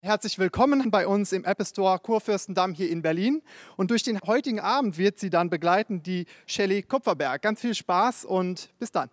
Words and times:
Herzlich 0.00 0.38
willkommen 0.38 0.92
bei 0.92 1.08
uns 1.08 1.32
im 1.32 1.44
Apple 1.44 1.66
Store 1.66 1.98
Kurfürstendamm 1.98 2.72
hier 2.72 2.88
in 2.88 3.02
Berlin. 3.02 3.42
Und 3.76 3.90
durch 3.90 4.04
den 4.04 4.20
heutigen 4.20 4.60
Abend 4.60 4.96
wird 4.96 5.18
sie 5.18 5.28
dann 5.28 5.50
begleiten 5.50 6.04
die 6.04 6.26
Shelley 6.46 6.82
Kupferberg. 6.82 7.42
Ganz 7.42 7.60
viel 7.60 7.74
Spaß 7.74 8.24
und 8.24 8.70
bis 8.78 8.92
dann. 8.92 9.10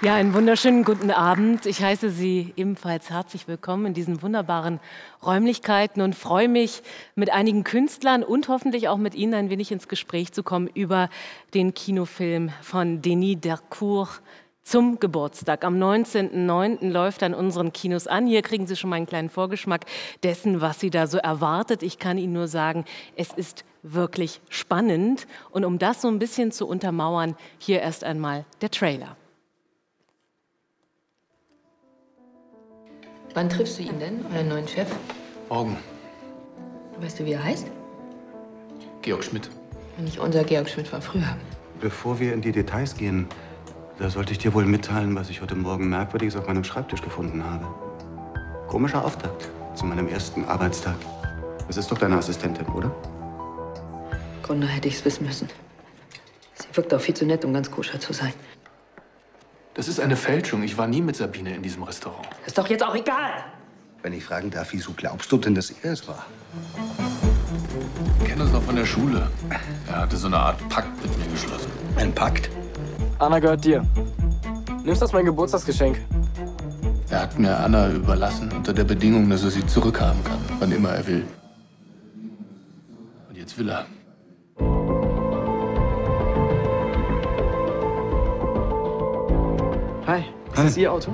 Ja, 0.00 0.14
einen 0.14 0.32
wunderschönen 0.32 0.82
guten 0.82 1.10
Abend. 1.10 1.66
Ich 1.66 1.82
heiße 1.82 2.08
Sie 2.08 2.54
ebenfalls 2.56 3.10
herzlich 3.10 3.48
willkommen 3.48 3.84
in 3.84 3.94
diesen 3.94 4.22
wunderbaren 4.22 4.80
Räumlichkeiten 5.22 6.00
und 6.00 6.14
freue 6.14 6.48
mich, 6.48 6.82
mit 7.16 7.30
einigen 7.30 7.64
Künstlern 7.64 8.24
und 8.24 8.48
hoffentlich 8.48 8.88
auch 8.88 8.98
mit 8.98 9.14
Ihnen 9.14 9.34
ein 9.34 9.50
wenig 9.50 9.72
ins 9.72 9.88
Gespräch 9.88 10.32
zu 10.32 10.42
kommen 10.42 10.68
über 10.68 11.10
den 11.52 11.74
Kinofilm 11.74 12.50
von 12.62 13.02
Denis 13.02 13.40
Dercourt, 13.42 14.22
zum 14.66 14.98
Geburtstag. 14.98 15.64
Am 15.64 15.76
19.09. 15.80 16.90
läuft 16.90 17.22
an 17.22 17.34
unseren 17.34 17.72
Kinos 17.72 18.08
an. 18.08 18.26
Hier 18.26 18.42
kriegen 18.42 18.66
Sie 18.66 18.74
schon 18.74 18.90
mal 18.90 18.96
einen 18.96 19.06
kleinen 19.06 19.30
Vorgeschmack 19.30 19.86
dessen, 20.24 20.60
was 20.60 20.80
Sie 20.80 20.90
da 20.90 21.06
so 21.06 21.18
erwartet. 21.18 21.84
Ich 21.84 22.00
kann 22.00 22.18
Ihnen 22.18 22.32
nur 22.32 22.48
sagen, 22.48 22.84
es 23.14 23.32
ist 23.32 23.64
wirklich 23.84 24.40
spannend. 24.48 25.28
Und 25.52 25.64
um 25.64 25.78
das 25.78 26.02
so 26.02 26.08
ein 26.08 26.18
bisschen 26.18 26.50
zu 26.50 26.66
untermauern, 26.66 27.36
hier 27.58 27.80
erst 27.80 28.02
einmal 28.02 28.44
der 28.60 28.72
Trailer. 28.72 29.16
Wann 33.34 33.48
triffst 33.48 33.78
du 33.78 33.84
ihn 33.84 34.00
denn, 34.00 34.26
euren 34.34 34.48
neuen 34.48 34.66
Chef? 34.66 34.88
Morgen. 35.48 35.76
Weißt 37.00 37.20
du, 37.20 37.24
wie 37.24 37.32
er 37.32 37.44
heißt? 37.44 37.68
Georg 39.02 39.22
Schmidt. 39.22 39.48
Nicht 39.98 40.18
unser 40.18 40.42
Georg 40.42 40.68
Schmidt 40.68 40.88
von 40.88 41.00
früher. 41.00 41.36
Bevor 41.80 42.18
wir 42.18 42.32
in 42.32 42.40
die 42.40 42.50
Details 42.50 42.96
gehen, 42.96 43.28
da 43.98 44.10
sollte 44.10 44.32
ich 44.32 44.38
dir 44.38 44.52
wohl 44.54 44.66
mitteilen, 44.66 45.14
was 45.14 45.30
ich 45.30 45.40
heute 45.40 45.54
Morgen 45.54 45.88
Merkwürdiges 45.88 46.36
auf 46.36 46.46
meinem 46.46 46.64
Schreibtisch 46.64 47.02
gefunden 47.02 47.42
habe. 47.44 47.66
Komischer 48.68 49.04
Auftakt 49.04 49.48
zu 49.74 49.86
meinem 49.86 50.08
ersten 50.08 50.44
Arbeitstag. 50.44 50.96
Das 51.66 51.76
ist 51.76 51.90
doch 51.90 51.98
deine 51.98 52.16
Assistentin, 52.16 52.66
oder? 52.66 52.94
Grunde 54.42 54.66
hätte 54.66 54.88
ich 54.88 54.94
es 54.94 55.04
wissen 55.04 55.26
müssen. 55.26 55.48
Sie 56.54 56.66
wirkt 56.76 56.92
auch 56.94 57.00
viel 57.00 57.14
zu 57.14 57.26
nett, 57.26 57.44
um 57.44 57.52
ganz 57.52 57.70
koscher 57.70 57.98
zu 57.98 58.12
sein. 58.12 58.32
Das 59.74 59.88
ist 59.88 60.00
eine 60.00 60.16
Fälschung. 60.16 60.62
Ich 60.62 60.78
war 60.78 60.86
nie 60.86 61.02
mit 61.02 61.16
Sabine 61.16 61.54
in 61.54 61.62
diesem 61.62 61.82
Restaurant. 61.82 62.26
Ist 62.46 62.56
doch 62.56 62.68
jetzt 62.68 62.82
auch 62.82 62.94
egal. 62.94 63.44
Wenn 64.02 64.12
ich 64.12 64.24
fragen 64.24 64.50
darf, 64.50 64.72
wieso 64.72 64.92
glaubst 64.92 65.30
du 65.32 65.38
denn, 65.38 65.54
dass 65.54 65.70
er 65.70 65.92
es 65.92 66.06
war? 66.06 66.24
Wir 68.18 68.28
kennen 68.28 68.42
uns 68.42 68.52
noch 68.52 68.62
von 68.62 68.76
der 68.76 68.86
Schule. 68.86 69.30
Er 69.88 70.00
hatte 70.02 70.16
so 70.16 70.28
eine 70.28 70.38
Art 70.38 70.68
Pakt 70.68 71.02
mit 71.02 71.18
mir 71.18 71.26
geschlossen. 71.26 71.70
Ein 71.96 72.14
Pakt? 72.14 72.48
Anna 73.18 73.38
gehört 73.38 73.64
dir. 73.64 73.82
Nimmst 74.84 75.00
das 75.02 75.12
mein 75.12 75.24
Geburtstagsgeschenk? 75.24 76.00
Er 77.10 77.22
hat 77.22 77.38
mir 77.38 77.56
Anna 77.58 77.90
überlassen, 77.90 78.50
unter 78.54 78.72
der 78.72 78.84
Bedingung, 78.84 79.28
dass 79.30 79.42
er 79.44 79.50
sie 79.50 79.66
zurückhaben 79.66 80.22
kann, 80.24 80.38
wann 80.58 80.72
immer 80.72 80.90
er 80.90 81.06
will. 81.06 81.24
Und 83.28 83.36
jetzt 83.36 83.56
will 83.58 83.68
er. 83.70 83.86
Hi, 90.06 90.20
ist 90.52 90.58
Hi. 90.58 90.64
das 90.64 90.76
Ihr 90.76 90.92
Auto? 90.92 91.10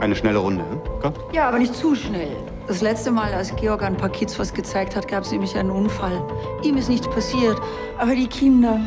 Eine 0.00 0.16
schnelle 0.16 0.38
Runde, 0.38 0.64
hm? 0.68 0.80
Komm. 1.02 1.12
Ja, 1.32 1.48
aber 1.48 1.58
nicht 1.58 1.74
zu 1.74 1.94
schnell. 1.94 2.34
Das 2.66 2.80
letzte 2.80 3.10
Mal, 3.10 3.32
als 3.34 3.54
Georg 3.56 3.82
ein 3.82 3.96
paar 3.96 4.08
Kids 4.08 4.38
was 4.38 4.54
gezeigt 4.54 4.96
hat, 4.96 5.06
gab 5.06 5.24
es 5.24 5.30
nämlich 5.32 5.56
einen 5.56 5.70
Unfall. 5.70 6.22
Ihm 6.62 6.76
ist 6.76 6.88
nichts 6.88 7.08
passiert, 7.08 7.58
aber 7.98 8.14
die 8.14 8.26
Kinder. 8.26 8.80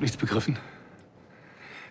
Überhaupt 0.00 0.02
nichts 0.02 0.16
begriffen? 0.16 0.58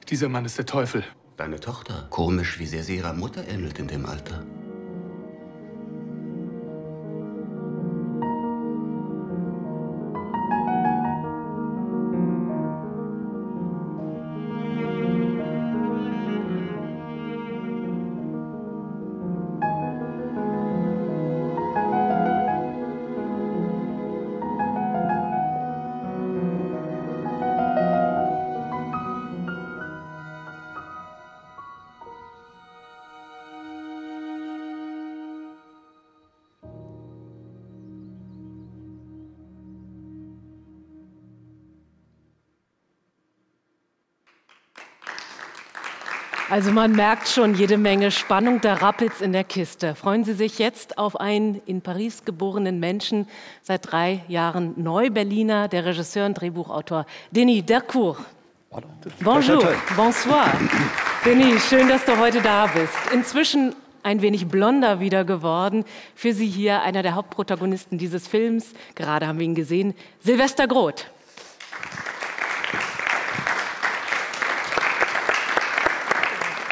Dieser 0.10 0.30
Mann 0.30 0.46
ist 0.46 0.58
der 0.58 0.66
Teufel. 0.66 1.04
Deine 1.38 1.60
Tochter. 1.60 2.08
Komisch, 2.10 2.60
wie 2.60 2.66
sehr 2.66 2.84
sie 2.84 2.98
ihrer 2.98 3.14
Mutter 3.14 3.48
ähnelt 3.48 3.80
in 3.80 3.88
dem 3.88 4.06
Alter. 4.06 4.44
Also 46.50 46.72
man 46.72 46.94
merkt 46.94 47.28
schon 47.28 47.54
jede 47.54 47.78
Menge 47.78 48.10
Spannung, 48.10 48.60
da 48.60 48.74
rappelt's 48.74 49.22
in 49.22 49.34
der 49.34 49.44
Kiste. 49.44 49.94
Freuen 49.94 50.24
Sie 50.24 50.34
sich 50.34 50.58
jetzt 50.58 50.98
auf 50.98 51.20
einen 51.20 51.62
in 51.68 51.82
Paris 51.82 52.26
geborenen 52.26 52.80
Menschen, 52.80 53.28
seit 53.62 53.92
drei 53.92 54.24
Jahren 54.28 54.74
Neu-Berliner, 54.76 55.68
der 55.68 55.86
Regisseur 55.86 56.26
und 56.26 56.34
Drehbuchautor 56.34 57.06
Denis 57.30 57.66
Dercourt. 57.66 58.18
Bonjour, 59.22 59.64
bonsoir. 59.96 60.52
Denis, 61.24 61.70
schön, 61.70 61.88
dass 61.88 62.04
du 62.06 62.18
heute 62.18 62.42
da 62.42 62.66
bist. 62.66 62.94
Inzwischen 63.14 63.76
ein 64.02 64.24
wenig 64.24 64.48
blonder 64.48 65.00
wieder 65.00 65.26
geworden. 65.26 65.86
Für 66.16 66.34
Sie 66.34 66.48
hier 66.48 66.82
einer 66.82 67.04
der 67.04 67.14
Hauptprotagonisten 67.14 68.00
dieses 68.00 68.28
Films. 68.28 68.74
Gerade 68.96 69.28
haben 69.28 69.38
wir 69.38 69.46
ihn 69.46 69.54
gesehen, 69.54 69.94
Silvester 70.20 70.68
Groth. 70.68 71.06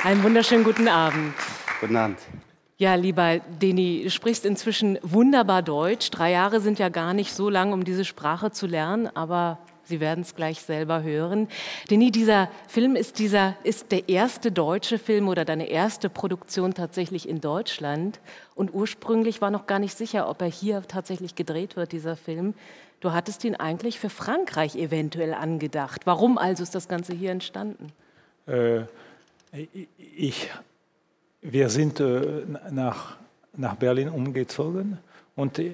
Einen 0.08 0.24
wunderschönen 0.24 0.64
guten 0.64 0.88
Abend. 0.88 1.34
Guten 1.82 1.98
Abend. 1.98 2.18
Ja, 2.78 2.96
lieber 2.96 3.40
Deni, 3.62 4.04
du 4.06 4.10
sprichst 4.10 4.46
inzwischen 4.46 4.98
wunderbar 5.02 5.62
Deutsch. 5.62 6.10
Drei 6.12 6.32
Jahre 6.32 6.62
sind 6.62 6.80
ja 6.80 6.88
gar 6.88 7.14
nicht 7.14 7.34
so 7.34 7.50
lang, 7.50 7.74
um 7.74 7.84
diese 7.84 8.06
Sprache 8.06 8.52
zu 8.52 8.68
lernen, 8.68 9.10
aber 9.18 9.58
Sie 9.84 10.00
werden 10.00 10.22
es 10.22 10.34
gleich 10.34 10.62
selber 10.62 11.04
hören. 11.04 11.50
Deni, 11.90 12.12
dieser 12.12 12.50
Film 12.70 12.96
ist, 12.96 13.20
dieser, 13.20 13.58
ist 13.64 13.92
der 13.92 14.08
erste 14.08 14.50
deutsche 14.50 14.98
Film 14.98 15.28
oder 15.28 15.44
deine 15.44 15.68
erste 15.68 16.08
Produktion 16.08 16.74
tatsächlich 16.74 17.28
in 17.28 17.42
Deutschland. 17.42 18.22
Und 18.56 18.74
ursprünglich 18.74 19.42
war 19.42 19.52
noch 19.52 19.68
gar 19.68 19.80
nicht 19.80 19.98
sicher, 19.98 20.30
ob 20.30 20.42
er 20.42 20.48
hier 20.48 20.84
tatsächlich 20.88 21.36
gedreht 21.36 21.76
wird, 21.76 21.92
dieser 21.92 22.16
Film. 22.16 22.54
Du 23.02 23.12
hattest 23.12 23.44
ihn 23.44 23.58
eigentlich 23.58 24.00
für 24.00 24.10
Frankreich 24.10 24.78
eventuell 24.78 25.34
angedacht. 25.34 26.04
Warum 26.06 26.38
also 26.38 26.64
ist 26.64 26.76
das 26.76 26.88
Ganze 26.88 27.14
hier 27.14 27.32
entstanden? 27.32 27.92
Äh, 28.46 28.84
ich, 29.98 30.50
wir 31.42 31.70
sind 31.70 32.00
äh, 32.00 32.44
nach, 32.72 33.18
nach 33.56 33.76
Berlin 33.76 34.10
umgezogen 34.10 35.00
und 35.36 35.60
äh, 35.60 35.74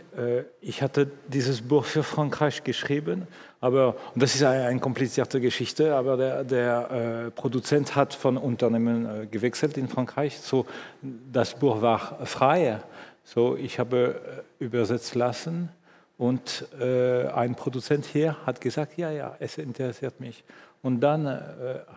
ich 0.60 0.82
hatte 0.82 1.10
dieses 1.28 1.62
Buch 1.62 1.86
für 1.86 2.04
Frankreich 2.04 2.66
geschrieben. 2.66 3.28
Aber 3.62 3.96
das 4.14 4.36
ist 4.36 4.44
eine, 4.44 4.78
komplizierte 4.82 5.40
Geschichte, 5.40 5.96
aber 5.96 6.18
der, 6.18 6.44
der 6.44 6.92
äh, 7.28 7.32
Produzent 7.32 7.96
hat 7.96 8.14
von 8.14 8.36
Unternehmen 8.36 9.06
äh, 9.06 9.26
gewechselt 9.26 9.78
in 9.78 9.88
Frankreich. 9.88 10.38
So, 10.38 10.66
das 11.02 11.56
Buch 11.56 11.82
war 11.82 12.26
frei. 12.26 12.82
So, 13.24 13.56
ich 13.56 13.80
habe 13.80 14.44
äh, 14.60 14.64
übersetzt 14.66 15.16
lassen 15.16 15.70
und 16.18 16.68
äh, 16.78 17.28
ein 17.28 17.56
Produzent 17.56 18.04
hier 18.04 18.36
hat 18.46 18.60
gesagt, 18.60 18.98
ja, 18.98 19.12
ja, 19.12 19.38
es 19.40 19.58
interessiert 19.58 20.20
mich. 20.20 20.44
Und 20.84 21.00
dann 21.00 21.26
äh, 21.26 21.40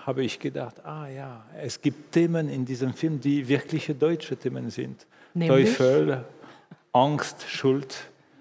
habe 0.06 0.22
ich 0.24 0.38
gedacht, 0.38 0.76
ah 0.84 1.08
ja, 1.08 1.44
es 1.60 1.80
gibt 1.82 2.12
Themen 2.12 2.48
in 2.48 2.64
diesem 2.64 2.94
Film, 2.94 3.20
die 3.20 3.46
wirkliche 3.46 3.94
deutsche 3.94 4.36
Themen 4.36 4.70
sind. 4.70 5.04
Nämlich? 5.34 5.76
Teufel, 5.76 6.24
Angst, 6.92 7.44
Schuld. 7.48 7.94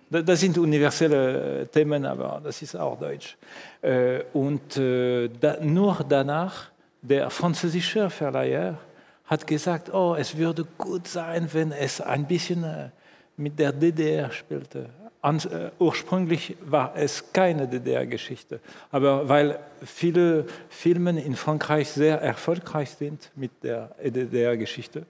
Da- 0.10 0.22
Das 0.22 0.40
sind 0.40 0.58
universelle 0.58 1.62
äh, 1.62 1.66
Themen, 1.66 2.06
aber 2.06 2.40
das 2.44 2.62
ist 2.62 2.76
auch 2.76 2.98
deutsch. 3.00 3.36
Äh, 3.82 4.22
Und 4.34 4.78
äh, 4.78 5.30
da, 5.30 5.58
nur 5.62 6.06
danach, 6.08 6.70
der 7.02 7.30
französische 7.32 8.10
Verleiher 8.12 8.78
hat 9.26 9.48
gesagt, 9.48 9.92
oh, 9.92 10.16
es 10.16 10.38
würde 10.38 10.64
gut 10.78 11.08
sein, 11.08 11.50
wenn 11.54 11.72
es 11.72 12.00
ein 12.02 12.26
bisschen 12.28 12.64
äh, 12.64 12.90
mit 13.36 13.58
der 13.58 13.72
DDR 13.74 14.30
spielte. 14.32 14.90
Äh, 15.26 15.72
ursprünglich 15.80 16.56
war 16.62 16.94
es 16.96 17.34
keine 17.34 17.68
DDR-Geschichte, 17.68 18.60
aber 18.92 19.28
weil 19.28 19.58
viele 19.84 20.46
Filme 20.70 21.20
in 21.20 21.36
Frankreich 21.36 21.90
sehr 21.90 22.22
erfolgreich 22.22 22.92
sind 22.92 23.32
mit 23.36 23.50
der 23.64 23.96
DDR-Geschichte, 24.04 25.08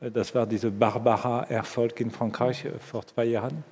äh, 0.00 0.10
das 0.10 0.34
war 0.34 0.46
dieser 0.46 0.70
Barbara-Erfolg 0.70 2.00
in 2.00 2.10
Frankreich 2.10 2.64
äh, 2.64 2.72
vor 2.80 3.06
zwei 3.06 3.26
Jahren, 3.26 3.62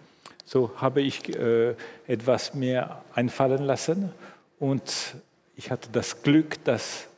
so 0.45 0.71
habe 0.77 1.01
ich 1.01 1.29
äh, 1.37 1.75
etwas 2.07 2.55
mehr 2.55 3.03
einfallen 3.13 3.65
lassen 3.65 4.13
und 4.61 5.17
ich 5.57 5.73
hatte 5.73 5.89
das 5.91 6.23
Glück, 6.23 6.63
dass 6.63 7.09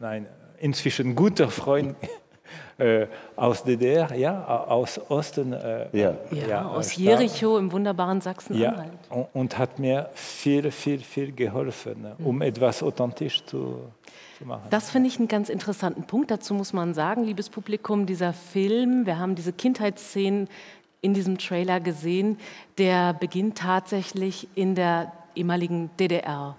ein 0.00 0.26
inzwischen 0.58 1.14
guter 1.14 1.50
Freund 1.50 1.94
äh, 2.78 3.06
aus 3.36 3.62
DDR, 3.64 4.14
ja, 4.14 4.44
aus 4.44 5.00
Osten, 5.08 5.52
äh, 5.52 5.86
Ja. 5.92 6.14
Ja, 6.30 6.46
ja, 6.46 6.68
aus. 6.68 6.96
Jericho 6.96 7.58
im 7.58 7.72
wunderbaren 7.72 8.20
Sachsen-Anhalt. 8.20 8.92
Ja, 9.10 9.16
und, 9.16 9.26
und 9.34 9.58
hat 9.58 9.78
mir 9.78 10.10
viel, 10.14 10.70
viel, 10.70 11.00
viel 11.00 11.32
geholfen, 11.32 12.06
um 12.24 12.42
etwas 12.42 12.82
authentisch 12.82 13.44
zu, 13.44 13.80
zu 14.38 14.44
machen. 14.46 14.62
Das 14.70 14.90
finde 14.90 15.08
ich 15.08 15.18
einen 15.18 15.28
ganz 15.28 15.48
interessanten 15.48 16.04
Punkt. 16.04 16.30
Dazu 16.30 16.54
muss 16.54 16.72
man 16.72 16.94
sagen, 16.94 17.24
liebes 17.24 17.50
Publikum, 17.50 18.06
dieser 18.06 18.32
Film, 18.32 19.06
wir 19.06 19.18
haben 19.18 19.34
diese 19.34 19.52
Kindheitsszenen 19.52 20.48
in 21.00 21.14
diesem 21.14 21.38
Trailer 21.38 21.80
gesehen, 21.80 22.38
der 22.76 23.14
beginnt 23.14 23.58
tatsächlich 23.58 24.48
in 24.54 24.74
der 24.74 25.12
ehemaligen 25.34 25.90
DDR. 25.98 26.56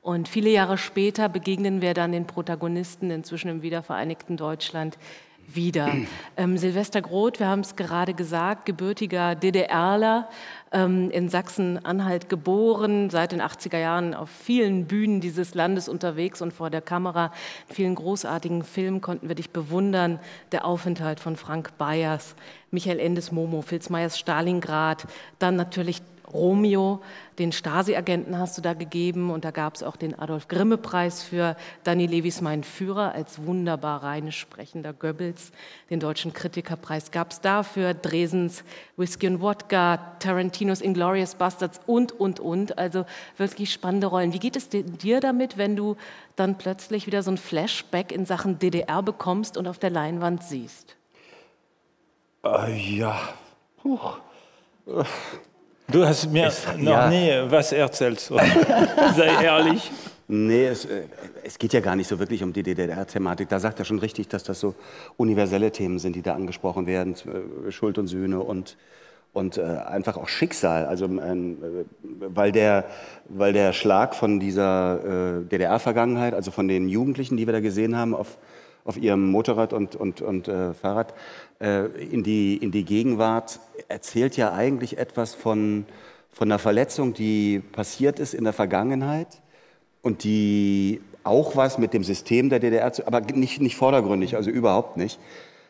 Und 0.00 0.28
viele 0.28 0.50
Jahre 0.50 0.78
später 0.78 1.28
begegnen 1.28 1.80
wir 1.80 1.94
dann 1.94 2.10
den 2.12 2.26
Protagonisten 2.26 3.10
inzwischen 3.10 3.48
im 3.48 3.62
wiedervereinigten 3.62 4.36
Deutschland 4.36 4.98
wieder. 5.46 5.92
Ähm, 6.36 6.56
Silvester 6.56 7.02
Groth, 7.02 7.40
wir 7.40 7.46
haben 7.46 7.60
es 7.60 7.76
gerade 7.76 8.14
gesagt, 8.14 8.66
gebürtiger 8.66 9.34
DDRler, 9.34 10.28
ähm, 10.72 11.10
in 11.10 11.28
Sachsen-Anhalt 11.28 12.28
geboren, 12.28 13.10
seit 13.10 13.32
den 13.32 13.42
80er 13.42 13.78
Jahren 13.78 14.14
auf 14.14 14.30
vielen 14.30 14.86
Bühnen 14.86 15.20
dieses 15.20 15.54
Landes 15.54 15.88
unterwegs 15.88 16.40
und 16.40 16.52
vor 16.52 16.70
der 16.70 16.80
Kamera. 16.80 17.32
In 17.68 17.74
vielen 17.74 17.94
großartigen 17.94 18.62
Filmen 18.62 19.00
konnten 19.00 19.28
wir 19.28 19.34
dich 19.34 19.50
bewundern. 19.50 20.18
Der 20.52 20.64
Aufenthalt 20.64 21.20
von 21.20 21.36
Frank 21.36 21.76
Bayers, 21.78 22.34
Michael 22.70 22.98
Endes 22.98 23.32
Momo, 23.32 23.62
Filz 23.62 23.90
Meyers 23.90 24.18
Stalingrad, 24.18 25.06
dann 25.38 25.56
natürlich 25.56 26.02
Romeo, 26.32 27.02
den 27.38 27.52
Stasi-Agenten 27.52 28.38
hast 28.38 28.58
du 28.58 28.62
da 28.62 28.74
gegeben 28.74 29.30
und 29.30 29.44
da 29.44 29.50
gab 29.50 29.74
es 29.74 29.82
auch 29.82 29.96
den 29.96 30.18
Adolf-Grimme-Preis 30.18 31.22
für 31.22 31.56
Danny 31.84 32.06
Lewis, 32.06 32.40
mein 32.40 32.64
Führer, 32.64 33.12
als 33.12 33.44
wunderbar 33.44 34.02
rheinisch 34.02 34.38
sprechender 34.38 34.92
Goebbels. 34.92 35.52
Den 35.90 36.00
deutschen 36.00 36.32
Kritikerpreis 36.32 37.10
gab 37.10 37.32
es 37.32 37.40
dafür, 37.40 37.94
Dresens 37.94 38.64
Whisky 38.96 39.26
und 39.28 39.40
Wodka, 39.40 40.16
Tarantinos 40.18 40.80
Inglourious 40.80 41.34
Bastards 41.34 41.80
und, 41.86 42.12
und, 42.12 42.40
und. 42.40 42.78
Also 42.78 43.04
wirklich 43.36 43.72
spannende 43.72 44.06
Rollen. 44.06 44.32
Wie 44.32 44.38
geht 44.38 44.56
es 44.56 44.68
dir 44.68 45.20
damit, 45.20 45.58
wenn 45.58 45.76
du 45.76 45.96
dann 46.36 46.58
plötzlich 46.58 47.06
wieder 47.06 47.22
so 47.22 47.30
ein 47.30 47.38
Flashback 47.38 48.12
in 48.12 48.26
Sachen 48.26 48.58
DDR 48.58 49.02
bekommst 49.02 49.56
und 49.56 49.66
auf 49.66 49.78
der 49.78 49.90
Leinwand 49.90 50.42
siehst? 50.42 50.96
Äh, 52.44 52.76
ja. 52.76 53.18
Puh. 53.82 53.98
Du 55.92 56.04
hast 56.06 56.30
mir 56.30 56.46
Es- 56.46 56.66
noch 56.78 56.92
ja. 56.92 57.08
nie 57.10 57.30
was 57.50 57.72
erzählt, 57.72 58.20
sei 59.16 59.44
ehrlich. 59.44 59.90
Nee, 60.28 60.66
es, 60.66 60.84
äh, 60.86 61.02
es 61.44 61.58
geht 61.58 61.72
ja 61.72 61.80
gar 61.80 61.94
nicht 61.96 62.08
so 62.08 62.18
wirklich 62.18 62.42
um 62.42 62.52
die 62.52 62.62
DDR-Thematik. 62.62 63.48
Da 63.48 63.58
sagt 63.60 63.78
er 63.80 63.84
schon 63.84 63.98
richtig, 63.98 64.28
dass 64.28 64.44
das 64.44 64.60
so 64.60 64.74
universelle 65.16 65.70
Themen 65.72 65.98
sind, 65.98 66.16
die 66.16 66.22
da 66.22 66.34
angesprochen 66.34 66.86
werden. 66.86 67.14
äh, 67.66 67.70
Schuld 67.70 67.98
und 67.98 68.06
Sühne 68.06 68.40
und, 68.40 68.76
und 69.34 69.58
äh, 69.58 69.62
einfach 69.62 70.16
auch 70.16 70.28
Schicksal. 70.28 70.86
Also, 70.86 71.04
ähm, 71.06 71.58
äh, 71.62 71.84
weil, 72.34 72.52
der, 72.52 72.84
weil 73.28 73.52
der 73.52 73.72
Schlag 73.74 74.14
von 74.14 74.40
dieser 74.40 75.40
äh, 75.40 75.44
DDR-Vergangenheit, 75.44 76.32
also 76.34 76.50
von 76.50 76.68
den 76.68 76.88
Jugendlichen, 76.88 77.36
die 77.36 77.46
wir 77.46 77.52
da 77.52 77.60
gesehen 77.60 77.96
haben, 77.96 78.14
auf, 78.14 78.38
auf 78.84 78.96
ihrem 78.96 79.30
Motorrad 79.30 79.72
und, 79.72 79.94
und, 79.96 80.20
und 80.20 80.48
äh, 80.48 80.74
Fahrrad 80.74 81.14
äh, 81.60 81.86
in, 81.86 82.22
die, 82.22 82.56
in 82.56 82.72
die 82.72 82.84
Gegenwart, 82.84 83.60
erzählt 83.88 84.36
ja 84.36 84.52
eigentlich 84.52 84.98
etwas 84.98 85.34
von, 85.34 85.86
von 86.32 86.48
einer 86.48 86.58
Verletzung, 86.58 87.14
die 87.14 87.60
passiert 87.60 88.18
ist 88.18 88.34
in 88.34 88.44
der 88.44 88.52
Vergangenheit 88.52 89.40
und 90.02 90.24
die 90.24 91.00
auch 91.24 91.54
was 91.54 91.78
mit 91.78 91.94
dem 91.94 92.02
System 92.02 92.50
der 92.50 92.58
DDR, 92.58 92.92
zu, 92.92 93.06
aber 93.06 93.20
nicht, 93.20 93.60
nicht 93.60 93.76
vordergründig, 93.76 94.34
also 94.34 94.50
überhaupt 94.50 94.96
nicht, 94.96 95.20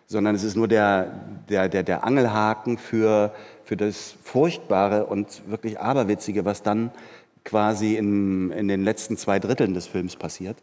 sondern 0.06 0.34
es 0.34 0.44
ist 0.44 0.56
nur 0.56 0.68
der, 0.68 1.20
der, 1.48 1.68
der, 1.68 1.82
der 1.82 2.04
Angelhaken 2.04 2.78
für, 2.78 3.34
für 3.64 3.76
das 3.76 4.14
Furchtbare 4.24 5.06
und 5.06 5.42
wirklich 5.48 5.78
Aberwitzige, 5.78 6.44
was 6.44 6.62
dann 6.62 6.90
quasi 7.44 7.96
in, 7.96 8.50
in 8.52 8.68
den 8.68 8.84
letzten 8.84 9.16
zwei 9.16 9.38
Dritteln 9.38 9.74
des 9.74 9.86
Films 9.86 10.16
passiert. 10.16 10.56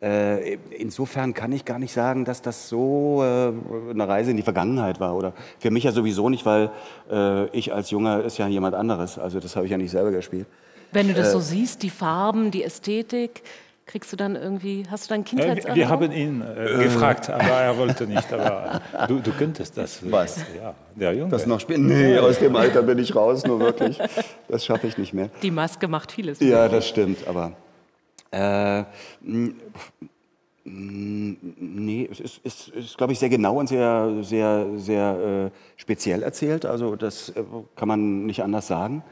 Äh, 0.00 0.58
insofern 0.70 1.34
kann 1.34 1.50
ich 1.50 1.64
gar 1.64 1.78
nicht 1.80 1.92
sagen, 1.92 2.24
dass 2.24 2.40
das 2.40 2.68
so 2.68 3.22
äh, 3.24 3.90
eine 3.90 4.06
Reise 4.06 4.30
in 4.30 4.36
die 4.36 4.44
Vergangenheit 4.44 5.00
war. 5.00 5.16
Oder 5.16 5.32
für 5.58 5.70
mich 5.72 5.84
ja 5.84 5.92
sowieso 5.92 6.28
nicht, 6.28 6.46
weil 6.46 6.70
äh, 7.10 7.46
ich 7.48 7.72
als 7.74 7.90
Junger 7.90 8.22
ist 8.24 8.38
ja 8.38 8.46
jemand 8.46 8.76
anderes. 8.76 9.18
Also 9.18 9.40
das 9.40 9.56
habe 9.56 9.66
ich 9.66 9.72
ja 9.72 9.78
nicht 9.78 9.90
selber 9.90 10.12
gespielt. 10.12 10.46
Wenn 10.92 11.08
du 11.08 11.14
das 11.14 11.28
Äh. 11.28 11.32
so 11.32 11.40
siehst, 11.40 11.82
die 11.82 11.90
Farben, 11.90 12.50
die 12.52 12.62
Ästhetik, 12.62 13.42
kriegst 13.86 14.12
du 14.12 14.16
dann 14.16 14.36
irgendwie, 14.36 14.84
hast 14.88 15.06
du 15.10 15.14
dann 15.14 15.24
Kindheitserinnerungen? 15.24 15.76
Wir 15.76 15.88
haben 15.88 16.12
ihn 16.12 16.42
äh, 16.42 16.84
gefragt, 16.84 17.28
aber 17.30 17.42
er 17.42 17.76
wollte 17.76 18.06
nicht. 18.06 18.32
Aber 18.32 18.80
du, 19.08 19.18
du 19.18 19.32
könntest 19.32 19.76
das. 19.78 20.00
Was? 20.10 20.36
Ja, 20.62 20.74
der 20.94 21.14
Junge. 21.14 21.30
Das 21.30 21.44
noch 21.46 21.58
spielen? 21.58 21.86
Nee, 21.86 22.18
aus 22.18 22.38
dem 22.38 22.54
Alter 22.54 22.82
bin 22.82 22.98
ich 22.98 23.16
raus, 23.16 23.44
nur 23.44 23.58
wirklich. 23.58 23.98
Das 24.48 24.64
schaffe 24.64 24.86
ich 24.86 24.96
nicht 24.96 25.12
mehr. 25.12 25.28
Die 25.42 25.50
Maske 25.50 25.88
macht 25.88 26.12
vieles. 26.12 26.38
Ja, 26.38 26.68
das 26.68 26.86
stimmt, 26.86 27.26
aber. 27.26 27.52
Äh, 28.30 28.84
nee, 30.64 32.08
es 32.10 32.20
ist, 32.20 32.38
ist, 32.44 32.68
ist 32.68 32.96
glaube 32.98 33.12
ich, 33.12 33.18
sehr 33.18 33.28
genau 33.28 33.58
und 33.58 33.68
sehr, 33.68 34.22
sehr, 34.22 34.66
sehr 34.76 35.50
äh, 35.52 35.58
speziell 35.76 36.22
erzählt. 36.22 36.66
Also, 36.66 36.96
das 36.96 37.30
äh, 37.30 37.42
kann 37.76 37.88
man 37.88 38.26
nicht 38.26 38.42
anders 38.42 38.66
sagen. 38.66 39.02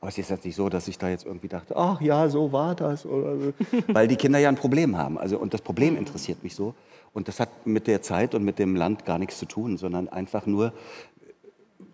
Aber 0.00 0.10
es 0.10 0.18
ist 0.18 0.30
jetzt 0.30 0.44
nicht 0.44 0.54
so, 0.54 0.68
dass 0.68 0.86
ich 0.86 0.96
da 0.98 1.08
jetzt 1.08 1.26
irgendwie 1.26 1.48
dachte, 1.48 1.76
ach 1.76 2.00
ja, 2.00 2.28
so 2.28 2.52
war 2.52 2.74
das. 2.74 3.02
So. 3.02 3.52
Weil 3.88 4.06
die 4.06 4.16
Kinder 4.16 4.38
ja 4.38 4.48
ein 4.48 4.56
Problem 4.56 4.96
haben. 4.96 5.18
Also, 5.18 5.38
und 5.38 5.54
das 5.54 5.62
Problem 5.62 5.96
interessiert 5.96 6.42
mich 6.44 6.54
so. 6.54 6.74
Und 7.12 7.26
das 7.26 7.40
hat 7.40 7.66
mit 7.66 7.86
der 7.86 8.02
Zeit 8.02 8.34
und 8.34 8.44
mit 8.44 8.58
dem 8.58 8.76
Land 8.76 9.04
gar 9.04 9.18
nichts 9.18 9.38
zu 9.38 9.46
tun, 9.46 9.76
sondern 9.76 10.08
einfach 10.08 10.46
nur, 10.46 10.72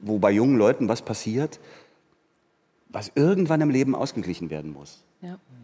wo 0.00 0.18
bei 0.18 0.30
jungen 0.32 0.58
Leuten 0.58 0.88
was 0.88 1.02
passiert, 1.02 1.60
was 2.88 3.10
irgendwann 3.14 3.60
im 3.60 3.70
Leben 3.70 3.94
ausgeglichen 3.94 4.50
werden 4.50 4.72
muss. 4.72 5.02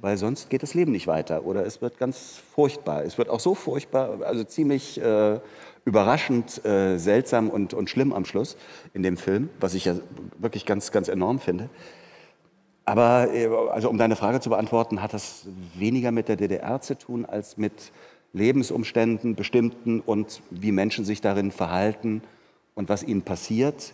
Weil 0.00 0.16
sonst 0.16 0.48
geht 0.48 0.62
das 0.62 0.74
Leben 0.74 0.92
nicht 0.92 1.06
weiter 1.06 1.44
oder 1.44 1.66
es 1.66 1.82
wird 1.82 1.98
ganz 1.98 2.40
furchtbar. 2.54 3.04
Es 3.04 3.18
wird 3.18 3.28
auch 3.28 3.40
so 3.40 3.54
furchtbar, 3.54 4.22
also 4.22 4.44
ziemlich 4.44 5.00
äh, 5.00 5.38
überraschend, 5.84 6.64
äh, 6.64 6.98
seltsam 6.98 7.50
und, 7.50 7.74
und 7.74 7.90
schlimm 7.90 8.12
am 8.12 8.24
Schluss 8.24 8.56
in 8.94 9.02
dem 9.02 9.16
Film, 9.16 9.50
was 9.60 9.74
ich 9.74 9.84
ja 9.84 9.96
wirklich 10.38 10.64
ganz, 10.64 10.90
ganz 10.90 11.08
enorm 11.08 11.38
finde. 11.38 11.68
Aber 12.84 13.32
äh, 13.32 13.48
also 13.70 13.90
um 13.90 13.98
deine 13.98 14.16
Frage 14.16 14.40
zu 14.40 14.50
beantworten, 14.50 15.02
hat 15.02 15.12
das 15.12 15.46
weniger 15.74 16.12
mit 16.12 16.28
der 16.28 16.36
DDR 16.36 16.80
zu 16.80 16.96
tun 16.96 17.26
als 17.26 17.56
mit 17.56 17.92
Lebensumständen, 18.32 19.34
bestimmten 19.34 20.00
und 20.00 20.42
wie 20.50 20.72
Menschen 20.72 21.04
sich 21.04 21.20
darin 21.20 21.50
verhalten 21.50 22.22
und 22.74 22.88
was 22.88 23.02
ihnen 23.02 23.22
passiert 23.22 23.92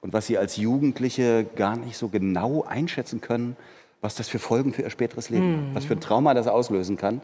und 0.00 0.12
was 0.12 0.26
sie 0.26 0.38
als 0.38 0.56
Jugendliche 0.56 1.46
gar 1.56 1.76
nicht 1.76 1.96
so 1.96 2.08
genau 2.08 2.64
einschätzen 2.64 3.20
können, 3.20 3.56
was 4.04 4.16
das 4.16 4.28
für 4.28 4.38
Folgen 4.38 4.74
für 4.74 4.82
ihr 4.82 4.90
späteres 4.90 5.30
Leben 5.30 5.68
hat, 5.68 5.76
was 5.76 5.84
für 5.86 5.94
ein 5.94 6.00
Trauma 6.00 6.34
das 6.34 6.46
auslösen 6.46 6.98
kann, 6.98 7.22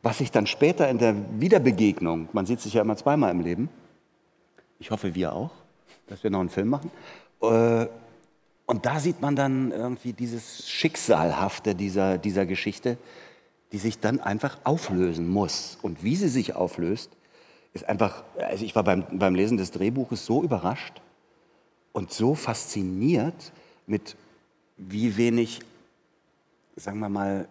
was 0.00 0.18
sich 0.18 0.30
dann 0.30 0.46
später 0.46 0.88
in 0.88 0.98
der 0.98 1.16
Wiederbegegnung, 1.40 2.28
man 2.32 2.46
sieht 2.46 2.60
sich 2.60 2.74
ja 2.74 2.82
immer 2.82 2.96
zweimal 2.96 3.32
im 3.32 3.40
Leben, 3.40 3.68
ich 4.78 4.92
hoffe 4.92 5.16
wir 5.16 5.32
auch, 5.32 5.50
dass 6.06 6.22
wir 6.22 6.30
noch 6.30 6.38
einen 6.38 6.50
Film 6.50 6.68
machen, 6.68 6.92
äh, 7.42 7.86
und 8.66 8.86
da 8.86 9.00
sieht 9.00 9.20
man 9.20 9.34
dann 9.34 9.72
irgendwie 9.72 10.12
dieses 10.12 10.68
Schicksalhafte 10.68 11.74
dieser, 11.74 12.16
dieser 12.16 12.46
Geschichte, 12.46 12.96
die 13.72 13.78
sich 13.78 13.98
dann 13.98 14.20
einfach 14.20 14.58
auflösen 14.62 15.28
muss. 15.28 15.76
Und 15.82 16.02
wie 16.02 16.16
sie 16.16 16.28
sich 16.28 16.54
auflöst, 16.54 17.10
ist 17.74 17.86
einfach, 17.86 18.22
also 18.38 18.64
ich 18.64 18.74
war 18.74 18.84
beim, 18.84 19.04
beim 19.10 19.34
Lesen 19.34 19.58
des 19.58 19.72
Drehbuches 19.72 20.24
so 20.24 20.42
überrascht 20.42 21.02
und 21.92 22.12
so 22.12 22.34
fasziniert 22.34 23.52
mit 23.86 24.16
wie 24.78 25.18
wenig, 25.18 25.60
sagen 26.76 26.98
wir 27.00 27.08
mal, 27.08 27.48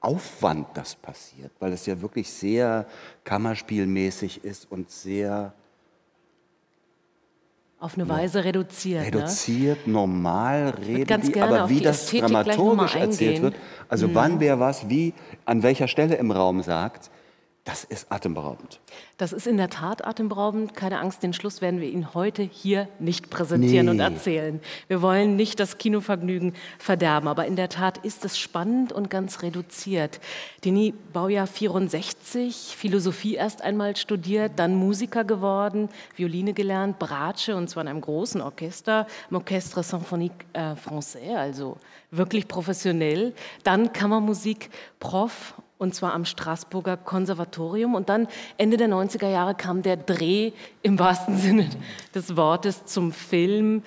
Aufwand 0.00 0.68
das 0.74 0.94
passiert, 0.94 1.52
weil 1.58 1.72
es 1.72 1.86
ja 1.86 2.00
wirklich 2.00 2.30
sehr 2.30 2.86
kammerspielmäßig 3.24 4.44
ist 4.44 4.70
und 4.70 4.90
sehr 4.90 5.52
Auf 7.80 7.94
eine 7.94 8.08
Weise 8.08 8.44
reduziert. 8.44 9.00
Ne? 9.00 9.06
reduziert, 9.06 9.86
normal 9.86 10.74
reden 10.78 11.06
ganz 11.06 11.26
die, 11.26 11.40
aber 11.40 11.68
wie 11.68 11.80
das 11.80 12.10
dramaturgisch 12.10 12.94
erzählt. 12.94 13.38
Mhm. 13.38 13.42
wird, 13.42 13.56
also 13.88 14.14
wann 14.14 14.38
wer 14.38 14.60
was 14.60 14.88
wie, 14.88 15.12
an 15.44 15.62
welcher 15.62 15.88
Stelle 15.88 16.14
im 16.16 16.30
Raum 16.30 16.62
sagt, 16.62 17.10
das 17.66 17.82
ist 17.82 18.12
atemberaubend. 18.12 18.78
Das 19.16 19.32
ist 19.32 19.48
in 19.48 19.56
der 19.56 19.68
Tat 19.68 20.06
atemberaubend. 20.06 20.76
Keine 20.76 21.00
Angst, 21.00 21.24
den 21.24 21.32
Schluss 21.32 21.60
werden 21.60 21.80
wir 21.80 21.88
Ihnen 21.88 22.14
heute 22.14 22.42
hier 22.42 22.86
nicht 23.00 23.28
präsentieren 23.28 23.86
nee. 23.86 23.90
und 23.90 23.98
erzählen. 23.98 24.60
Wir 24.86 25.02
wollen 25.02 25.34
nicht 25.34 25.58
das 25.58 25.76
Kinovergnügen 25.76 26.54
verderben, 26.78 27.26
aber 27.26 27.44
in 27.46 27.56
der 27.56 27.68
Tat 27.68 27.98
ist 27.98 28.24
es 28.24 28.38
spannend 28.38 28.92
und 28.92 29.10
ganz 29.10 29.42
reduziert. 29.42 30.20
Denis, 30.64 30.94
Baujahr 31.12 31.48
64, 31.48 32.76
Philosophie 32.76 33.34
erst 33.34 33.62
einmal 33.62 33.96
studiert, 33.96 34.52
dann 34.56 34.76
Musiker 34.76 35.24
geworden, 35.24 35.88
Violine 36.14 36.52
gelernt, 36.52 37.00
Bratsche 37.00 37.56
und 37.56 37.68
zwar 37.68 37.82
in 37.82 37.88
einem 37.88 38.00
großen 38.00 38.40
Orchester, 38.42 39.08
im 39.28 39.38
Orchestre 39.38 39.82
Symphonique 39.82 40.46
äh, 40.52 40.74
Français, 40.74 41.34
also 41.34 41.78
wirklich 42.12 42.46
professionell. 42.46 43.34
Dann 43.64 43.92
Kammermusik, 43.92 44.70
Prof 45.00 45.54
und 45.78 45.94
zwar 45.94 46.14
am 46.14 46.24
Straßburger 46.24 46.96
Konservatorium. 46.96 47.94
Und 47.94 48.08
dann 48.08 48.28
Ende 48.56 48.76
der 48.76 48.88
90er 48.88 49.28
Jahre 49.28 49.54
kam 49.54 49.82
der 49.82 49.96
Dreh 49.96 50.52
im 50.82 50.98
wahrsten 50.98 51.36
Sinne 51.38 51.68
des 52.14 52.36
Wortes 52.36 52.84
zum 52.86 53.12
Film. 53.12 53.82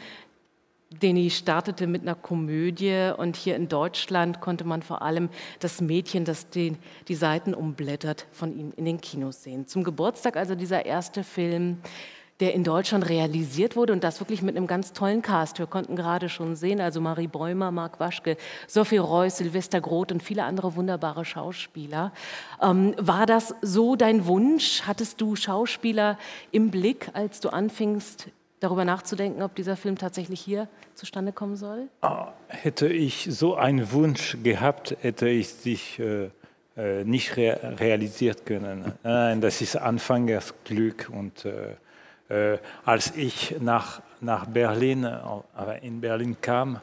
Den 0.92 1.18
ich 1.18 1.38
startete 1.38 1.86
mit 1.86 2.02
einer 2.02 2.16
Komödie 2.16 3.14
und 3.16 3.36
hier 3.36 3.56
in 3.56 3.68
Deutschland 3.68 4.42
konnte 4.42 4.64
man 4.64 4.82
vor 4.82 5.04
allem 5.04 5.30
das 5.60 5.82
Mädchen, 5.82 6.26
das 6.26 6.50
die, 6.50 6.78
die 7.08 7.14
Seiten 7.14 7.54
umblättert, 7.54 8.26
von 8.32 8.58
ihm 8.58 8.74
in 8.76 8.86
den 8.86 9.00
Kinos 9.00 9.44
sehen. 9.44 9.68
Zum 9.68 9.84
Geburtstag 9.84 10.36
also 10.36 10.56
dieser 10.56 10.88
erste 10.88 11.24
Film 11.24 11.78
der 12.40 12.54
in 12.54 12.64
Deutschland 12.64 13.10
realisiert 13.10 13.76
wurde 13.76 13.92
und 13.92 14.04
das 14.04 14.22
wirklich 14.22 14.42
mit 14.42 14.56
einem 14.56 14.68
ganz 14.68 14.94
tollen 14.94 15.22
Cast. 15.22 15.60
Wir 15.60 15.68
konnten 15.68 15.96
gerade 15.96 16.30
schon 16.30 16.56
sehen, 16.56 16.80
also 16.80 17.02
Marie 17.02 17.28
Bäumer, 17.28 17.72
Marc 17.72 18.00
Waschke, 18.00 18.38
Sophie 18.68 18.98
Reuss, 18.98 19.38
Silvester 19.38 19.82
Groth 19.82 20.12
und 20.12 20.24
viele 20.24 20.46
andere 20.46 20.76
wunderbare 20.76 21.26
Schauspieler. 21.26 22.14
Ähm, 22.62 22.96
war 22.98 23.26
das 23.26 23.54
so 23.62 23.96
dein 23.96 24.26
Wunsch? 24.26 24.84
Hattest 24.88 25.20
du 25.20 25.36
Schauspieler 25.36 26.18
im 26.52 26.72
Blick, 26.72 27.10
als 27.14 27.42
du 27.42 27.50
anfingst, 27.50 28.30
darüber 28.62 28.86
nachzudenken, 28.86 29.42
ob 29.42 29.56
dieser 29.56 29.76
Film 29.76 29.98
tatsächlich 29.98 30.40
hier 30.40 30.68
zustande 30.96 31.34
kommen 31.34 31.56
soll? 31.56 31.88
Ah, 32.02 32.30
hätte 32.48 32.88
ich 32.88 33.28
so 33.30 33.56
einen 33.56 33.92
Wunsch 33.92 34.38
gehabt, 34.44 34.96
hätte 35.02 35.28
ich 35.28 35.50
sich 35.50 36.00
äh, 36.00 36.30
äh 36.78 37.04
nicht 37.04 37.36
rea 37.38 37.56
realisiert 37.80 38.46
können. 38.46 38.94
Nein, 39.04 39.42
das 39.42 39.62
ist 39.62 39.76
Anfängersglück 39.76 41.10
und 41.14 41.46
äh, 41.46 41.76
als 42.86 43.16
ich 43.16 43.56
nach, 43.60 44.02
nach 44.22 44.46
Berlin, 44.46 45.04
äh, 45.04 45.86
in 45.86 46.02
Berlin 46.02 46.38
kam, 46.42 46.76
äh, 46.76 46.80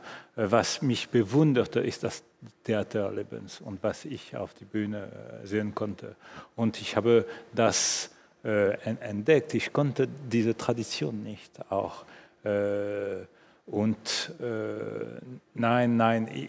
was 0.51 0.83
mich 0.83 1.09
bewunderte, 1.09 1.81
ist 1.81 2.03
das 2.03 2.23
Theaterlebens 2.65 3.61
und 3.61 3.83
was 3.83 4.05
ich 4.05 4.37
auf 4.37 4.55
die 4.55 4.65
Bühne 4.65 5.09
sehen 5.45 5.75
konnte. 5.75 6.15
Und 6.55 6.81
ich 6.81 6.97
habe 6.97 7.27
das 7.53 8.11
entdeckt. 8.45 9.55
Ich 9.55 9.73
konnte 9.73 10.07
diese 10.07 10.57
Tradition 10.57 11.25
nicht 11.25 11.51
auch. 11.69 12.05
Und 12.45 14.33
äh, 14.41 15.21
nein, 15.55 15.97
nein, 15.97 16.49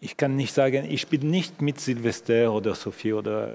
ich, 0.00 0.16
kann 0.18 0.36
nicht 0.36 0.52
sagen, 0.52 0.84
ich 0.90 1.08
bin 1.08 1.30
nicht 1.30 1.62
mit 1.62 1.80
Silvester 1.80 2.52
oder 2.52 2.74
Sophie 2.74 3.14
oder 3.14 3.54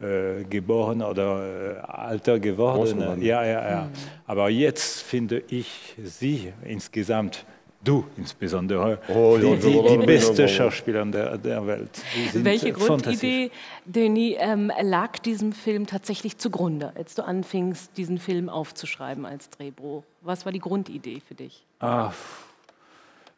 äh, 0.00 0.44
geboren 0.44 1.02
oder 1.02 1.76
äh, 1.76 1.80
alter 1.80 2.40
geworden. 2.40 3.20
Ja, 3.22 3.44
ja, 3.44 3.70
ja. 3.70 3.82
Mhm. 3.84 3.90
Aber 4.26 4.48
jetzt 4.48 5.02
finde 5.02 5.42
ich 5.48 5.94
sie 6.02 6.52
insgesamt 6.64 7.44
Du 7.82 8.04
insbesondere, 8.18 8.98
oh, 9.08 9.38
die, 9.38 9.56
die, 9.56 9.82
die, 9.88 10.04
beste 10.04 10.46
Schauspielerin 10.46 11.12
der, 11.12 11.38
der 11.38 11.66
Welt. 11.66 12.02
Welche 12.34 12.72
Grundidee, 12.72 13.50
Denis, 13.86 14.36
ähm, 14.38 14.70
lag 14.82 15.18
diesem 15.18 15.52
Film 15.52 15.86
tatsächlich 15.86 16.36
zugrunde, 16.36 16.92
als 16.94 17.14
du 17.14 17.24
anfingst, 17.24 17.96
diesen 17.96 18.18
Film 18.18 18.50
aufzuschreiben 18.50 19.24
als 19.24 19.48
Drehbuch? 19.48 20.02
Was 20.20 20.44
war 20.44 20.52
die 20.52 20.58
Grundidee 20.58 21.22
für 21.26 21.34
dich? 21.34 21.64
Ah, 21.78 22.12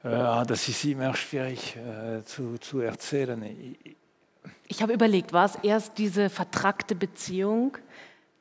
äh, 0.02 0.08
das 0.44 0.68
ist 0.68 0.84
immer 0.86 1.14
schwierig 1.14 1.76
äh, 1.76 2.24
zu, 2.24 2.58
zu 2.58 2.80
erzählen. 2.80 3.40
Ich, 3.44 3.96
ich 4.72 4.80
habe 4.80 4.94
überlegt, 4.94 5.34
war 5.34 5.44
es 5.44 5.56
erst 5.62 5.98
diese 5.98 6.30
vertrackte 6.30 6.94
Beziehung? 6.94 7.76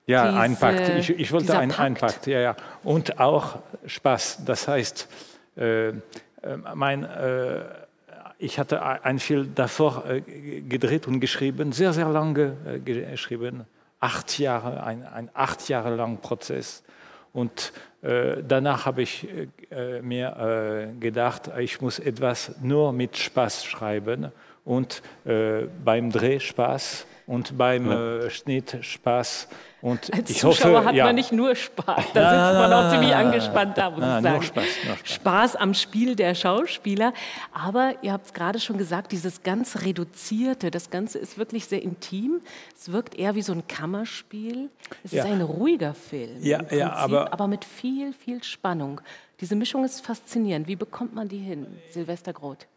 Ja, 0.05 0.27
diese, 0.27 0.39
ein 0.39 0.55
Pakt. 0.55 0.89
Ich, 0.97 1.09
ich 1.09 1.31
wollte 1.33 1.59
ein, 1.59 1.73
ein 1.73 1.95
Pakt, 1.95 2.25
ja, 2.25 2.39
ja. 2.39 2.55
Und 2.83 3.19
auch 3.19 3.59
Spaß. 3.85 4.45
Das 4.45 4.65
heißt, 4.65 5.09
äh, 5.57 5.89
äh 5.89 5.93
mein, 6.73 7.03
äh, 7.03 7.63
ich 8.37 8.57
hatte 8.57 8.81
ein 8.81 9.19
Film 9.19 9.53
davor 9.55 10.05
äh, 10.05 10.21
gedreht 10.61 11.05
und 11.05 11.19
geschrieben, 11.19 11.73
sehr, 11.73 11.91
sehr 11.91 12.07
lange 12.07 12.55
äh, 12.65 12.79
geschrieben. 12.79 13.65
Acht 13.99 14.39
Jahre, 14.39 14.83
ein, 14.83 15.05
ein 15.05 15.29
acht 15.33 15.67
Jahre 15.67 15.93
lang 15.95 16.19
Prozess. 16.21 16.81
Und 17.33 17.73
äh, 18.01 18.41
danach 18.41 18.85
habe 18.85 19.01
ich 19.01 19.27
mir 20.01 20.93
gedacht, 20.99 21.51
ich 21.59 21.79
muss 21.81 21.99
etwas 21.99 22.55
nur 22.61 22.91
mit 22.91 23.15
Spaß 23.15 23.63
schreiben 23.65 24.31
und 24.65 25.01
äh, 25.25 25.67
beim 25.83 26.11
Dreh 26.11 26.39
Spaß 26.39 27.05
und 27.27 27.57
beim 27.57 27.89
ja. 27.89 28.17
äh, 28.17 28.29
Schnitt 28.29 28.77
Spaß. 28.81 29.47
Und 29.81 30.13
Als 30.13 30.29
ich 30.29 30.37
Zuschauer 30.37 30.79
hoffe, 30.79 30.85
hat 30.89 30.95
ja. 30.95 31.05
man 31.05 31.15
nicht 31.15 31.31
nur 31.31 31.55
Spaß, 31.55 32.05
da 32.13 32.29
sitzt 32.29 32.59
man 32.59 32.73
auch 32.73 32.91
ziemlich 32.91 33.15
angespannt 33.15 33.77
da, 33.77 33.89
muss 33.89 33.99
ich 33.99 34.05
sagen. 34.05 34.23
Nur 34.23 34.43
Spaß, 34.43 34.65
nur 34.85 34.97
Spaß. 34.97 35.13
Spaß 35.15 35.55
am 35.55 35.73
Spiel 35.73 36.15
der 36.15 36.35
Schauspieler. 36.35 37.13
Aber 37.51 37.95
ihr 38.01 38.11
habt 38.11 38.27
es 38.27 38.33
gerade 38.33 38.59
schon 38.59 38.77
gesagt, 38.77 39.11
dieses 39.11 39.41
ganz 39.43 39.81
Reduzierte, 39.81 40.69
das 40.69 40.89
Ganze 40.89 41.17
ist 41.17 41.37
wirklich 41.37 41.65
sehr 41.65 41.81
intim. 41.81 42.41
Es 42.77 42.91
wirkt 42.91 43.15
eher 43.15 43.33
wie 43.33 43.41
so 43.41 43.53
ein 43.53 43.65
Kammerspiel. 43.65 44.69
Es 45.03 45.13
ja. 45.13 45.23
ist 45.23 45.31
ein 45.31 45.41
ruhiger 45.41 45.93
Film, 45.93 46.37
ja, 46.41 46.59
Prinzip, 46.59 46.77
ja, 46.77 46.93
aber, 46.93 47.33
aber 47.33 47.47
mit 47.47 47.65
viel, 47.65 48.13
viel 48.13 48.43
Spannung. 48.43 49.01
Diese 49.39 49.55
Mischung 49.55 49.83
ist 49.83 50.05
faszinierend. 50.05 50.67
Wie 50.67 50.75
bekommt 50.75 51.15
man 51.15 51.27
die 51.27 51.39
hin, 51.39 51.65
Silvester 51.89 52.33
Groth? 52.33 52.67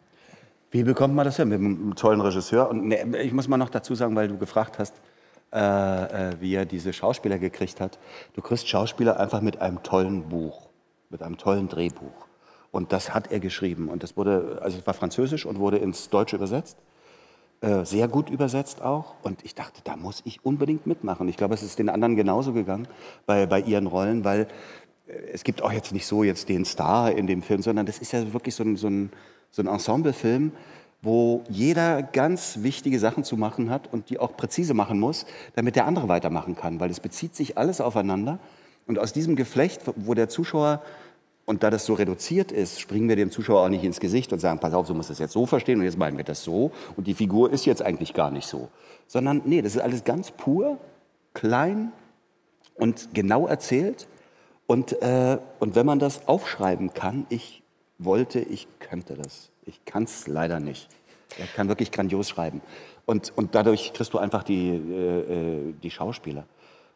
Wie 0.75 0.83
bekommt 0.83 1.15
man 1.15 1.25
das 1.25 1.37
hin? 1.37 1.51
Mit 1.51 1.61
einem 1.61 1.95
tollen 1.95 2.21
Regisseur. 2.21 2.69
Und 2.69 2.89
ne, 2.89 3.17
ich 3.23 3.33
muss 3.33 3.47
mal 3.47 3.57
noch 3.57 3.71
dazu 3.71 3.95
sagen, 3.95 4.17
weil 4.17 4.27
du 4.27 4.37
gefragt 4.37 4.81
hast, 4.81 5.01
äh, 5.53 5.61
äh, 5.61 6.33
wie 6.41 6.53
er 6.53 6.65
diese 6.65 6.93
Schauspieler 6.93 7.39
gekriegt 7.39 7.81
hat. 7.81 8.01
Du 8.33 8.43
kriegst 8.43 8.69
Schauspieler 8.69 9.21
einfach 9.21 9.41
mit 9.41 9.61
einem 9.61 9.85
tollen 9.85 10.29
Buch, 10.29 10.71
mit 11.11 11.23
einem 11.23 11.39
tollen 11.39 11.69
Drehbuch. 11.69 12.27
Und 12.73 12.93
das 12.93 13.15
hat 13.15 13.31
er 13.31 13.39
geschrieben. 13.39 13.89
Und 13.89 14.03
das 14.03 14.17
wurde, 14.17 14.59
also 14.63 14.77
es 14.77 14.85
war 14.85 14.95
französisch 14.95 15.47
und 15.47 15.61
wurde 15.61 15.77
ins 15.77 16.11
Deutsche 16.11 16.35
übersetzt. 16.35 16.77
Äh, 17.61 17.85
sehr 17.85 18.09
gut 18.09 18.29
übersetzt 18.29 18.83
auch. 18.83 19.15
Und 19.23 19.45
ich 19.45 19.55
dachte, 19.55 19.81
da 19.85 19.95
muss 19.95 20.23
ich 20.25 20.45
unbedingt 20.45 20.89
mitmachen. 20.89 21.29
Ich 21.29 21.37
glaube, 21.37 21.55
es 21.55 21.63
ist 21.63 21.79
den 21.79 21.89
anderen 21.89 22.17
genauso 22.17 22.53
gegangen 22.53 22.89
bei, 23.27 23.47
bei 23.47 23.61
ihren 23.61 23.87
Rollen, 23.87 24.25
weil 24.25 24.49
äh, 25.07 25.13
es 25.33 25.45
gibt 25.45 25.63
auch 25.63 25.71
jetzt 25.71 25.93
nicht 25.93 26.09
so 26.09 26.25
jetzt 26.25 26.49
den 26.49 26.65
Star 26.65 27.13
in 27.13 27.29
dem 27.29 27.43
Film, 27.43 27.63
sondern 27.63 27.87
das 27.87 27.99
ist 27.99 28.11
ja 28.11 28.33
wirklich 28.33 28.57
so 28.57 28.65
ein, 28.65 28.75
so 28.75 28.89
ein 28.89 29.13
so 29.55 29.63
ein 29.63 29.69
Ensemblefilm, 29.69 30.51
wo 31.01 31.45
jeder 31.49 32.03
ganz 32.03 32.59
wichtige 32.63 32.99
Sachen 32.99 33.23
zu 33.23 33.37
machen 33.37 33.71
hat 33.71 33.93
und 33.93 34.11
die 34.11 34.19
auch 34.19 34.37
präzise 34.37 34.75
machen 34.75 34.99
muss, 34.99 35.27
damit 35.55 35.77
der 35.77 35.87
andere 35.87 36.09
weitermachen 36.09 36.57
kann, 36.57 36.81
weil 36.81 36.91
es 36.91 36.99
bezieht 36.99 37.37
sich 37.37 37.57
alles 37.57 37.81
aufeinander. 37.81 38.41
Und 38.89 38.99
aus 38.99 39.13
diesem 39.13 39.37
Geflecht, 39.37 39.83
wo 39.95 40.15
der 40.15 40.29
Zuschauer, 40.29 40.83
und 41.47 41.63
da 41.63 41.71
das 41.71 41.87
so 41.87 41.95
reduziert 41.95 42.51
ist, 42.51 42.81
springen 42.81 43.09
wir 43.09 43.15
dem 43.15 43.31
Zuschauer 43.31 43.61
auch 43.61 43.69
nicht 43.69 43.85
ins 43.85 44.01
Gesicht 44.01 44.33
und 44.33 44.41
sagen, 44.41 44.59
pass 44.59 44.75
auf, 44.75 44.89
du 44.89 44.95
musst 44.95 45.11
das 45.11 45.21
jetzt 45.21 45.33
so 45.33 45.47
verstehen 45.47 45.79
und 45.79 45.85
jetzt 45.85 45.99
meinen 45.99 46.17
wir 46.17 46.25
das 46.25 46.43
so 46.43 46.73
und 46.97 47.07
die 47.07 47.15
Figur 47.15 47.53
ist 47.53 47.65
jetzt 47.65 47.83
eigentlich 47.83 48.13
gar 48.13 48.33
nicht 48.33 48.49
so. 48.49 48.71
Sondern, 49.07 49.43
nee, 49.45 49.63
das 49.63 49.77
ist 49.77 49.83
alles 49.83 50.03
ganz 50.05 50.33
pur, 50.33 50.79
klein 51.33 51.93
und 52.75 53.11
genau 53.15 53.47
erzählt. 53.47 54.09
Und, 54.67 55.01
äh, 55.03 55.39
und 55.61 55.77
wenn 55.77 55.87
man 55.87 55.99
das 56.01 56.27
aufschreiben 56.27 56.95
kann, 56.95 57.27
ich 57.29 57.64
wollte, 58.05 58.41
ich 58.41 58.67
könnte 58.79 59.15
das. 59.15 59.51
Ich 59.67 59.85
kann 59.85 60.05
es 60.05 60.27
leider 60.27 60.61
nicht. 60.61 60.89
Er 61.39 61.47
kann 61.47 61.69
wirklich 61.69 61.91
grandios 61.91 62.29
schreiben. 62.29 62.61
Und, 63.07 63.33
und 63.37 63.55
dadurch 63.55 63.93
kriegst 63.93 64.15
du 64.15 64.19
einfach 64.19 64.43
die, 64.43 64.71
äh, 64.71 65.69
äh, 65.69 65.75
die 65.83 65.91
Schauspieler. 65.91 66.45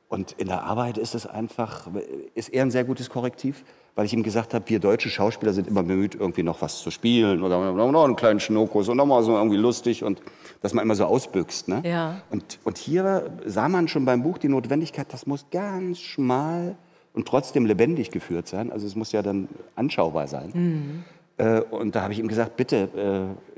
Und 0.09 0.33
in 0.33 0.49
der 0.49 0.63
Arbeit 0.63 0.97
ist 0.97 1.15
es 1.15 1.27
einfach, 1.27 1.87
ist 2.35 2.49
er 2.49 2.63
ein 2.63 2.71
sehr 2.71 2.85
gutes 2.85 3.11
Korrektiv, 3.11 3.63
weil 3.95 4.07
ich 4.07 4.15
ihm 4.15 4.23
gesagt 4.23 4.55
habe, 4.55 4.67
wir 4.69 4.79
deutsche 4.79 5.11
Schauspieler 5.11 5.53
sind 5.53 5.69
immer 5.69 5.83
bemüht, 5.83 6.15
irgendwie 6.15 6.43
noch 6.43 6.63
was 6.63 6.81
zu 6.81 6.91
spielen 6.91 7.43
oder 7.43 7.73
noch 7.75 8.05
einen 8.05 8.17
kleinen 8.17 8.41
Schnokus 8.41 8.89
und 8.89 8.97
nochmal 8.97 9.23
so 9.23 9.37
irgendwie 9.37 9.59
lustig 9.59 10.05
und 10.05 10.23
dass 10.63 10.73
man 10.73 10.85
immer 10.85 10.95
so 10.95 11.05
ausbüchst. 11.05 11.69
Ne? 11.69 11.83
Ja. 11.85 12.23
Und, 12.31 12.59
und 12.65 12.79
hier 12.79 13.31
sah 13.45 13.69
man 13.69 13.87
schon 13.87 14.07
beim 14.07 14.23
Buch 14.23 14.39
die 14.39 14.49
Notwendigkeit, 14.49 15.13
das 15.13 15.27
muss 15.27 15.45
ganz 15.51 15.99
schmal 16.01 16.77
und 17.19 17.27
trotzdem 17.27 17.67
lebendig 17.67 18.13
geführt 18.13 18.47
sein. 18.47 18.71
Also 18.71 18.87
es 18.87 18.95
muss 18.95 19.11
ja 19.11 19.23
dann 19.23 19.49
anschaubar 19.75 20.29
sein. 20.29 20.51
Mhm. 20.55 21.05
Äh, 21.37 21.63
und 21.63 21.97
da 21.97 22.03
habe 22.03 22.13
ich 22.13 22.21
ihm 22.21 22.29
gesagt, 22.29 22.57
bitte, 22.57 22.89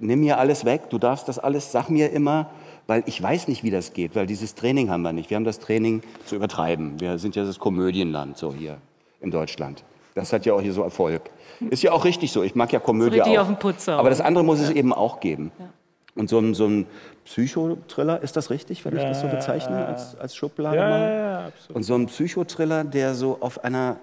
äh, 0.01 0.03
nimm 0.03 0.21
mir 0.21 0.39
alles 0.39 0.65
weg, 0.65 0.89
du 0.89 0.97
darfst 0.97 1.29
das 1.29 1.39
alles, 1.39 1.71
sag 1.71 1.91
mir 1.91 2.11
immer, 2.11 2.49
weil 2.87 3.03
ich 3.05 3.23
weiß 3.23 3.49
nicht, 3.49 3.63
wie 3.63 3.71
das 3.71 3.93
geht, 3.93 4.17
weil 4.17 4.27
dieses 4.27 4.55
Training 4.55 4.89
haben 4.89 5.03
wir 5.03 5.13
nicht. 5.13 5.29
Wir 5.29 5.37
haben 5.37 5.45
das 5.45 5.59
Training 5.59 6.01
zu 6.25 6.37
übertreiben. 6.37 6.99
Wir 7.01 7.19
sind 7.19 7.37
ja 7.37 7.45
das 7.45 7.59
Komödienland 7.59 8.39
so 8.39 8.55
hier 8.55 8.79
in 9.21 9.31
Deutschland. 9.31 9.85
Das 10.15 10.33
hat 10.33 10.47
ja 10.47 10.55
auch 10.55 10.63
hier 10.63 10.73
so 10.73 10.83
Erfolg. 10.83 11.21
Ist 11.69 11.83
ja 11.83 11.93
auch 11.93 12.07
richtig 12.07 12.33
so. 12.33 12.43
Ich 12.43 12.55
mag 12.55 12.73
ja 12.73 12.81
Komödie 12.81 13.19
so 13.19 13.25
auch. 13.25 13.39
Auf 13.41 13.47
den 13.47 13.59
Putzer 13.59 13.99
Aber 13.99 14.09
das 14.09 14.23
andere 14.23 14.43
muss 14.43 14.59
es 14.59 14.71
eben 14.71 14.95
auch 14.95 15.21
geben. 15.21 15.53
Ja. 15.59 15.67
Und 16.15 16.29
so 16.29 16.39
ein, 16.39 16.55
so 16.55 16.67
ein 16.67 16.87
Psychotriller, 17.25 18.21
ist 18.23 18.37
das 18.37 18.51
richtig, 18.51 18.85
wenn 18.85 18.97
ich 18.97 19.03
das 19.03 19.21
so 19.21 19.29
bezeichne, 19.29 19.87
als, 19.87 20.17
als 20.17 20.35
Schublade? 20.35 20.77
Ja, 20.77 20.89
mal? 20.89 21.01
ja, 21.01 21.11
ja, 21.11 21.47
absolut. 21.47 21.77
Und 21.77 21.83
so 21.85 21.95
ein 21.95 22.07
Psychotriller, 22.07 22.85
der 22.85 23.15
so 23.15 23.39
auf 23.41 23.63
einer 23.65 23.97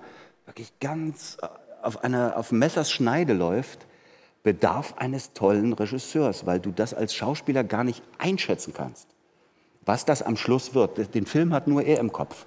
wirklich 0.45 0.71
ganz 0.79 1.37
auf 1.81 2.03
einer 2.03 2.37
auf 2.37 2.51
Messers 2.51 2.91
Schneide 2.91 3.33
läuft, 3.33 3.85
bedarf 4.43 4.95
eines 4.97 5.33
tollen 5.33 5.73
Regisseurs, 5.73 6.45
weil 6.45 6.59
du 6.59 6.71
das 6.71 6.93
als 6.93 7.13
Schauspieler 7.13 7.63
gar 7.63 7.83
nicht 7.83 8.01
einschätzen 8.17 8.73
kannst, 8.73 9.07
was 9.85 10.05
das 10.05 10.21
am 10.21 10.37
Schluss 10.37 10.73
wird. 10.73 11.13
Den 11.13 11.25
Film 11.25 11.53
hat 11.53 11.67
nur 11.67 11.83
er 11.83 11.99
im 11.99 12.11
Kopf. 12.11 12.45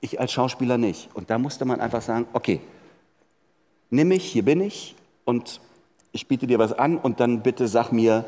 Ich 0.00 0.20
als 0.20 0.32
Schauspieler 0.32 0.78
nicht. 0.78 1.08
Und 1.14 1.30
da 1.30 1.38
musste 1.38 1.64
man 1.64 1.80
einfach 1.80 2.02
sagen, 2.02 2.26
okay, 2.32 2.60
nimm 3.90 4.08
mich, 4.08 4.24
hier 4.24 4.44
bin 4.44 4.60
ich 4.60 4.94
und 5.24 5.60
ich 6.12 6.28
biete 6.28 6.46
dir 6.46 6.58
was 6.58 6.72
an 6.72 6.98
und 6.98 7.20
dann 7.20 7.42
bitte 7.42 7.66
sag 7.66 7.90
mir, 7.90 8.24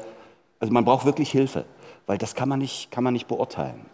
also 0.66 0.74
man 0.74 0.84
braucht 0.84 1.04
wirklich 1.06 1.30
Hilfe, 1.30 1.64
weil 2.06 2.18
das 2.18 2.34
kann 2.34 2.48
man 2.48 2.58
nicht, 2.58 2.90
kann 2.90 3.04
man 3.04 3.12
nicht 3.12 3.28
beurteilen. 3.28 3.86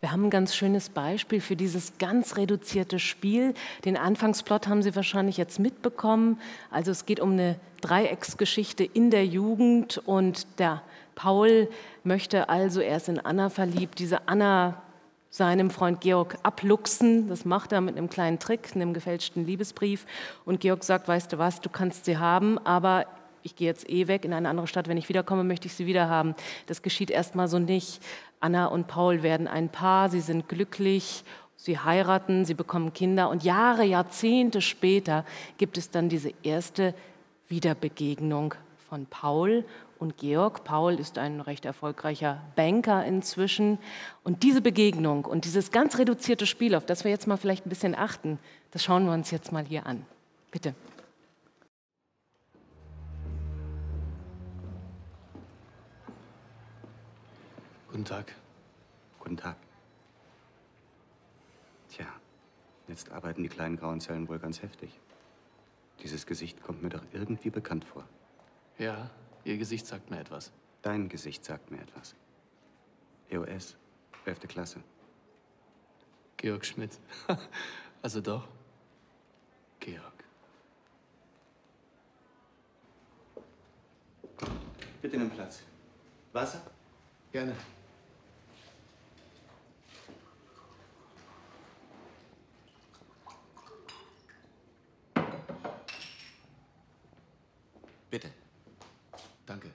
Wir 0.00 0.10
haben 0.10 0.24
ein 0.24 0.30
ganz 0.30 0.52
schönes 0.56 0.88
Beispiel 0.88 1.40
für 1.40 1.54
dieses 1.54 1.96
ganz 1.98 2.36
reduzierte 2.36 2.98
Spiel. 2.98 3.54
Den 3.84 3.96
Anfangsplot 3.96 4.66
haben 4.66 4.82
Sie 4.82 4.96
wahrscheinlich 4.96 5.36
jetzt 5.36 5.60
mitbekommen. 5.60 6.40
Also 6.72 6.90
es 6.90 7.06
geht 7.06 7.20
um 7.20 7.34
eine 7.34 7.54
Dreiecksgeschichte 7.82 8.82
in 8.82 9.12
der 9.12 9.24
Jugend 9.24 9.98
und 10.04 10.58
der 10.58 10.82
Paul 11.14 11.68
möchte 12.02 12.48
also, 12.48 12.80
er 12.80 12.96
ist 12.96 13.08
in 13.08 13.20
Anna 13.20 13.48
verliebt, 13.48 14.00
diese 14.00 14.26
Anna 14.26 14.82
seinem 15.30 15.70
Freund 15.70 16.00
Georg 16.00 16.36
abluchsen. 16.42 17.28
Das 17.28 17.44
macht 17.44 17.70
er 17.70 17.80
mit 17.80 17.96
einem 17.96 18.10
kleinen 18.10 18.40
Trick, 18.40 18.70
einem 18.74 18.92
gefälschten 18.92 19.46
Liebesbrief. 19.46 20.04
Und 20.44 20.58
Georg 20.58 20.82
sagt, 20.82 21.06
weißt 21.06 21.32
du 21.32 21.38
was, 21.38 21.60
du 21.60 21.68
kannst 21.68 22.06
sie 22.06 22.18
haben, 22.18 22.58
aber 22.58 23.06
ich 23.42 23.56
gehe 23.56 23.66
jetzt 23.66 23.88
eh 23.88 24.08
weg 24.08 24.24
in 24.24 24.32
eine 24.32 24.48
andere 24.48 24.66
Stadt. 24.66 24.88
Wenn 24.88 24.96
ich 24.96 25.08
wiederkomme, 25.08 25.44
möchte 25.44 25.66
ich 25.66 25.74
sie 25.74 25.86
wieder 25.86 26.08
haben. 26.08 26.34
Das 26.66 26.82
geschieht 26.82 27.10
erstmal 27.10 27.48
so 27.48 27.58
nicht. 27.58 28.00
Anna 28.40 28.66
und 28.66 28.88
Paul 28.88 29.22
werden 29.22 29.46
ein 29.46 29.68
Paar, 29.68 30.08
sie 30.10 30.20
sind 30.20 30.48
glücklich, 30.48 31.24
sie 31.56 31.78
heiraten, 31.78 32.44
sie 32.44 32.54
bekommen 32.54 32.92
Kinder 32.92 33.30
und 33.30 33.44
Jahre, 33.44 33.84
Jahrzehnte 33.84 34.60
später 34.60 35.24
gibt 35.58 35.78
es 35.78 35.90
dann 35.90 36.08
diese 36.08 36.32
erste 36.42 36.94
Wiederbegegnung 37.48 38.54
von 38.88 39.06
Paul 39.06 39.64
und 39.98 40.18
Georg. 40.18 40.64
Paul 40.64 40.94
ist 40.94 41.16
ein 41.16 41.40
recht 41.40 41.64
erfolgreicher 41.64 42.42
Banker 42.56 43.04
inzwischen. 43.04 43.78
Und 44.24 44.42
diese 44.42 44.60
Begegnung 44.60 45.24
und 45.24 45.44
dieses 45.44 45.70
ganz 45.70 45.98
reduzierte 45.98 46.44
Spiel, 46.44 46.74
auf 46.74 46.84
das 46.84 47.04
wir 47.04 47.10
jetzt 47.10 47.26
mal 47.26 47.36
vielleicht 47.36 47.64
ein 47.64 47.70
bisschen 47.70 47.94
achten, 47.94 48.38
das 48.72 48.82
schauen 48.82 49.06
wir 49.06 49.12
uns 49.12 49.30
jetzt 49.30 49.52
mal 49.52 49.64
hier 49.64 49.86
an. 49.86 50.04
Bitte. 50.50 50.74
Guten 57.92 58.06
Tag. 58.06 58.34
Guten 59.20 59.36
Tag. 59.36 59.54
Tja, 61.90 62.06
jetzt 62.88 63.12
arbeiten 63.12 63.42
die 63.42 63.50
kleinen 63.50 63.76
grauen 63.76 64.00
Zellen 64.00 64.26
wohl 64.28 64.38
ganz 64.38 64.62
heftig. 64.62 64.98
Dieses 66.02 66.24
Gesicht 66.24 66.62
kommt 66.62 66.82
mir 66.82 66.88
doch 66.88 67.02
irgendwie 67.12 67.50
bekannt 67.50 67.84
vor. 67.84 68.08
Ja, 68.78 69.10
Ihr 69.44 69.58
Gesicht 69.58 69.86
sagt 69.86 70.08
mir 70.08 70.18
etwas. 70.20 70.52
Dein 70.80 71.10
Gesicht 71.10 71.44
sagt 71.44 71.70
mir 71.70 71.82
etwas. 71.82 72.14
EOS, 73.28 73.76
11. 74.24 74.40
Klasse. 74.48 74.82
Georg 76.38 76.64
Schmidt. 76.64 76.98
also 78.00 78.22
doch. 78.22 78.48
Georg. 79.80 80.14
Bitte 85.02 85.18
nimm 85.18 85.28
Platz. 85.28 85.62
Wasser? 86.32 86.62
Gerne. 87.32 87.54
Bitte. 98.12 98.30
Danke. 99.46 99.70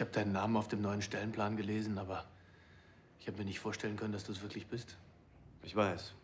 Ich 0.00 0.02
habe 0.02 0.12
deinen 0.12 0.32
Namen 0.32 0.56
auf 0.56 0.66
dem 0.66 0.80
neuen 0.80 1.02
Stellenplan 1.02 1.58
gelesen, 1.58 1.98
aber 1.98 2.24
ich 3.18 3.26
habe 3.28 3.36
mir 3.36 3.44
nicht 3.44 3.60
vorstellen 3.60 3.96
können, 3.96 4.14
dass 4.14 4.24
du 4.24 4.32
es 4.32 4.40
wirklich 4.40 4.66
bist. 4.66 4.96
Ich 5.62 5.76
weiß. 5.76 6.14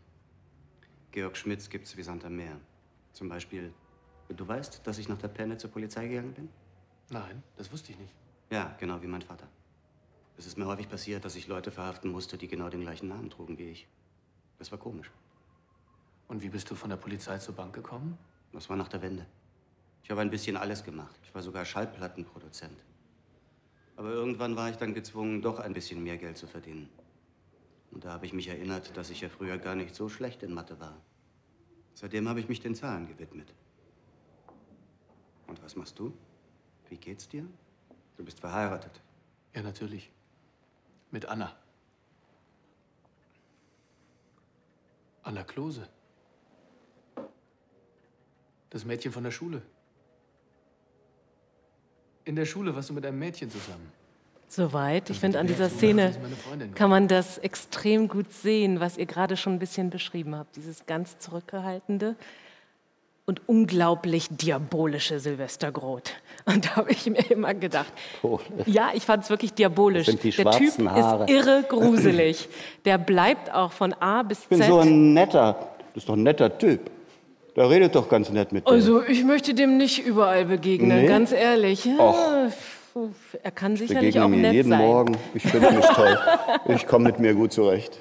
Georg 1.12 1.36
Schmitz 1.36 1.68
gibt's 1.68 1.94
wie 1.94 2.02
Sand 2.02 2.24
am 2.24 2.36
Meer. 2.36 2.58
Zum 3.12 3.28
Beispiel, 3.28 3.74
du 4.30 4.48
weißt, 4.48 4.80
dass 4.86 4.96
ich 4.96 5.10
nach 5.10 5.18
der 5.18 5.28
Penne 5.28 5.58
zur 5.58 5.70
Polizei 5.70 6.08
gegangen 6.08 6.32
bin? 6.32 6.48
Nein, 7.10 7.42
das 7.58 7.70
wusste 7.70 7.92
ich 7.92 7.98
nicht. 7.98 8.14
Ja, 8.48 8.74
genau 8.80 9.02
wie 9.02 9.08
mein 9.08 9.20
Vater. 9.20 9.46
Es 10.38 10.46
ist 10.46 10.56
mir 10.56 10.64
häufig 10.64 10.88
passiert, 10.88 11.26
dass 11.26 11.36
ich 11.36 11.46
Leute 11.46 11.70
verhaften 11.70 12.10
musste, 12.10 12.38
die 12.38 12.48
genau 12.48 12.70
den 12.70 12.80
gleichen 12.80 13.08
Namen 13.08 13.28
trugen 13.28 13.58
wie 13.58 13.68
ich. 13.72 13.86
Das 14.58 14.70
war 14.70 14.78
komisch. 14.78 15.10
Und 16.28 16.40
wie 16.40 16.48
bist 16.48 16.70
du 16.70 16.76
von 16.76 16.88
der 16.88 16.96
Polizei 16.96 17.36
zur 17.36 17.54
Bank 17.54 17.74
gekommen? 17.74 18.16
Das 18.54 18.70
war 18.70 18.76
nach 18.78 18.88
der 18.88 19.02
Wende. 19.02 19.26
Ich 20.02 20.10
habe 20.10 20.22
ein 20.22 20.30
bisschen 20.30 20.56
alles 20.56 20.82
gemacht. 20.82 21.20
Ich 21.24 21.34
war 21.34 21.42
sogar 21.42 21.66
Schallplattenproduzent. 21.66 22.82
Aber 23.96 24.10
irgendwann 24.10 24.56
war 24.56 24.70
ich 24.70 24.76
dann 24.76 24.94
gezwungen, 24.94 25.42
doch 25.42 25.58
ein 25.58 25.72
bisschen 25.72 26.02
mehr 26.02 26.18
Geld 26.18 26.36
zu 26.36 26.46
verdienen. 26.46 26.88
Und 27.90 28.04
da 28.04 28.12
habe 28.12 28.26
ich 28.26 28.34
mich 28.34 28.48
erinnert, 28.48 28.96
dass 28.96 29.10
ich 29.10 29.22
ja 29.22 29.28
früher 29.30 29.56
gar 29.56 29.74
nicht 29.74 29.94
so 29.94 30.08
schlecht 30.08 30.42
in 30.42 30.52
Mathe 30.52 30.78
war. 30.78 31.00
Seitdem 31.94 32.28
habe 32.28 32.40
ich 32.40 32.48
mich 32.48 32.60
den 32.60 32.74
Zahlen 32.74 33.08
gewidmet. 33.08 33.54
Und 35.46 35.62
was 35.62 35.76
machst 35.76 35.98
du? 35.98 36.12
Wie 36.90 36.98
geht's 36.98 37.26
dir? 37.26 37.46
Du 38.16 38.24
bist 38.24 38.40
verheiratet. 38.40 39.00
Ja, 39.54 39.62
natürlich. 39.62 40.10
Mit 41.10 41.24
Anna. 41.26 41.56
Anna 45.22 45.42
Klose. 45.42 45.88
Das 48.68 48.84
Mädchen 48.84 49.12
von 49.12 49.24
der 49.24 49.30
Schule. 49.30 49.62
In 52.26 52.34
der 52.34 52.44
Schule 52.44 52.74
warst 52.74 52.90
du 52.90 52.92
mit 52.92 53.06
einem 53.06 53.20
Mädchen 53.20 53.48
zusammen. 53.50 53.92
Soweit. 54.48 55.10
Ich 55.10 55.20
finde, 55.20 55.38
an 55.38 55.46
dieser 55.46 55.70
Szene 55.70 56.12
kann 56.74 56.90
man 56.90 57.06
das 57.06 57.38
extrem 57.38 58.08
gut 58.08 58.32
sehen, 58.32 58.80
was 58.80 58.98
ihr 58.98 59.06
gerade 59.06 59.36
schon 59.36 59.54
ein 59.54 59.58
bisschen 59.60 59.90
beschrieben 59.90 60.34
habt. 60.34 60.56
Dieses 60.56 60.86
ganz 60.86 61.18
zurückgehaltene 61.18 62.16
und 63.26 63.48
unglaublich 63.48 64.26
diabolische 64.28 65.20
Silvester 65.20 65.70
Groth. 65.70 66.14
Und 66.46 66.66
da 66.66 66.76
habe 66.76 66.90
ich 66.90 67.06
mir 67.06 67.30
immer 67.30 67.54
gedacht, 67.54 67.92
ja, 68.66 68.90
ich 68.92 69.04
fand 69.04 69.22
es 69.22 69.30
wirklich 69.30 69.52
diabolisch. 69.54 70.06
Der 70.06 70.18
Typ 70.18 70.44
Haare. 70.88 71.24
ist 71.24 71.30
irre 71.30 71.64
gruselig. 71.68 72.48
Der 72.84 72.98
bleibt 72.98 73.52
auch 73.52 73.70
von 73.70 73.92
A 73.94 74.24
bis 74.24 74.42
Ich 74.42 74.48
bin 74.48 74.58
Z. 74.58 74.68
so 74.68 74.80
ein 74.80 75.12
netter, 75.14 75.74
das 75.94 76.02
ist 76.02 76.08
doch 76.08 76.14
ein 76.14 76.24
netter 76.24 76.56
Typ. 76.58 76.90
Der 77.56 77.70
redet 77.70 77.94
doch 77.94 78.08
ganz 78.08 78.28
nett 78.30 78.52
mit 78.52 78.66
dir. 78.66 78.70
also 78.70 79.02
ich 79.02 79.24
möchte 79.24 79.54
dem 79.54 79.78
nicht 79.78 80.04
überall 80.04 80.44
begegnen, 80.44 81.02
Nee? 81.02 81.06
ganz 81.08 81.32
ehrlich. 81.32 81.88
Och. 81.98 82.14
er 83.42 83.50
kann 83.50 83.76
sicherlich 83.76 84.14
begegne 84.14 84.24
auch 84.24 84.28
mir 84.28 84.36
nett 84.36 84.52
jeden 84.54 84.68
sein. 84.70 84.78
Morgen. 84.80 85.16
Ich 85.34 85.42
finde 85.42 85.70
mich 85.72 85.86
toll. 85.94 86.18
Ich 86.68 86.86
komme 86.86 87.06
mit 87.06 87.18
mir 87.18 87.34
gut 87.34 87.52
zurecht. 87.52 87.98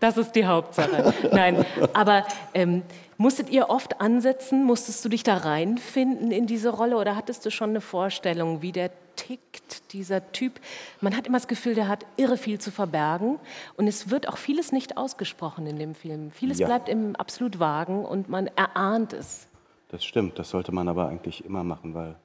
Das 0.00 0.16
ist 0.16 0.32
die 0.32 0.46
Hauptsache. 0.46 1.14
Nein, 1.32 1.64
aber 1.94 2.26
ähm, 2.54 2.82
musstet 3.16 3.50
ihr 3.50 3.70
oft 3.70 4.00
ansetzen? 4.00 4.64
Musstest 4.64 5.04
du 5.04 5.08
dich 5.08 5.22
da 5.22 5.36
reinfinden 5.38 6.30
in 6.30 6.46
diese 6.46 6.70
Rolle 6.70 6.96
oder 6.96 7.16
hattest 7.16 7.46
du 7.46 7.50
schon 7.50 7.70
eine 7.70 7.80
Vorstellung, 7.80 8.62
wie 8.62 8.72
der 8.72 8.90
tickt, 9.16 9.92
dieser 9.92 10.32
Typ? 10.32 10.60
Man 11.00 11.16
hat 11.16 11.26
immer 11.26 11.38
das 11.38 11.48
Gefühl, 11.48 11.74
der 11.74 11.88
hat 11.88 12.04
irre 12.16 12.36
viel 12.36 12.60
zu 12.60 12.70
verbergen 12.70 13.38
und 13.76 13.88
es 13.88 14.10
wird 14.10 14.28
auch 14.28 14.36
vieles 14.36 14.72
nicht 14.72 14.96
ausgesprochen 14.98 15.66
in 15.66 15.78
dem 15.78 15.94
Film. 15.94 16.30
Vieles 16.30 16.58
Ja. 16.58 16.66
bleibt 16.66 16.88
im 16.88 17.16
absolut 17.16 17.58
Vagen 17.58 18.04
und 18.04 18.28
man 18.28 18.48
erahnt 18.54 19.12
es. 19.14 19.46
Das 19.88 20.04
stimmt, 20.04 20.38
das 20.38 20.50
sollte 20.50 20.72
man 20.72 20.88
aber 20.88 21.08
eigentlich 21.08 21.44
immer 21.44 21.64
machen, 21.64 21.94
weil 21.94 22.16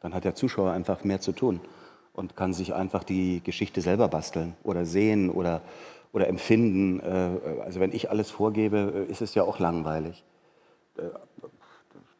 dann 0.00 0.14
hat 0.14 0.24
der 0.24 0.34
Zuschauer 0.36 0.70
einfach 0.72 1.02
mehr 1.02 1.20
zu 1.20 1.32
tun 1.32 1.60
und 2.12 2.36
kann 2.36 2.52
sich 2.52 2.74
einfach 2.74 3.02
die 3.02 3.40
Geschichte 3.42 3.80
selber 3.80 4.08
basteln 4.08 4.54
oder 4.62 4.84
sehen 4.84 5.30
oder, 5.30 5.62
oder 6.12 6.28
empfinden. 6.28 7.00
Äh, 7.00 7.60
Also 7.64 7.80
wenn 7.80 7.92
ich 7.92 8.10
alles 8.10 8.30
vorgebe, 8.30 9.06
äh, 9.08 9.10
ist 9.12 9.22
es 9.22 9.34
ja 9.34 9.42
auch 9.44 9.58
langweilig. 9.58 10.24
Äh, 10.96 11.02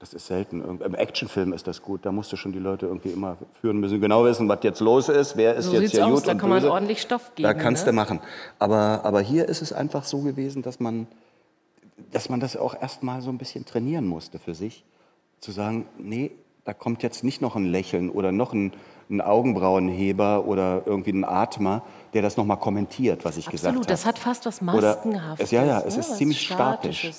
Das 0.01 0.15
ist 0.15 0.29
selten. 0.29 0.63
Im 0.81 0.95
Actionfilm 0.95 1.53
ist 1.53 1.67
das 1.67 1.83
gut. 1.83 2.07
Da 2.07 2.13
musst 2.13 2.31
du 2.33 2.37
schon 2.37 2.53
die 2.53 2.61
Leute 2.61 2.87
irgendwie 2.87 3.09
immer 3.11 3.37
führen 3.61 3.79
müssen, 3.81 4.01
genau 4.01 4.25
wissen, 4.25 4.49
was 4.49 4.61
jetzt 4.63 4.79
los 4.81 5.09
ist, 5.09 5.37
wer 5.37 5.57
ist 5.57 5.65
So 5.65 5.73
jetzt 5.75 5.91
hier 5.91 6.07
aus, 6.07 6.21
gut 6.21 6.29
da 6.29 6.33
und 6.33 6.39
kann 6.39 6.51
man 6.51 6.61
böse. 6.61 6.71
ordentlich 6.73 7.03
Stoff 7.03 7.33
Da 7.37 7.53
geben, 7.53 7.61
kannst 7.61 7.85
ne? 7.85 7.91
du 7.91 7.97
machen. 7.97 8.21
Aber, 8.61 9.01
aber 9.05 9.21
hier 9.21 9.49
ist 9.49 9.61
es 9.61 9.73
einfach 9.73 10.05
so 10.05 10.21
gewesen, 10.21 10.63
dass 10.63 10.79
man, 10.79 11.09
dass 12.13 12.29
man 12.29 12.39
das 12.39 12.57
auch 12.57 12.81
erst 12.81 13.03
mal 13.03 13.23
so 13.23 13.31
ein 13.31 13.39
bisschen 13.39 13.65
trainieren 13.65 14.07
musste 14.07 14.39
für 14.39 14.55
sich. 14.55 14.85
Zu 15.41 15.51
sagen, 15.51 15.87
nee, 15.99 16.31
da 16.65 16.75
kommt 16.75 17.03
jetzt 17.03 17.25
nicht 17.25 17.43
noch 17.43 17.57
ein 17.57 17.65
Lächeln 17.65 18.09
oder 18.09 18.31
noch 18.31 18.53
ein, 18.53 18.73
ein 19.11 19.21
Augenbrauenheber 19.21 20.45
oder 20.47 20.83
irgendwie 20.87 21.13
ein 21.13 21.25
Atmer, 21.25 21.83
der 22.13 22.23
das 22.23 22.37
noch 22.37 22.45
mal 22.45 22.57
kommentiert, 22.57 23.25
was 23.25 23.37
ich 23.37 23.47
gesagt 23.47 23.67
habe. 23.69 23.79
Absolut, 23.79 23.91
das 23.91 24.05
hat 24.07 24.19
fast 24.19 24.47
was 24.47 24.61
Oder- 24.63 24.73
Maskenhaftes. 24.97 25.45
es- 25.47 25.51
ja, 25.51 25.65
ja, 25.65 25.79
es 25.81 25.95
ne? 25.95 26.01
ist 26.01 26.11
Was 26.11 26.17
ziemlich 26.19 26.41
statisch. 26.41 27.11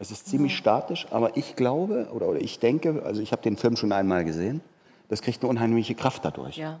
Es 0.00 0.10
ist 0.12 0.26
ziemlich 0.28 0.56
statisch, 0.56 1.06
aber 1.10 1.36
ich 1.36 1.56
glaube 1.56 2.08
oder, 2.12 2.28
oder 2.28 2.40
ich 2.40 2.60
denke, 2.60 3.02
also 3.04 3.20
ich 3.20 3.32
habe 3.32 3.42
den 3.42 3.56
Film 3.56 3.76
schon 3.76 3.90
einmal 3.92 4.24
gesehen, 4.24 4.60
das 5.08 5.22
kriegt 5.22 5.42
eine 5.42 5.50
unheimliche 5.50 5.94
Kraft 5.96 6.24
dadurch. 6.24 6.56
Ja. 6.56 6.78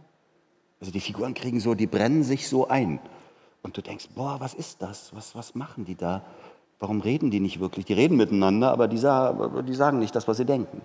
Also 0.80 0.92
die 0.92 1.00
Figuren 1.00 1.34
kriegen 1.34 1.58
so, 1.58 1.74
die 1.74 1.88
brennen 1.88 2.22
sich 2.22 2.48
so 2.48 2.68
ein. 2.68 3.00
Und 3.62 3.76
du 3.76 3.82
denkst, 3.82 4.10
boah, 4.14 4.36
was 4.38 4.54
ist 4.54 4.82
das? 4.82 5.10
Was, 5.14 5.34
was 5.34 5.56
machen 5.56 5.84
die 5.84 5.96
da? 5.96 6.22
Warum 6.78 7.00
reden 7.00 7.32
die 7.32 7.40
nicht 7.40 7.58
wirklich? 7.58 7.86
Die 7.86 7.92
reden 7.92 8.16
miteinander, 8.16 8.70
aber 8.70 8.86
die, 8.86 8.94
die 8.96 9.74
sagen 9.74 9.98
nicht 9.98 10.14
das, 10.14 10.28
was 10.28 10.36
sie 10.36 10.44
denken. 10.44 10.80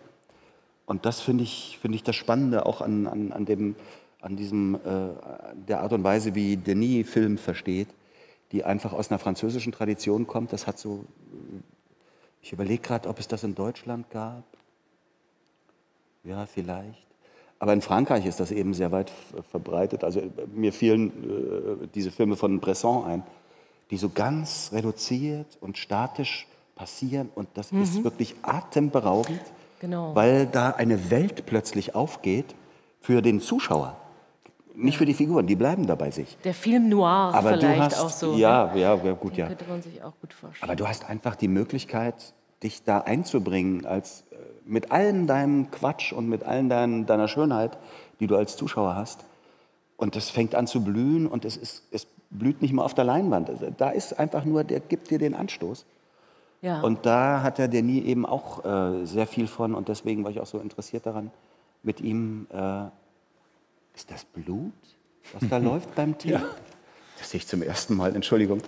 Und 0.86 1.06
das 1.06 1.22
finde 1.22 1.44
ich, 1.44 1.80
finde 1.82 1.96
ich 1.96 2.04
das 2.04 2.16
Spannende 2.16 2.66
auch 2.66 2.82
an, 2.82 3.08
an, 3.08 3.32
an, 3.32 3.46
dem, 3.46 3.76
an 4.22 4.36
diesem, 4.36 4.76
äh, 4.76 4.80
der 5.68 5.82
Art 5.82 5.94
und 5.94 6.04
Weise, 6.04 6.36
wie 6.36 6.58
Denis 6.58 7.10
Film 7.10 7.38
versteht, 7.38 7.88
die 8.52 8.64
einfach 8.64 8.94
aus 8.94 9.10
einer 9.10 9.20
französischen 9.20 9.72
Tradition 9.72 10.28
kommt. 10.28 10.54
Das 10.54 10.68
hat 10.68 10.78
so, 10.78 11.06
ich 12.42 12.52
überlege 12.52 12.82
gerade, 12.82 13.10
ob 13.10 13.20
es 13.20 13.28
das 13.28 13.44
in 13.44 13.56
Deutschland 13.56 14.10
gab. 14.10 14.44
Ja, 16.24 16.46
vielleicht. 16.46 17.04
Aber 17.60 17.72
in 17.72 17.82
Frankreich 17.82 18.26
ist 18.26 18.42
das 18.42 18.52
eben 18.52 18.74
sehr 18.74 18.92
weit 18.92 19.10
verbreitet. 19.50 20.04
Also 20.04 20.22
mir 20.54 20.74
fielen 20.74 21.08
äh, 21.10 21.88
diese 21.96 22.12
Filme 22.12 22.36
von 22.36 22.60
Bresson 22.60 23.06
ein, 23.06 23.24
die 23.90 23.96
so 23.96 24.10
ganz 24.10 24.72
reduziert 24.74 25.58
und 25.62 25.78
statisch 25.78 26.46
passieren. 26.76 27.30
Und 27.36 27.48
das 27.54 27.72
mhm. 27.72 27.84
ist 27.84 28.04
wirklich 28.04 28.36
atemberaubend, 28.42 29.42
genau. 29.84 30.16
weil 30.16 30.48
da 30.48 30.72
eine 30.72 31.12
Welt 31.12 31.46
plötzlich 31.46 31.94
aufgeht 31.94 32.56
für 33.02 33.22
den 33.22 33.42
Zuschauer. 33.42 33.98
Nicht 34.76 34.98
für 34.98 35.06
die 35.06 35.14
Figuren, 35.14 35.46
die 35.46 35.56
bleiben 35.56 35.86
da 35.86 35.96
bei 35.96 36.10
sich. 36.10 36.38
Der 36.44 36.54
Film 36.54 36.90
noir 36.90 37.32
Aber 37.34 37.58
vielleicht 37.58 37.82
hast, 37.82 38.00
auch 38.00 38.10
so. 38.10 38.34
Ja, 38.36 38.74
ja, 38.74 38.96
ja 38.96 39.12
gut, 39.12 39.38
ja. 39.38 39.48
könnte 39.48 39.66
man 39.68 39.82
sich 39.84 40.02
auch 40.02 40.14
gut 40.20 40.34
vorstellen. 40.34 40.64
Aber 40.64 40.76
du 40.76 40.88
hast 40.88 41.08
einfach 41.08 41.36
die 41.36 41.50
Möglichkeit, 41.50 42.34
dich 42.64 42.84
da 42.84 43.00
einzubringen, 43.00 43.86
als 43.86 44.24
äh, 44.32 44.36
mit 44.66 44.92
allem 44.92 45.28
deinem 45.28 45.70
Quatsch 45.70 46.14
und 46.14 46.28
mit 46.28 46.44
allen 46.44 46.70
dein, 46.70 47.06
deiner 47.06 47.28
Schönheit, 47.28 47.78
die 48.20 48.26
du 48.26 48.36
als 48.36 48.56
Zuschauer 48.56 48.96
hast. 48.96 49.26
Und 49.98 50.16
das 50.16 50.30
fängt 50.30 50.56
an 50.56 50.66
zu 50.66 50.84
blühen 50.84 51.28
und 51.28 51.46
es, 51.46 51.56
ist, 51.58 51.84
es 51.92 52.08
blüht 52.32 52.62
nicht 52.62 52.74
mal 52.74 52.84
auf 52.84 52.96
der 52.96 53.04
Leinwand. 53.04 53.50
Also 53.50 53.68
da 53.78 53.90
ist 53.90 54.18
einfach 54.18 54.46
nur, 54.46 54.64
der 54.64 54.80
gibt 54.80 55.12
dir 55.12 55.20
den 55.20 55.36
Anstoß. 55.36 55.86
Ja. 56.64 56.82
Und 56.82 57.06
da 57.06 57.44
hat 57.44 57.58
der 57.58 57.68
Denis 57.68 58.04
eben 58.06 58.26
auch 58.26 58.64
äh, 58.64 59.06
sehr 59.06 59.28
viel 59.28 59.48
von 59.48 59.76
und 59.76 59.90
deswegen 59.90 60.24
war 60.24 60.32
ich 60.32 60.40
auch 60.40 60.48
so 60.48 60.60
interessiert 60.60 61.06
daran, 61.06 61.30
mit 61.84 62.00
ihm, 62.00 62.48
äh, 62.52 62.86
ist 63.94 64.10
das 64.10 64.24
Blut, 64.24 64.72
was 65.34 65.50
da 65.50 65.58
läuft 65.60 65.94
beim 65.94 66.18
Tee? 66.18 66.40
Das 67.20 67.30
sehe 67.30 67.40
ich 67.40 67.48
zum 67.48 67.62
ersten 67.62 67.96
Mal, 67.96 68.16
Entschuldigung, 68.16 68.62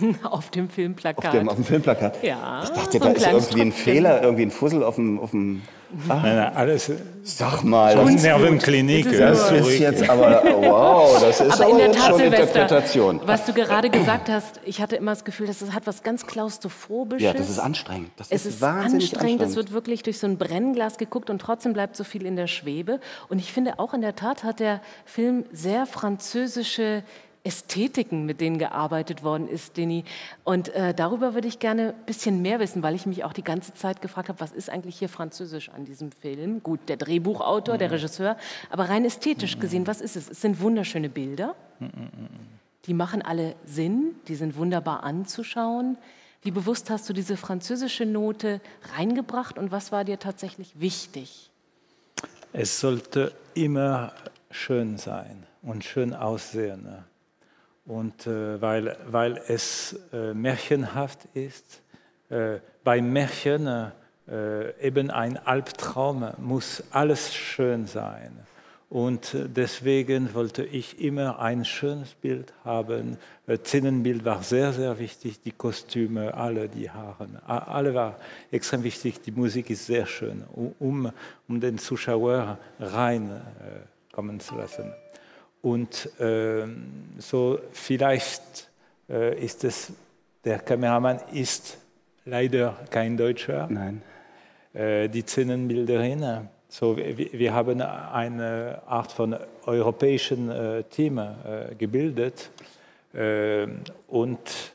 auf 0.22 0.50
dem 0.50 0.68
Filmplakat. 0.68 1.26
auf 1.26 1.32
dem, 1.32 1.48
auf 1.48 1.54
dem 1.56 1.64
Filmplakat. 1.64 2.22
Ja, 2.22 2.62
ich 2.62 2.70
dachte, 2.70 2.92
so 2.92 2.98
da 2.98 3.10
ist 3.10 3.26
irgendwie 3.26 3.60
ein. 3.62 3.72
Fehler, 3.72 4.22
irgendwie 4.22 4.42
ein 4.46 4.50
Fussel 4.50 4.82
auf 4.82 4.96
dem, 4.96 5.18
auf 5.18 5.30
dem 5.30 5.62
Nein, 6.08 6.36
nein, 6.36 6.52
alles 6.54 6.90
Sag 7.22 7.62
mal, 7.62 7.94
das, 7.94 8.22
Nervenklinik. 8.22 9.04
Das 9.16 9.38
ist 9.38 9.50
das 9.50 9.68
ist 9.68 9.78
jetzt 9.78 10.08
aber, 10.08 10.42
wow, 10.44 11.20
das 11.20 11.40
ist 11.40 11.52
Aber 11.52 11.64
aber, 11.64 11.70
in 11.70 11.78
der 11.78 11.92
Tat, 11.92 12.08
schon 12.08 12.18
Silvester, 12.18 12.42
Interpretation. 12.42 13.20
was 13.26 13.44
du 13.44 13.52
gerade 13.52 13.90
gesagt 13.90 14.28
hast, 14.28 14.60
ich 14.64 14.80
hatte 14.80 14.96
immer 14.96 15.12
das 15.12 15.24
Gefühl, 15.24 15.46
das 15.46 15.62
hat 15.70 15.86
was 15.86 16.02
ganz 16.02 16.26
Klaustrophobisches. 16.26 17.22
Ja, 17.22 17.34
das 17.34 17.50
ist 17.50 17.58
anstrengend. 17.58 18.10
Das 18.16 18.28
Es 18.30 18.46
ist, 18.46 18.54
ist 18.54 18.60
wahnsinnig 18.62 19.12
anstrengend, 19.12 19.42
es 19.42 19.54
wird 19.54 19.72
wirklich 19.72 20.02
durch 20.02 20.18
so 20.18 20.26
ein 20.26 20.38
Brennglas 20.38 20.96
geguckt 20.96 21.28
und 21.30 21.40
trotzdem 21.40 21.74
bleibt 21.74 21.94
so 21.94 22.04
viel 22.04 22.24
in 22.26 22.36
der 22.36 22.46
Schwebe. 22.46 22.98
Und 23.28 23.38
ich 23.38 23.52
finde 23.52 23.78
auch 23.78 23.92
in 23.92 24.00
der 24.00 24.16
Tat 24.16 24.44
hat 24.44 24.60
der 24.60 24.80
Film 25.04 25.44
sehr 25.52 25.86
französische 25.86 27.04
Ästhetiken, 27.44 28.24
mit 28.24 28.40
denen 28.40 28.58
gearbeitet 28.58 29.24
worden 29.24 29.48
ist, 29.48 29.76
Denis. 29.76 30.04
Und 30.44 30.68
äh, 30.68 30.94
darüber 30.94 31.34
würde 31.34 31.48
ich 31.48 31.58
gerne 31.58 31.88
ein 31.88 32.06
bisschen 32.06 32.40
mehr 32.40 32.60
wissen, 32.60 32.82
weil 32.82 32.94
ich 32.94 33.04
mich 33.04 33.24
auch 33.24 33.32
die 33.32 33.42
ganze 33.42 33.74
Zeit 33.74 34.00
gefragt 34.00 34.28
habe, 34.28 34.40
was 34.40 34.52
ist 34.52 34.70
eigentlich 34.70 34.98
hier 34.98 35.08
französisch 35.08 35.68
an 35.70 35.84
diesem 35.84 36.12
Film? 36.12 36.62
Gut, 36.62 36.80
der 36.88 36.96
Drehbuchautor, 36.96 37.78
der 37.78 37.90
Regisseur, 37.90 38.36
aber 38.70 38.88
rein 38.88 39.04
ästhetisch 39.04 39.58
gesehen, 39.58 39.86
was 39.86 40.00
ist 40.00 40.16
es? 40.16 40.30
Es 40.30 40.40
sind 40.40 40.60
wunderschöne 40.60 41.08
Bilder. 41.08 41.56
Die 42.86 42.94
machen 42.94 43.22
alle 43.22 43.56
Sinn, 43.64 44.14
die 44.28 44.36
sind 44.36 44.56
wunderbar 44.56 45.02
anzuschauen. 45.02 45.98
Wie 46.42 46.50
bewusst 46.50 46.90
hast 46.90 47.08
du 47.08 47.12
diese 47.12 47.36
französische 47.36 48.06
Note 48.06 48.60
reingebracht 48.96 49.58
und 49.58 49.72
was 49.72 49.90
war 49.92 50.04
dir 50.04 50.18
tatsächlich 50.18 50.80
wichtig? 50.80 51.50
Es 52.52 52.80
sollte 52.80 53.32
immer 53.54 54.12
schön 54.50 54.98
sein 54.98 55.44
und 55.62 55.84
schön 55.84 56.14
aussehen. 56.14 57.04
Und 57.84 58.26
äh, 58.26 58.60
weil, 58.60 58.96
weil 59.06 59.40
es 59.48 59.98
äh, 60.12 60.34
märchenhaft 60.34 61.26
ist, 61.34 61.82
äh, 62.30 62.58
bei 62.84 63.00
Märchen 63.00 63.92
äh, 64.28 64.80
eben 64.80 65.10
ein 65.10 65.36
Albtraum 65.36 66.30
muss 66.38 66.82
alles 66.90 67.34
schön 67.34 67.86
sein. 67.86 68.38
Und 68.92 69.32
äh, 69.32 69.48
deswegen 69.48 70.34
wollte 70.34 70.64
ich 70.64 71.00
immer 71.00 71.38
ein 71.38 71.64
schönes 71.64 72.14
Bild 72.14 72.52
haben. 72.62 73.16
Äh, 73.46 73.56
Szenenbild 73.56 74.24
war 74.24 74.42
sehr, 74.42 74.72
sehr 74.74 74.98
wichtig, 74.98 75.40
die 75.40 75.52
Kostüme, 75.52 76.34
alle, 76.34 76.68
die 76.68 76.90
Haare, 76.90 77.26
alle 77.46 77.94
war 77.94 78.18
extrem 78.50 78.82
wichtig. 78.82 79.22
Die 79.22 79.32
Musik 79.32 79.70
ist 79.70 79.86
sehr 79.86 80.04
schön, 80.04 80.44
um, 80.78 81.10
um 81.48 81.60
den 81.60 81.78
Zuschauer 81.78 82.58
reinkommen 82.78 83.40
äh, 83.40 84.14
kommen 84.14 84.40
zu 84.40 84.56
lassen. 84.56 84.92
Und 85.62 86.10
ähm, 86.20 87.04
so 87.18 87.58
vielleicht 87.70 88.68
äh, 89.08 89.42
ist 89.42 89.64
es, 89.64 89.92
der 90.44 90.58
Kameramann 90.58 91.20
ist 91.32 91.78
leider 92.24 92.76
kein 92.90 93.16
Deutscher. 93.16 93.68
Nein. 93.70 94.02
Äh, 94.74 95.08
die 95.08 95.22
Szenenbilderin. 95.22 96.22
äh, 96.22 96.40
So, 96.68 96.96
wir, 96.96 97.32
wir 97.32 97.52
haben 97.52 97.80
eine 97.80 98.80
Art 98.86 99.12
von 99.12 99.36
europäischen 99.66 100.50
äh, 100.50 100.82
Team 100.84 101.18
äh, 101.18 101.74
gebildet. 101.76 102.50
Äh, 103.12 103.66
und 104.08 104.72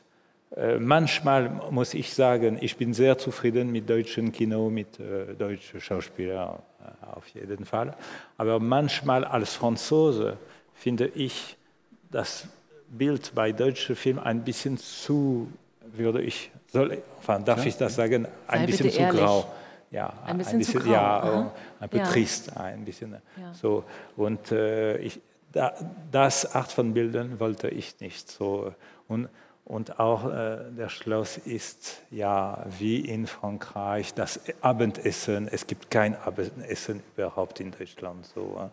äh, 0.56 0.78
manchmal 0.78 1.50
muss 1.70 1.94
ich 1.94 2.14
sagen, 2.14 2.58
ich 2.60 2.76
bin 2.76 2.94
sehr 2.94 3.18
zufrieden 3.18 3.72
mit 3.72 3.90
deutschem 3.90 4.30
Kino, 4.30 4.70
mit 4.70 5.00
äh, 5.00 5.34
deutschen 5.34 5.80
Schauspielern 5.80 6.60
äh, 6.80 7.16
auf 7.16 7.26
jeden 7.28 7.64
Fall. 7.64 7.94
Aber 8.36 8.60
manchmal 8.60 9.24
als 9.24 9.54
Franzose 9.54 10.38
finde 10.78 11.06
ich 11.08 11.56
das 12.10 12.46
Bild 12.88 13.32
bei 13.34 13.52
deutschen 13.52 13.96
Filmen 13.96 14.20
ein 14.20 14.44
bisschen 14.44 14.78
zu, 14.78 15.48
würde 15.92 16.22
ich, 16.22 16.50
soll, 16.72 17.02
darf 17.44 17.66
ich 17.66 17.76
das 17.76 17.94
sagen, 17.96 18.26
ein 18.46 18.60
Sei 18.60 18.66
bisschen 18.66 18.90
zu 18.90 18.98
ehrlich. 19.00 19.20
grau. 19.20 19.52
Ja, 19.90 20.12
Ein 20.26 20.36
bisschen 20.38 20.62
zu 20.62 20.78
grau, 20.80 20.92
Ja, 20.92 21.18
aha. 21.20 21.52
ein 21.80 21.88
bisschen 21.88 22.04
Ja. 22.06 22.12
trist, 22.12 22.56
ein 22.56 22.84
bisschen. 22.84 23.12
Ja. 23.40 23.54
So, 23.54 23.84
und 24.16 24.52
äh, 24.52 24.98
ich, 24.98 25.18
da, 25.52 25.72
das 26.12 26.54
Art 26.54 26.70
von 26.72 26.92
Bildern 26.92 27.40
wollte 27.40 27.68
ich 27.68 27.98
nicht. 28.00 28.30
So. 28.30 28.74
Und, 29.08 29.28
und 29.64 29.98
auch 29.98 30.26
äh, 30.30 30.58
der 30.76 30.90
Schloss 30.90 31.38
ist 31.38 32.02
ja 32.10 32.66
wie 32.78 33.00
in 33.00 33.26
Frankreich 33.26 34.12
das 34.12 34.40
Abendessen. 34.60 35.48
Es 35.50 35.66
gibt 35.66 35.90
kein 35.90 36.14
Abendessen 36.16 37.02
überhaupt 37.16 37.58
in 37.60 37.70
Deutschland. 37.70 38.26
So, 38.26 38.60
äh, 38.60 38.68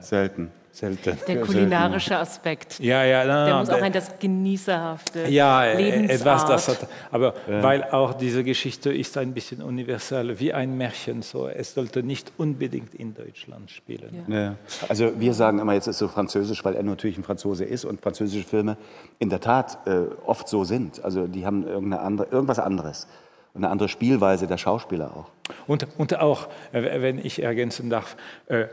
Selten. 0.00 0.50
selten. 0.72 1.16
Der 1.28 1.40
kulinarische 1.42 2.16
Aspekt. 2.18 2.80
Ja, 2.80 3.04
ja, 3.04 3.24
nein, 3.24 3.26
Der 3.26 3.46
nein, 3.46 3.58
muss 3.60 3.70
auch 3.70 3.82
ein 3.82 3.92
das 3.92 4.18
genießerhafte 4.18 5.28
ja, 5.28 5.64
äh, 5.64 5.76
Lebensart. 5.76 6.20
etwas, 6.20 6.46
das 6.46 6.68
hat, 6.68 6.88
aber 7.10 7.34
weil 7.46 7.84
auch 7.84 8.14
diese 8.14 8.42
Geschichte 8.42 8.92
ist 8.92 9.16
ein 9.16 9.32
bisschen 9.32 9.62
universell, 9.62 10.38
wie 10.40 10.52
ein 10.52 10.76
Märchen. 10.76 11.22
So, 11.22 11.48
es 11.48 11.74
sollte 11.74 12.02
nicht 12.02 12.32
unbedingt 12.38 12.94
in 12.94 13.14
Deutschland 13.14 13.70
spielen. 13.70 14.24
Ja. 14.28 14.56
Also 14.88 15.12
wir 15.18 15.34
sagen 15.34 15.58
immer, 15.60 15.74
jetzt 15.74 15.86
ist 15.86 15.98
so 15.98 16.08
französisch, 16.08 16.64
weil 16.64 16.74
er 16.74 16.82
natürlich 16.82 17.18
ein 17.18 17.24
Franzose 17.24 17.64
ist 17.64 17.84
und 17.84 18.00
französische 18.00 18.46
Filme 18.46 18.76
in 19.18 19.30
der 19.30 19.40
Tat 19.40 19.78
äh, 19.86 20.06
oft 20.26 20.48
so 20.48 20.64
sind. 20.64 21.04
Also 21.04 21.26
die 21.26 21.46
haben 21.46 21.66
irgendeine 21.66 22.02
andere, 22.02 22.28
irgendwas 22.30 22.58
anderes. 22.58 23.06
Und 23.54 23.62
eine 23.62 23.70
andere 23.70 23.88
Spielweise 23.88 24.48
der 24.48 24.58
Schauspieler 24.58 25.12
auch. 25.16 25.30
Und, 25.68 25.86
und 25.96 26.18
auch, 26.18 26.48
äh, 26.72 27.00
wenn 27.00 27.24
ich 27.24 27.40
ergänzen 27.40 27.88
darf, 27.88 28.16
äh, 28.48 28.66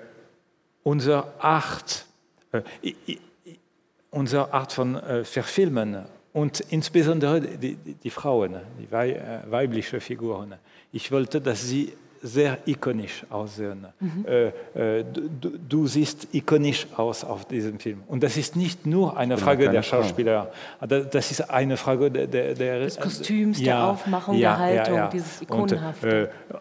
unsere 0.83 1.25
Art, 1.39 2.05
äh, 2.51 2.61
unsere 4.11 4.53
Art 4.53 4.71
von 4.73 4.95
äh, 4.95 5.23
Verfilmen 5.23 5.97
und 6.33 6.59
insbesondere 6.69 7.41
die, 7.41 7.75
die, 7.75 8.09
Frauen, 8.09 8.55
die 8.79 8.91
wei 8.91 9.11
äh, 9.11 9.39
weibliche 9.49 9.99
Figuren. 9.99 10.55
Ich 10.91 11.11
wollte, 11.11 11.39
dass 11.41 11.61
sie 11.67 11.93
sehr 12.23 12.59
ikonisch 12.67 13.25
aussehen. 13.31 13.87
Äh, 14.27 14.99
äh, 14.99 15.03
du, 15.41 15.57
du- 15.67 15.87
siehst 15.87 16.27
ikonisch 16.33 16.85
aus 16.95 17.23
auf 17.23 17.45
diesem 17.45 17.79
Film. 17.79 18.03
Und 18.07 18.21
das 18.21 18.37
ist 18.37 18.55
nicht 18.55 18.85
nur 18.85 19.17
eine 19.17 19.37
Frage 19.39 19.69
der. 19.71 19.81
Schauspieler, 19.81 20.51
das 20.87 21.09
das 21.09 21.31
ist 21.31 21.49
eine 21.49 21.77
Frage 21.77 22.11
der, 22.11 22.27
der, 22.27 22.53
der 22.53 22.79
Des 22.81 22.99
Kostüms, 22.99 23.59
der 23.59 23.83
Aufmachung, 23.87 24.37
der 24.37 24.57
Haltung, 24.59 25.09
dieses 25.11 25.41
Ikonenhafte. 25.41 26.29
Und, 26.49 26.55
äh, 26.55 26.59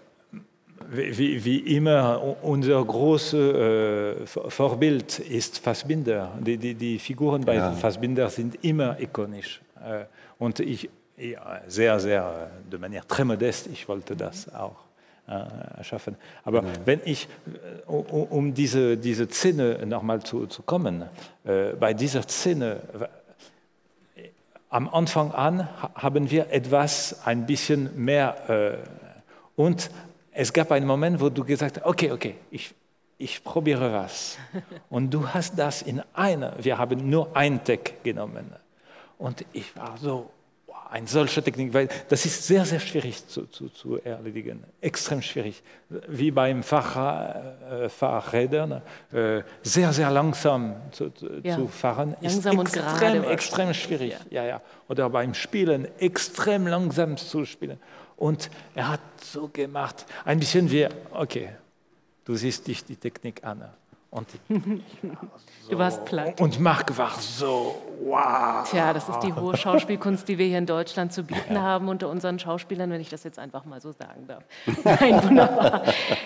wie, 0.93 1.45
wie 1.45 1.77
immer, 1.77 2.37
unser 2.43 2.85
großes 2.85 3.33
äh, 3.35 4.27
Vor- 4.27 4.51
Vorbild 4.51 5.19
ist 5.21 5.59
Fassbinder. 5.59 6.33
Die, 6.41 6.57
die, 6.57 6.75
die 6.75 6.99
Figuren 6.99 7.45
bei 7.45 7.61
Fassbinder 7.73 8.29
sind 8.29 8.65
immer 8.65 8.99
ikonisch. 9.01 9.61
Äh, 9.77 10.05
und 10.39 10.59
ich, 10.61 10.91
ja, 11.17 11.61
sehr, 11.67 12.01
sehr, 12.01 12.51
de 12.71 12.79
manière 12.79 13.05
très 13.07 13.25
modeste, 13.25 13.71
ich 13.71 13.89
wollte 13.89 14.17
das 14.17 14.53
auch 14.55 14.77
äh, 15.29 15.85
schaffen. 15.85 16.17
Aber 16.45 16.65
wenn 16.85 17.01
ich, 17.05 17.29
um 17.87 18.53
diese, 18.55 18.97
diese 18.97 19.29
Szene 19.29 19.87
nochmal 19.87 20.23
zu, 20.23 20.47
zu 20.47 20.63
kommen, 20.63 21.05
bei 21.79 21.95
dieser 21.95 22.23
Szene, 22.23 22.81
am 24.71 24.89
Anfang 24.89 25.33
an 25.33 25.69
haben 25.95 26.31
wir 26.31 26.51
etwas 26.51 27.21
ein 27.27 27.45
bisschen 27.47 27.91
mehr 28.03 28.79
und 29.57 29.91
es 30.41 30.51
gab 30.55 30.73
einen 30.73 30.87
Moment, 30.87 31.21
wo 31.21 31.29
du 31.29 31.45
gesagt 31.45 31.77
hast, 31.77 31.85
okay, 31.87 32.11
okay, 32.13 32.35
ich, 32.51 32.75
ich 33.19 33.45
probiere 33.45 33.93
was. 33.93 34.39
Und 34.89 35.11
du 35.13 35.29
hast 35.29 35.59
das 35.59 35.83
in 35.83 36.01
einer, 36.15 36.55
wir 36.59 36.79
haben 36.79 37.11
nur 37.11 37.37
ein 37.37 37.63
Tag 37.63 38.03
genommen. 38.03 38.47
Und 39.19 39.45
ich 39.53 39.77
war 39.77 39.99
so, 39.99 40.31
wow, 40.67 40.77
eine 40.91 41.07
solche 41.07 41.43
Technik, 41.43 41.75
weil 41.75 41.91
das 42.09 42.25
ist 42.25 42.47
sehr, 42.47 42.65
sehr 42.65 42.81
schwierig 42.81 43.29
zu, 43.29 43.49
zu, 43.49 43.69
zu 43.69 43.99
erledigen. 44.03 44.65
Extrem 44.81 45.21
schwierig. 45.21 45.63
Wie 46.09 46.31
beim 46.31 46.63
Fahrrad, 46.63 47.61
äh, 47.71 47.89
Fahrrädern, 47.91 48.81
äh, 49.13 49.43
sehr, 49.63 49.93
sehr 49.93 50.11
langsam 50.11 50.77
zu, 50.91 51.13
Ja. 51.43 51.57
zu 51.57 51.69
fahren. 51.69 52.17
Langsam 52.23 52.59
und 52.59 52.67
ist 52.67 52.73
gerade 52.73 52.89
extrem, 52.89 53.03
wahrscheinlich. 53.03 53.31
extrem 53.31 53.75
schwierig. 53.75 54.17
Ja. 54.31 54.45
Ja, 54.47 54.63
Oder 54.89 55.11
beim 55.11 55.35
Spielen 55.35 55.87
extrem 55.99 56.67
langsam 56.67 57.19
zu 57.19 57.45
spielen. 57.45 57.79
Und 58.21 58.51
er 58.75 58.89
hat 58.89 59.01
so 59.25 59.49
gemacht, 59.49 60.05
ein 60.27 60.39
bisschen 60.39 60.71
wie, 60.71 60.87
okay, 61.11 61.49
du 62.27 62.37
siehst 62.37 62.67
dich 62.67 62.85
die 62.85 62.97
Technik 62.97 63.43
an. 63.43 63.65
Und, 64.11 64.29
Du 65.71 65.79
warst 65.79 66.05
platt. 66.05 66.39
und 66.41 66.61
Marc 66.61 66.99
war 66.99 67.13
so, 67.19 67.81
wow. 68.03 68.69
Tja, 68.69 68.93
das 68.93 69.09
ist 69.09 69.21
die 69.21 69.33
hohe 69.33 69.57
Schauspielkunst, 69.57 70.29
die 70.29 70.37
wir 70.37 70.47
hier 70.47 70.59
in 70.59 70.67
Deutschland 70.67 71.15
zu 71.15 71.23
bieten 71.23 71.63
haben 71.63 71.89
unter 71.89 72.11
unseren 72.11 72.39
Schauspielern, 72.39 72.91
wenn 72.91 73.01
ich 73.01 73.09
das 73.09 73.25
jetzt 73.25 73.39
einfach 73.39 73.65
mal 73.65 73.81
so 73.81 73.93
sagen 73.93 74.27
darf. 74.27 74.45
Nein, 74.85 75.23
wunderbar. 75.23 75.85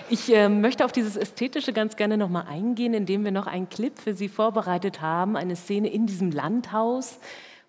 Ich 0.09 0.33
äh, 0.33 0.49
möchte 0.49 0.83
auf 0.83 0.91
dieses 0.91 1.15
Ästhetische 1.15 1.71
ganz 1.71 1.95
gerne 1.95 2.17
noch 2.17 2.29
mal 2.29 2.45
eingehen, 2.49 2.93
indem 2.93 3.23
wir 3.23 3.31
noch 3.31 3.47
einen 3.47 3.69
Clip 3.69 3.97
für 3.97 4.15
Sie 4.15 4.27
vorbereitet 4.27 4.99
haben, 4.99 5.37
eine 5.37 5.55
Szene 5.55 5.87
in 5.87 6.07
diesem 6.07 6.31
Landhaus, 6.31 7.19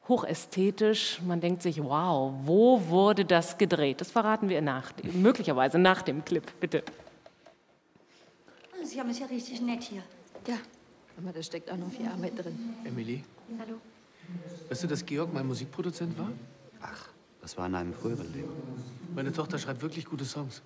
hochästhetisch. 0.08 1.20
Man 1.26 1.40
denkt 1.40 1.62
sich, 1.62 1.82
wow, 1.82 2.32
wo 2.44 2.88
wurde 2.88 3.24
das 3.24 3.58
gedreht? 3.58 4.00
Das 4.00 4.10
verraten 4.10 4.48
wir 4.48 4.60
nach, 4.62 4.92
möglicherweise 5.02 5.78
nach 5.78 6.02
dem 6.02 6.24
Clip. 6.24 6.44
Bitte. 6.60 6.82
Sie 8.84 9.00
haben 9.00 9.10
es 9.10 9.18
ja 9.18 9.26
richtig 9.26 9.60
nett 9.60 9.82
hier. 9.82 10.02
Ja, 10.46 10.58
aber 11.18 11.32
da 11.32 11.42
steckt 11.42 11.70
auch 11.70 11.76
noch 11.76 11.90
viel 11.90 12.06
Arbeit 12.06 12.32
drin. 12.38 12.74
Emily, 12.84 13.24
Hallo. 13.58 13.74
weißt 14.68 14.84
du, 14.84 14.86
dass 14.86 15.04
Georg 15.04 15.32
mein 15.32 15.46
Musikproduzent 15.46 16.16
war? 16.18 16.30
Ach, 16.80 17.08
das 17.42 17.56
war 17.56 17.66
in 17.66 17.74
einem 17.74 17.92
früheren 17.92 18.32
Leben. 18.32 18.50
Meine 19.14 19.32
Tochter 19.32 19.58
schreibt 19.58 19.82
wirklich 19.82 20.04
gute 20.04 20.24
Songs. 20.24 20.62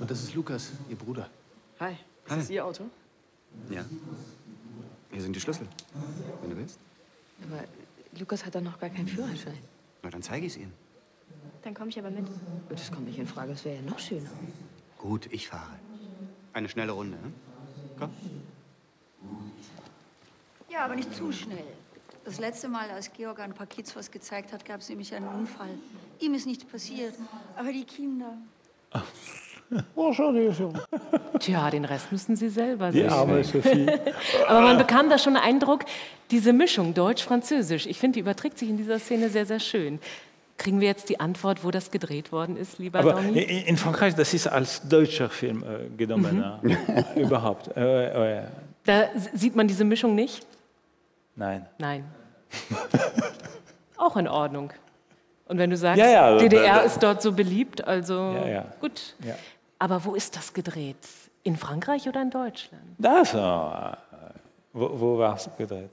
Und 0.00 0.10
das 0.10 0.22
ist 0.22 0.34
Lukas, 0.34 0.72
ihr 0.88 0.96
Bruder. 0.96 1.28
Hi. 1.78 1.92
Ist 2.26 2.36
das 2.36 2.50
Ihr 2.50 2.64
Auto? 2.64 2.84
Ja. 3.70 3.84
Hier 5.10 5.22
sind 5.22 5.34
die 5.34 5.40
Schlüssel. 5.40 5.66
Wenn 6.40 6.50
du 6.50 6.56
willst. 6.56 6.78
Aber 7.42 7.64
Lukas 8.18 8.44
hat 8.44 8.54
doch 8.54 8.60
noch 8.60 8.78
gar 8.78 8.90
keinen 8.90 9.08
Führerschein. 9.08 9.58
Na, 10.02 10.10
dann 10.10 10.22
zeige 10.22 10.46
ich 10.46 10.52
es 10.54 10.58
ihm. 10.58 10.72
Dann 11.62 11.74
komme 11.74 11.90
ich 11.90 11.98
aber 11.98 12.10
mit. 12.10 12.26
Das 12.68 12.90
kommt 12.90 13.06
nicht 13.06 13.18
in 13.18 13.26
Frage, 13.26 13.52
das 13.52 13.64
wäre 13.64 13.76
ja 13.76 13.82
noch 13.82 13.98
schöner. 13.98 14.30
Gut, 14.98 15.28
ich 15.30 15.48
fahre. 15.48 15.78
Eine 16.52 16.68
schnelle 16.68 16.92
Runde, 16.92 17.16
ne? 17.16 17.32
Komm. 17.98 18.10
Ja, 20.68 20.84
aber 20.84 20.96
nicht 20.96 21.14
zu 21.14 21.32
schnell. 21.32 21.64
Das 22.24 22.38
letzte 22.38 22.68
Mal, 22.68 22.90
als 22.90 23.12
Georg 23.12 23.40
ein 23.40 23.54
paar 23.54 23.66
Kids 23.66 23.96
was 23.96 24.10
gezeigt 24.10 24.52
hat, 24.52 24.64
gab 24.64 24.80
es 24.80 24.88
nämlich 24.88 25.14
einen 25.14 25.26
Unfall. 25.26 25.70
Ihm 26.20 26.34
ist 26.34 26.46
nichts 26.46 26.64
passiert, 26.64 27.14
aber 27.56 27.72
die 27.72 27.84
Kinder. 27.84 28.36
Tja, 31.38 31.70
den 31.70 31.84
Rest 31.84 32.10
müssen 32.12 32.36
Sie 32.36 32.48
selber 32.48 32.90
Die 32.90 32.98
sehen. 33.00 33.10
arme 33.10 33.44
Sophie. 33.44 33.86
Aber 34.48 34.60
man 34.60 34.78
bekam 34.78 35.08
da 35.08 35.18
schon 35.18 35.34
den 35.34 35.42
Eindruck, 35.42 35.84
diese 36.30 36.52
Mischung 36.52 36.94
Deutsch-Französisch, 36.94 37.86
ich 37.86 37.98
finde, 37.98 38.14
die 38.14 38.20
überträgt 38.20 38.58
sich 38.58 38.68
in 38.68 38.76
dieser 38.76 38.98
Szene 38.98 39.28
sehr, 39.30 39.46
sehr 39.46 39.60
schön. 39.60 39.98
Kriegen 40.58 40.80
wir 40.80 40.88
jetzt 40.88 41.08
die 41.08 41.20
Antwort, 41.20 41.64
wo 41.64 41.70
das 41.70 41.90
gedreht 41.90 42.32
worden 42.32 42.56
ist, 42.56 42.78
lieber 42.78 42.98
Aber 42.98 43.12
Domi? 43.14 43.40
in 43.40 43.76
Frankreich, 43.78 44.14
das 44.14 44.34
ist 44.34 44.46
als 44.46 44.86
deutscher 44.86 45.30
Film 45.30 45.62
äh, 45.62 45.88
genommen, 45.96 46.44
äh, 47.14 47.20
überhaupt. 47.20 47.74
Äh, 47.76 48.40
äh, 48.40 48.42
Da 48.84 49.02
s- 49.04 49.30
sieht 49.32 49.56
man 49.56 49.68
diese 49.68 49.84
Mischung 49.84 50.14
nicht? 50.14 50.46
nein. 51.36 51.64
Nein. 51.78 52.04
Auch 53.96 54.16
in 54.16 54.28
Ordnung. 54.28 54.72
Und 55.46 55.58
wenn 55.58 55.70
du 55.70 55.76
sagst, 55.76 55.98
Ja, 55.98 56.08
ja, 56.10 56.36
DDR 56.38 56.62
da- 56.62 56.74
da- 56.74 56.80
ist 56.80 57.02
dort 57.02 57.22
so 57.22 57.32
beliebt, 57.32 57.86
also 57.86 58.14
Ja, 58.14 58.48
ja. 58.48 58.64
gut. 58.80 59.14
Ja. 59.80 59.84
Aber 59.86 60.04
wo 60.04 60.14
ist 60.14 60.36
das 60.36 60.52
gedreht? 60.52 60.96
In 61.42 61.56
Frankreich 61.56 62.06
oder 62.08 62.20
in 62.20 62.30
Deutschland? 62.30 62.82
Das, 62.98 63.32
äh, 63.34 63.38
wo, 64.72 65.00
wo 65.00 65.18
war 65.18 65.36
es 65.36 65.48
gedreht? 65.56 65.90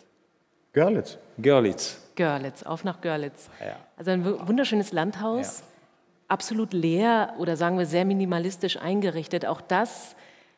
Görlitz. 0.74 1.18
Görlitz. 1.38 2.02
Görlitz, 2.16 2.64
auf 2.64 2.84
nach 2.84 3.00
Görlitz. 3.02 3.50
Ja. 3.60 3.78
Also 3.96 4.12
ein 4.12 4.26
wu- 4.26 4.38
wunderschönes 4.48 4.92
Landhaus, 4.92 5.64
absolut 6.28 6.74
leer 6.74 7.34
oder 7.38 7.56
sagen 7.56 7.78
wir 7.78 7.86
sehr 7.86 8.06
minimalistisch 8.06 8.78
eingerichtet. 8.78 9.46
Auch 9.46 9.62
das, 9.62 10.16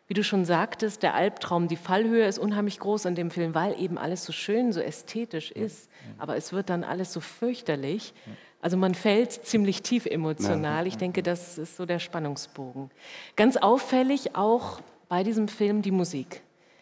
wie 0.08 0.14
du 0.16 0.24
schon 0.24 0.44
sagtest, 0.46 1.04
der 1.04 1.14
Albtraum, 1.14 1.68
die 1.68 1.76
Fallhöhe 1.78 2.26
ist 2.26 2.40
unheimlich 2.40 2.80
groß 2.80 3.06
in 3.06 3.16
dem 3.16 3.30
Film, 3.30 3.54
weil 3.54 3.80
eben 3.80 3.98
alles 4.00 4.26
so 4.26 4.34
schön, 4.34 4.72
so 4.74 4.80
ästhetisch 4.82 5.52
ist. 5.52 5.90
Aber 6.18 6.36
es 6.36 6.52
wird 6.52 6.70
dann 6.70 6.84
alles 6.84 7.14
so 7.14 7.20
fürchterlich. 7.20 8.14
Also 8.62 8.76
man 8.78 8.94
fällt 8.94 9.32
ziemlich 9.32 9.82
tief 9.84 10.06
emotional. 10.06 10.86
Ich 10.88 10.98
denke, 10.98 11.24
das 11.24 11.58
ist 11.58 11.78
so 11.78 11.86
der 11.86 12.00
Spannungsbogen. 12.00 12.92
Ganz 13.36 13.56
auffällig 13.58 14.36
auch 14.36 14.82
bei 15.08 15.24
diesem 15.24 15.48
Film 15.48 15.82
die 15.82 15.92
Musik. 15.92 16.42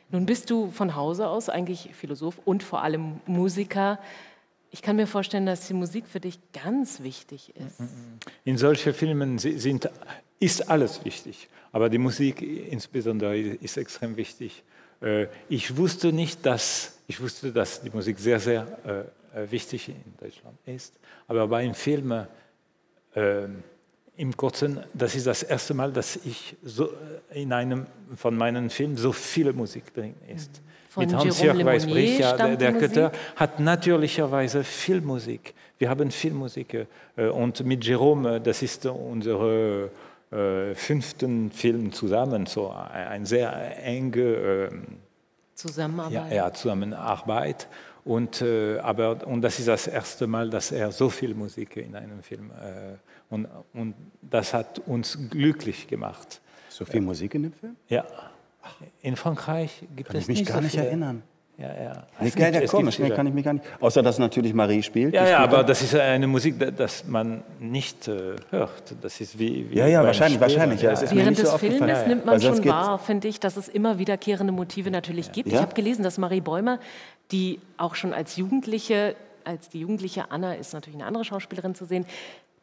Nun 0.09 0.25
bist 0.25 0.49
du 0.49 0.71
von 0.71 0.95
Hause 0.95 1.27
aus 1.27 1.49
eigentlich 1.49 1.89
Philosoph 1.93 2.39
und 2.45 2.63
vor 2.63 2.81
allem 2.81 3.19
Musiker. 3.25 3.99
Ich 4.71 4.81
kann 4.81 4.95
mir 4.95 5.05
vorstellen, 5.07 5.45
dass 5.45 5.67
die 5.67 5.73
Musik 5.73 6.05
für 6.07 6.19
dich 6.19 6.39
ganz 6.51 7.03
wichtig 7.03 7.53
ist. 7.55 7.79
In 8.43 8.57
solchen 8.57 8.93
Filmen 8.93 9.37
si- 9.37 9.57
sind, 9.59 9.89
ist 10.39 10.69
alles 10.69 11.05
wichtig, 11.05 11.47
aber 11.71 11.89
die 11.89 11.97
Musik 11.99 12.41
insbesondere 12.41 13.37
ist 13.37 13.77
extrem 13.77 14.17
wichtig. 14.17 14.63
Äh, 15.01 15.27
Ich 15.47 15.77
wusste 15.77 16.11
nicht, 16.11 16.45
dass, 16.45 16.99
ich 17.07 17.21
wusste, 17.21 17.51
dass 17.51 17.81
die 17.81 17.89
Musik 17.91 18.17
sehr, 18.19 18.39
sehr 18.39 18.61
äh, 18.85 19.16
wichtig 19.49 19.89
in 19.89 20.13
Deutschland 20.19 20.57
ist, 20.65 20.99
aber 21.27 21.47
beim 21.47 21.73
Film 21.73 22.11
äh, 23.15 23.47
im 24.17 24.35
Kurzen, 24.35 24.79
das 24.93 25.15
ist 25.15 25.27
das 25.27 25.43
erste 25.43 25.73
Mal, 25.73 25.91
dass 25.91 26.15
ich 26.25 26.55
so 26.63 26.89
äh, 27.31 27.41
in 27.43 27.53
einem 27.53 27.85
von 28.15 28.35
meinen 28.35 28.69
Filmen 28.69 28.97
so 28.97 29.11
viele 29.11 29.53
Musik 29.53 29.93
drin 29.93 30.15
ist. 30.27 30.61
Von 30.89 31.05
Mit 31.05 31.15
Hans-Jörg 31.15 31.63
Weißbrich, 31.63 32.19
ja, 32.19 32.35
der, 32.35 32.55
der? 32.55 32.73
Kötter, 32.73 33.11
hat 33.35 33.59
natürlicherweise 33.59 34.63
viel 34.63 35.01
Musik. 35.01 35.53
Wir 35.77 35.89
haben 35.89 36.09
viel 36.09 36.33
Musik. 36.33 36.87
äh, 37.15 37.27
Und 37.27 37.63
mit 37.63 37.85
Jerome, 37.85 38.41
das 38.41 38.63
ist 38.63 38.85
unser 38.87 39.89
äh, 40.31 40.73
fünften 40.73 41.51
Film 41.51 41.93
zusammen, 41.93 42.47
so 42.47 42.71
ein 42.71 43.07
ein 43.07 43.25
sehr 43.25 43.85
enge 43.85 44.21
ähm, 44.21 44.97
Zusammenarbeit. 45.53 46.29
ja, 46.29 46.35
ja, 46.35 46.53
Zusammenarbeit. 46.53 47.67
Und, 48.07 48.41
äh, 48.41 48.77
aber, 48.79 49.27
und 49.27 49.41
das 49.41 49.59
ist 49.59 49.67
das 49.67 49.85
erste 49.85 50.27
Mal, 50.27 50.49
dass 50.49 50.71
er 50.71 50.93
so 50.93 51.09
viel 51.09 51.33
Musik 51.33 51.75
in 51.75 51.93
einem 51.93 52.23
Film 52.23 52.51
äh, 52.51 52.95
und, 53.29 53.47
und 53.73 53.95
das 54.21 54.53
hat 54.53 54.79
uns 54.79 55.19
glücklich 55.29 55.87
gemacht. 55.89 56.39
So 56.69 56.85
viel 56.85 57.01
Musik 57.01 57.35
in 57.35 57.43
dem 57.43 57.53
Film? 57.53 57.75
Ja. 57.89 58.05
In 59.01 59.17
Frankreich 59.17 59.83
gibt 59.93 60.07
Kann 60.07 60.15
es 60.15 60.23
ich 60.23 60.27
mich 60.29 60.39
nicht 60.39 60.47
gar 60.47 60.59
so 60.59 60.63
nicht 60.63 60.77
erinnern. 60.77 61.21
Ja, 61.59 61.67
ja. 61.73 62.03
Nee, 62.19 62.27
Es 62.27 62.35
ja, 62.35 62.49
ja, 62.49 62.65
komisch, 62.67 62.99
nee, 62.99 63.09
kann 63.09 63.25
ich 63.25 63.33
mich 63.33 63.43
gar 63.43 63.53
nicht. 63.53 63.65
Außer 63.79 64.03
dass 64.03 64.19
natürlich 64.19 64.53
Marie 64.53 64.83
spielt. 64.83 65.13
Ja, 65.15 65.21
ja, 65.21 65.27
spielt 65.37 65.39
aber 65.49 65.57
da. 65.57 65.63
das 65.63 65.81
ist 65.81 65.95
eine 65.95 66.27
Musik, 66.27 66.59
da- 66.59 66.69
das 66.69 67.03
man 67.07 67.43
nicht 67.59 68.07
äh, 68.07 68.35
hört. 68.51 68.93
Das 69.01 69.19
ist 69.19 69.39
wie, 69.39 69.67
wie 69.71 69.75
Ja, 69.77 69.87
ja, 69.87 70.03
wahrscheinlich, 70.03 70.35
Spielen. 70.37 70.51
wahrscheinlich, 70.51 70.81
ja, 70.83 70.91
es 70.91 71.01
ist 71.01 71.13
mir 71.15 71.21
Während 71.21 71.39
des 71.39 71.49
so. 71.49 71.57
Filmes 71.57 72.05
nimmt 72.05 72.25
man 72.27 72.39
schon 72.39 72.63
wahr, 72.65 72.99
finde 72.99 73.27
ich, 73.27 73.39
dass 73.39 73.57
es 73.57 73.67
immer 73.69 73.97
wiederkehrende 73.97 74.53
Motive 74.53 74.91
natürlich 74.91 75.31
gibt. 75.31 75.47
Ich 75.47 75.55
Ja? 75.55 75.61
habe 75.61 75.73
gelesen, 75.73 76.03
dass 76.03 76.19
Marie 76.19 76.41
Bäumer, 76.41 76.79
die 77.31 77.59
auch 77.77 77.95
schon 77.95 78.13
als 78.13 78.35
Jugendliche, 78.35 79.15
als 79.43 79.69
die 79.69 79.79
jugendliche 79.79 80.29
Anna 80.29 80.53
ist 80.53 80.73
natürlich 80.73 80.97
eine 80.99 81.05
andere 81.07 81.25
Schauspielerin 81.25 81.73
zu 81.73 81.85
sehen, 81.85 82.05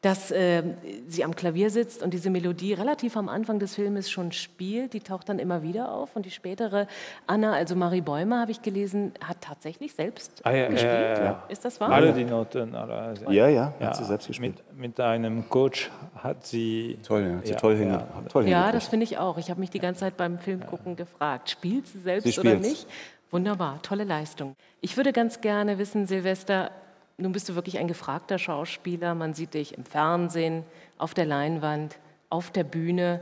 dass 0.04 0.30
äh, 0.30 0.62
sie 1.08 1.24
am 1.24 1.34
Klavier 1.34 1.70
sitzt 1.70 2.02
und 2.02 2.12
diese 2.12 2.28
Melodie 2.28 2.74
relativ 2.74 3.16
am 3.16 3.30
Anfang 3.30 3.58
des 3.58 3.74
Filmes 3.74 4.10
schon 4.10 4.32
spielt. 4.32 4.92
Die 4.92 5.00
taucht 5.00 5.30
dann 5.30 5.38
immer 5.38 5.62
wieder 5.62 5.90
auf. 5.90 6.14
Und 6.14 6.26
die 6.26 6.30
spätere 6.30 6.86
Anna, 7.26 7.54
also 7.54 7.74
Marie 7.74 8.02
Bäumer, 8.02 8.40
habe 8.42 8.50
ich 8.50 8.60
gelesen, 8.60 9.12
hat 9.26 9.38
tatsächlich 9.40 9.94
selbst 9.94 10.42
Ah, 10.44 10.50
ja, 10.50 10.68
gespielt. 10.68 10.92
ja, 10.92 11.14
ja, 11.18 11.24
ja. 11.24 11.44
Ist 11.48 11.64
das 11.64 11.80
wahr? 11.80 11.88
Alle 11.90 12.12
die 12.12 12.24
Noten. 12.24 12.74
Alle, 12.74 13.14
Ja, 13.30 13.48
ja, 13.48 13.72
hat 13.80 13.96
sie 13.96 14.04
selbst 14.04 14.26
gespielt. 14.26 14.56
Mit, 14.72 14.78
mit 14.78 15.00
einem 15.00 15.48
Coach 15.48 15.90
hat 16.16 16.44
sie. 16.44 16.98
Toll, 17.02 17.22
ja, 17.22 17.36
hat 17.38 17.46
sie 17.46 17.52
Ja, 17.52 17.58
toll, 17.58 17.72
ja. 17.72 17.78
hinge 17.78 18.04
toll 18.28 18.46
Ja, 18.46 18.72
das 18.72 18.88
finde 18.88 19.04
ich 19.04 19.16
auch. 19.16 19.38
Ich 19.38 19.48
habe 19.48 19.60
mich 19.60 19.70
die 19.70 19.78
ganze 19.80 20.00
Zeit 20.00 20.18
beim 20.18 20.38
Film 20.38 20.66
gucken 20.66 20.96
gefragt. 20.96 21.48
Spielt 21.48 21.86
sie 21.86 22.00
selbst 22.00 22.30
Sie 22.30 22.38
oder 22.38 22.56
nicht? 22.56 22.86
Wunderbar, 23.30 23.80
tolle 23.80 24.04
Leistung. 24.04 24.54
Ich 24.82 24.98
würde 24.98 25.12
ganz 25.14 25.40
gerne 25.40 25.78
wissen, 25.78 26.06
Silvester, 26.06 26.70
nun 27.16 27.32
bist 27.32 27.48
du 27.48 27.54
wirklich 27.54 27.78
ein 27.78 27.88
gefragter 27.88 28.38
Schauspieler. 28.38 29.14
Man 29.14 29.34
sieht 29.34 29.54
dich 29.54 29.76
im 29.76 29.84
Fernsehen, 29.84 30.64
auf 30.98 31.14
der 31.14 31.26
Leinwand, 31.26 31.98
auf 32.28 32.50
der 32.50 32.64
Bühne. 32.64 33.20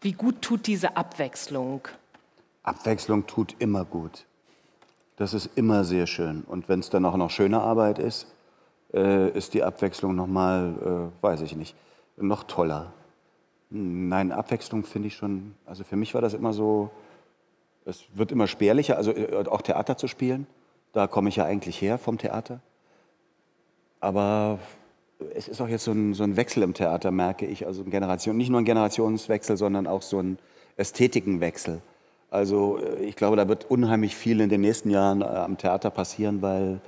Wie 0.00 0.12
gut 0.12 0.42
tut 0.42 0.66
diese 0.66 0.96
Abwechslung? 0.96 1.88
Abwechslung 2.62 3.26
tut 3.26 3.56
immer 3.58 3.84
gut. 3.84 4.26
Das 5.16 5.32
ist 5.32 5.50
immer 5.54 5.84
sehr 5.84 6.06
schön. 6.06 6.42
Und 6.42 6.68
wenn 6.68 6.80
es 6.80 6.90
dann 6.90 7.04
auch 7.04 7.16
noch 7.16 7.30
schöne 7.30 7.60
Arbeit 7.60 7.98
ist, 7.98 8.26
äh, 8.92 9.30
ist 9.30 9.54
die 9.54 9.62
Abwechslung 9.62 10.14
nochmal, 10.14 11.10
äh, 11.20 11.22
weiß 11.22 11.40
ich 11.42 11.56
nicht, 11.56 11.74
noch 12.16 12.44
toller. 12.44 12.92
Nein, 13.70 14.30
Abwechslung 14.30 14.84
finde 14.84 15.08
ich 15.08 15.16
schon, 15.16 15.54
also 15.64 15.84
für 15.84 15.96
mich 15.96 16.14
war 16.14 16.20
das 16.20 16.34
immer 16.34 16.52
so, 16.52 16.90
es 17.84 18.04
wird 18.14 18.32
immer 18.32 18.46
spärlicher, 18.46 18.96
also 18.96 19.12
äh, 19.12 19.46
auch 19.46 19.62
Theater 19.62 19.96
zu 19.96 20.06
spielen. 20.06 20.46
Da 20.92 21.06
komme 21.06 21.28
ich 21.28 21.36
ja 21.36 21.44
eigentlich 21.44 21.80
her 21.80 21.98
vom 21.98 22.18
Theater. 22.18 22.60
Aber 24.04 24.58
es 25.34 25.48
ist 25.48 25.62
auch 25.62 25.68
jetzt 25.68 25.84
so 25.84 25.92
ein, 25.92 26.12
so 26.12 26.24
ein 26.24 26.36
Wechsel 26.36 26.62
im 26.62 26.74
Theater, 26.74 27.10
merke 27.10 27.46
ich. 27.46 27.66
Also 27.66 27.84
Generation, 27.84 28.36
nicht 28.36 28.50
nur 28.50 28.60
ein 28.60 28.66
Generationswechsel, 28.66 29.56
sondern 29.56 29.86
auch 29.86 30.02
so 30.02 30.20
ein 30.20 30.38
Ästhetikenwechsel. 30.76 31.80
Also 32.30 32.78
äh, 32.78 33.02
ich 33.02 33.16
glaube, 33.16 33.36
da 33.36 33.48
wird 33.48 33.70
unheimlich 33.70 34.14
viel 34.14 34.42
in 34.42 34.50
den 34.50 34.60
nächsten 34.60 34.90
Jahren 34.90 35.22
äh, 35.22 35.24
am 35.24 35.56
Theater 35.56 35.88
passieren, 35.88 36.42
weil 36.42 36.80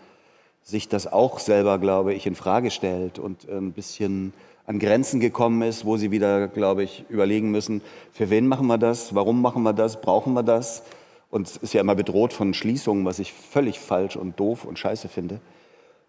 sich 0.63 0.91
das 0.91 1.11
auch 1.11 1.39
selber, 1.39 1.79
glaube 1.79 2.13
ich, 2.13 2.27
in 2.27 2.35
Frage 2.35 2.71
stellt 2.71 3.19
und 3.19 3.49
ein 3.49 3.73
bisschen 3.73 4.35
an 4.67 4.79
Grenzen 4.79 5.19
gekommen 5.19 5.63
ist, 5.63 5.87
wo 5.87 5.97
sie 5.97 6.11
wieder, 6.11 6.49
glaube 6.49 6.83
ich, 6.83 7.07
überlegen 7.09 7.51
müssen, 7.51 7.81
für 8.13 8.29
wen 8.29 8.47
machen 8.47 8.67
wir 8.67 8.77
das, 8.77 9.15
warum 9.15 9.41
machen 9.41 9.63
wir 9.63 9.73
das, 9.73 10.03
brauchen 10.03 10.35
wir 10.35 10.43
das? 10.43 10.83
Und 11.31 11.47
es 11.47 11.57
ist 11.57 11.73
ja 11.73 11.81
immer 11.81 11.95
bedroht 11.95 12.35
von 12.35 12.53
Schließungen, 12.53 13.07
was 13.07 13.21
ich 13.21 13.33
völlig 13.33 13.79
falsch 13.79 14.17
und 14.17 14.39
doof 14.39 14.65
und 14.65 14.79
scheiße 14.79 15.09
finde. 15.09 15.41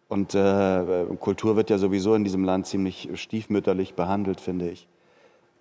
Und 0.10 0.36
äh, 0.36 1.06
Kultur 1.20 1.56
wird 1.56 1.70
ja 1.70 1.78
sowieso 1.78 2.16
in 2.16 2.24
diesem 2.24 2.44
Land 2.44 2.68
ziemlich 2.68 3.10
stiefmütterlich 3.16 3.94
behandelt, 3.94 4.40
finde 4.40 4.70
ich. 4.70 4.88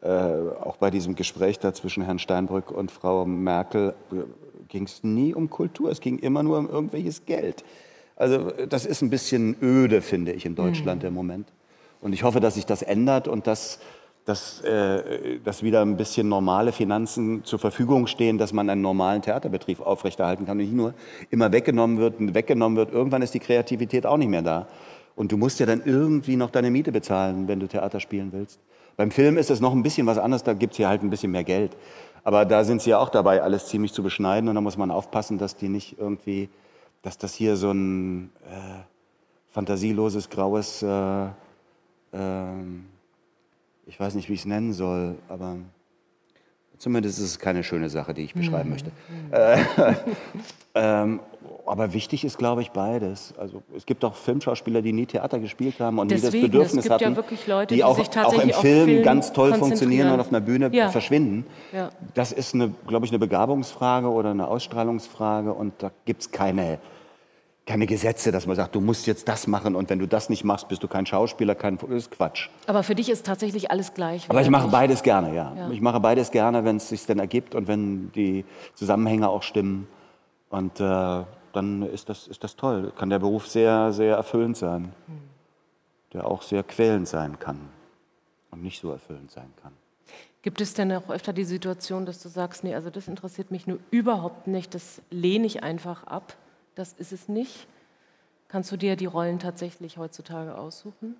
Äh, 0.02 0.08
auch 0.08 0.76
bei 0.76 0.90
diesem 0.90 1.16
Gespräch 1.16 1.58
da 1.58 1.72
zwischen 1.72 2.04
Herrn 2.04 2.18
Steinbrück 2.18 2.70
und 2.70 2.90
Frau 2.90 3.24
Merkel 3.24 3.94
äh, 4.12 4.16
ging 4.68 4.84
es 4.84 5.02
nie 5.02 5.34
um 5.34 5.50
Kultur, 5.50 5.90
es 5.90 6.00
ging 6.00 6.18
immer 6.18 6.42
nur 6.42 6.58
um 6.58 6.68
irgendwelches 6.68 7.24
Geld. 7.24 7.64
Also 8.14 8.50
das 8.68 8.86
ist 8.86 9.02
ein 9.02 9.10
bisschen 9.10 9.56
öde, 9.60 10.02
finde 10.02 10.32
ich, 10.32 10.46
in 10.46 10.54
Deutschland 10.54 11.02
mhm. 11.02 11.08
im 11.08 11.14
Moment. 11.14 11.52
Und 12.00 12.12
ich 12.12 12.22
hoffe, 12.22 12.40
dass 12.40 12.54
sich 12.54 12.66
das 12.66 12.82
ändert 12.82 13.26
und 13.26 13.46
dass, 13.46 13.80
dass, 14.26 14.60
äh, 14.62 15.38
dass 15.44 15.62
wieder 15.62 15.82
ein 15.82 15.96
bisschen 15.96 16.28
normale 16.28 16.72
Finanzen 16.72 17.44
zur 17.44 17.60
Verfügung 17.60 18.08
stehen, 18.08 18.38
dass 18.38 18.52
man 18.52 18.68
einen 18.68 18.82
normalen 18.82 19.22
Theaterbetrieb 19.22 19.80
aufrechterhalten 19.80 20.44
kann 20.44 20.58
und 20.58 20.64
nicht 20.64 20.74
nur 20.74 20.94
immer 21.30 21.52
weggenommen 21.52 21.98
wird 21.98 22.18
und 22.18 22.34
weggenommen 22.34 22.76
wird. 22.76 22.92
Irgendwann 22.92 23.22
ist 23.22 23.34
die 23.34 23.38
Kreativität 23.38 24.04
auch 24.04 24.16
nicht 24.16 24.28
mehr 24.28 24.42
da. 24.42 24.66
Und 25.14 25.30
du 25.30 25.36
musst 25.36 25.60
ja 25.60 25.66
dann 25.66 25.80
irgendwie 25.84 26.34
noch 26.34 26.50
deine 26.50 26.70
Miete 26.70 26.90
bezahlen, 26.90 27.46
wenn 27.46 27.60
du 27.60 27.68
Theater 27.68 28.00
spielen 28.00 28.32
willst. 28.32 28.58
Beim 28.96 29.12
Film 29.12 29.38
ist 29.38 29.48
es 29.48 29.60
noch 29.60 29.72
ein 29.72 29.84
bisschen 29.84 30.08
was 30.08 30.18
anderes, 30.18 30.42
da 30.42 30.54
gibt 30.54 30.72
es 30.72 30.78
hier 30.78 30.88
halt 30.88 31.02
ein 31.02 31.10
bisschen 31.10 31.30
mehr 31.30 31.44
Geld. 31.44 31.76
Aber 32.24 32.44
da 32.44 32.64
sind 32.64 32.82
sie 32.82 32.90
ja 32.90 32.98
auch 32.98 33.10
dabei, 33.10 33.42
alles 33.42 33.66
ziemlich 33.66 33.92
zu 33.92 34.02
beschneiden. 34.02 34.48
Und 34.48 34.56
da 34.56 34.60
muss 34.60 34.76
man 34.76 34.90
aufpassen, 34.90 35.38
dass 35.38 35.56
die 35.56 35.68
nicht 35.68 36.00
irgendwie, 36.00 36.48
dass 37.02 37.16
das 37.16 37.34
hier 37.34 37.56
so 37.56 37.70
ein 37.70 38.32
äh, 38.50 38.82
fantasieloses, 39.52 40.28
graues 40.28 40.82
äh, 40.82 41.26
ähm, 42.12 42.86
ich 43.86 43.98
weiß 43.98 44.14
nicht, 44.14 44.28
wie 44.28 44.34
ich 44.34 44.40
es 44.40 44.46
nennen 44.46 44.72
soll, 44.72 45.16
aber 45.28 45.56
zumindest 46.76 47.18
ist 47.18 47.24
es 47.24 47.38
keine 47.38 47.62
schöne 47.62 47.88
Sache, 47.88 48.14
die 48.14 48.22
ich 48.22 48.34
beschreiben 48.34 48.68
mhm. 48.68 48.74
möchte. 48.74 48.90
Äh, 49.30 49.58
ähm, 50.74 51.20
aber 51.64 51.92
wichtig 51.92 52.24
ist, 52.24 52.38
glaube 52.38 52.62
ich, 52.62 52.70
beides. 52.70 53.34
Also 53.38 53.62
es 53.76 53.86
gibt 53.86 54.04
auch 54.04 54.14
Filmschauspieler, 54.14 54.82
die 54.82 54.92
nie 54.92 55.06
Theater 55.06 55.38
gespielt 55.38 55.80
haben 55.80 55.98
und 55.98 56.10
Deswegen, 56.10 56.32
nie 56.32 56.42
das 56.42 56.50
Bedürfnis 56.50 56.84
es 56.84 56.90
gibt 56.90 56.94
hatten, 56.94 57.10
ja 57.12 57.16
wirklich 57.16 57.46
Leute, 57.46 57.68
die, 57.68 57.76
die 57.76 57.84
auch, 57.84 57.96
sich 57.96 58.10
tatsächlich 58.10 58.54
auch 58.54 58.64
im 58.64 58.70
Film, 58.70 58.84
Film 58.86 59.02
ganz 59.02 59.32
toll 59.32 59.54
funktionieren 59.54 60.12
und 60.12 60.20
auf 60.20 60.28
einer 60.28 60.40
Bühne 60.40 60.70
ja. 60.72 60.90
verschwinden. 60.90 61.46
Ja. 61.72 61.90
Das 62.14 62.32
ist, 62.32 62.54
eine, 62.54 62.72
glaube 62.86 63.06
ich, 63.06 63.12
eine 63.12 63.18
Begabungsfrage 63.18 64.08
oder 64.08 64.30
eine 64.30 64.48
Ausstrahlungsfrage 64.48 65.52
und 65.52 65.74
da 65.78 65.90
gibt 66.04 66.22
es 66.22 66.30
keine 66.30 66.78
keine 67.66 67.86
Gesetze, 67.86 68.30
dass 68.30 68.46
man 68.46 68.54
sagt, 68.54 68.76
du 68.76 68.80
musst 68.80 69.08
jetzt 69.08 69.26
das 69.26 69.48
machen 69.48 69.74
und 69.74 69.90
wenn 69.90 69.98
du 69.98 70.06
das 70.06 70.30
nicht 70.30 70.44
machst, 70.44 70.68
bist 70.68 70.84
du 70.84 70.88
kein 70.88 71.04
Schauspieler, 71.04 71.56
kein 71.56 71.76
das 71.76 71.90
ist 71.90 72.10
Quatsch. 72.12 72.48
Aber 72.68 72.84
für 72.84 72.94
dich 72.94 73.10
ist 73.10 73.26
tatsächlich 73.26 73.72
alles 73.72 73.92
gleich. 73.92 74.24
Aber 74.30 74.40
ich 74.40 74.50
mache 74.50 74.68
beides 74.68 75.02
gerne, 75.02 75.34
ja. 75.34 75.52
Ja. 75.56 75.70
Ich 75.70 75.80
mache 75.80 75.98
beides 75.98 76.30
gerne, 76.30 76.64
wenn 76.64 76.76
es 76.76 76.88
sich 76.88 77.04
dann 77.06 77.18
ergibt 77.18 77.56
und 77.56 77.66
wenn 77.66 78.12
die 78.12 78.44
Zusammenhänge 78.74 79.28
auch 79.28 79.42
stimmen. 79.42 79.88
Und 80.48 80.78
äh, 80.78 81.24
dann 81.52 81.82
ist 81.82 82.08
das, 82.08 82.28
ist 82.28 82.44
das 82.44 82.54
toll. 82.54 82.92
Kann 82.96 83.10
der 83.10 83.18
Beruf 83.18 83.48
sehr, 83.48 83.92
sehr 83.92 84.14
erfüllend 84.14 84.56
sein, 84.56 84.92
der 86.12 86.24
auch 86.24 86.42
sehr 86.42 86.62
quälend 86.62 87.08
sein 87.08 87.40
kann 87.40 87.58
und 88.52 88.62
nicht 88.62 88.80
so 88.80 88.92
erfüllend 88.92 89.32
sein 89.32 89.52
kann. 89.60 89.72
Gibt 90.42 90.60
es 90.60 90.74
denn 90.74 90.92
auch 90.92 91.10
öfter 91.10 91.32
die 91.32 91.44
Situation, 91.44 92.06
dass 92.06 92.22
du 92.22 92.28
sagst, 92.28 92.62
nee, 92.62 92.76
also 92.76 92.90
das 92.90 93.08
interessiert 93.08 93.50
mich 93.50 93.66
nur 93.66 93.80
überhaupt 93.90 94.46
nicht, 94.46 94.72
das 94.76 95.02
lehne 95.10 95.46
ich 95.46 95.64
einfach 95.64 96.04
ab? 96.04 96.36
Das 96.76 96.92
ist 96.92 97.12
es 97.12 97.28
nicht? 97.28 97.66
Kannst 98.48 98.70
du 98.70 98.76
dir 98.76 98.94
die 98.94 99.06
Rollen 99.06 99.40
tatsächlich 99.40 99.98
heutzutage 99.98 100.56
aussuchen? 100.56 101.16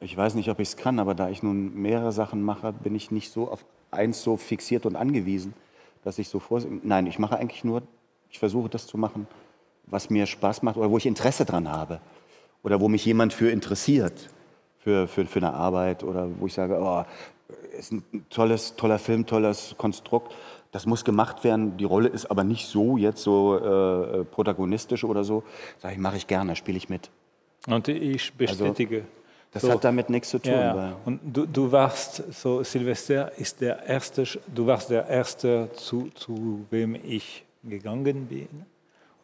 Ich 0.00 0.16
weiß 0.16 0.34
nicht, 0.34 0.48
ob 0.48 0.58
ich 0.58 0.68
es 0.68 0.76
kann, 0.76 0.98
aber 0.98 1.14
da 1.14 1.28
ich 1.28 1.42
nun 1.42 1.74
mehrere 1.74 2.12
Sachen 2.12 2.42
mache, 2.42 2.72
bin 2.72 2.94
ich 2.94 3.10
nicht 3.10 3.30
so 3.30 3.50
auf 3.50 3.64
eins 3.90 4.22
so 4.22 4.36
fixiert 4.36 4.86
und 4.86 4.96
angewiesen, 4.96 5.52
dass 6.02 6.18
ich 6.18 6.28
so 6.28 6.40
vor. 6.40 6.62
Nein, 6.82 7.06
ich 7.06 7.18
mache 7.18 7.36
eigentlich 7.36 7.62
nur, 7.62 7.82
ich 8.30 8.38
versuche 8.38 8.70
das 8.70 8.86
zu 8.86 8.96
machen, 8.96 9.28
was 9.86 10.08
mir 10.08 10.26
Spaß 10.26 10.62
macht 10.62 10.76
oder 10.76 10.90
wo 10.90 10.96
ich 10.96 11.06
Interesse 11.06 11.44
dran 11.44 11.70
habe 11.70 12.00
oder 12.62 12.80
wo 12.80 12.88
mich 12.88 13.04
jemand 13.04 13.32
für 13.32 13.50
interessiert 13.50 14.30
für, 14.78 15.06
für, 15.06 15.26
für 15.26 15.38
eine 15.38 15.54
Arbeit 15.54 16.02
oder 16.02 16.28
wo 16.38 16.46
ich 16.46 16.54
sage, 16.54 16.78
oh, 16.80 17.04
ist 17.78 17.92
ein 17.92 18.04
tolles, 18.30 18.76
toller 18.76 18.98
Film, 18.98 19.26
tolles 19.26 19.74
Konstrukt 19.76 20.34
das 20.72 20.86
muss 20.86 21.04
gemacht 21.04 21.44
werden. 21.44 21.76
Die 21.76 21.84
Rolle 21.84 22.08
ist 22.08 22.26
aber 22.26 22.42
nicht 22.44 22.66
so 22.66 22.96
jetzt 22.96 23.22
so 23.22 23.58
äh, 23.58 24.20
äh 24.20 24.24
protagonistisch 24.24 25.04
oder 25.04 25.22
so. 25.22 25.44
Sag 25.78 25.92
ich, 25.92 25.98
mache 25.98 26.16
ich 26.16 26.26
gerne, 26.26 26.56
spiele 26.56 26.78
ich 26.78 26.88
mit. 26.88 27.10
Und 27.68 27.86
ich 27.88 28.32
bestätige. 28.32 28.96
Also, 28.96 29.08
das 29.52 29.62
so, 29.62 29.70
hat 29.70 29.84
damit 29.84 30.08
nichts 30.08 30.30
zu 30.30 30.38
tun. 30.38 30.52
Ja, 30.52 30.96
Und 31.04 31.20
du, 31.22 31.44
du, 31.44 31.70
warst 31.70 32.24
so 32.32 32.62
Silvester 32.62 33.30
ist 33.38 33.60
der 33.60 33.84
erste. 33.84 34.24
Du 34.52 34.66
warst 34.66 34.88
der 34.88 35.06
erste, 35.06 35.68
zu, 35.74 36.08
zu 36.14 36.64
wem 36.70 36.94
ich 36.94 37.44
gegangen 37.62 38.26
bin. 38.26 38.48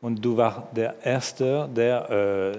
Und 0.03 0.23
du 0.23 0.37
warst 0.37 0.77
der 0.77 0.95
erste, 1.03 1.69
der 1.75 2.11
äh, 2.11 2.59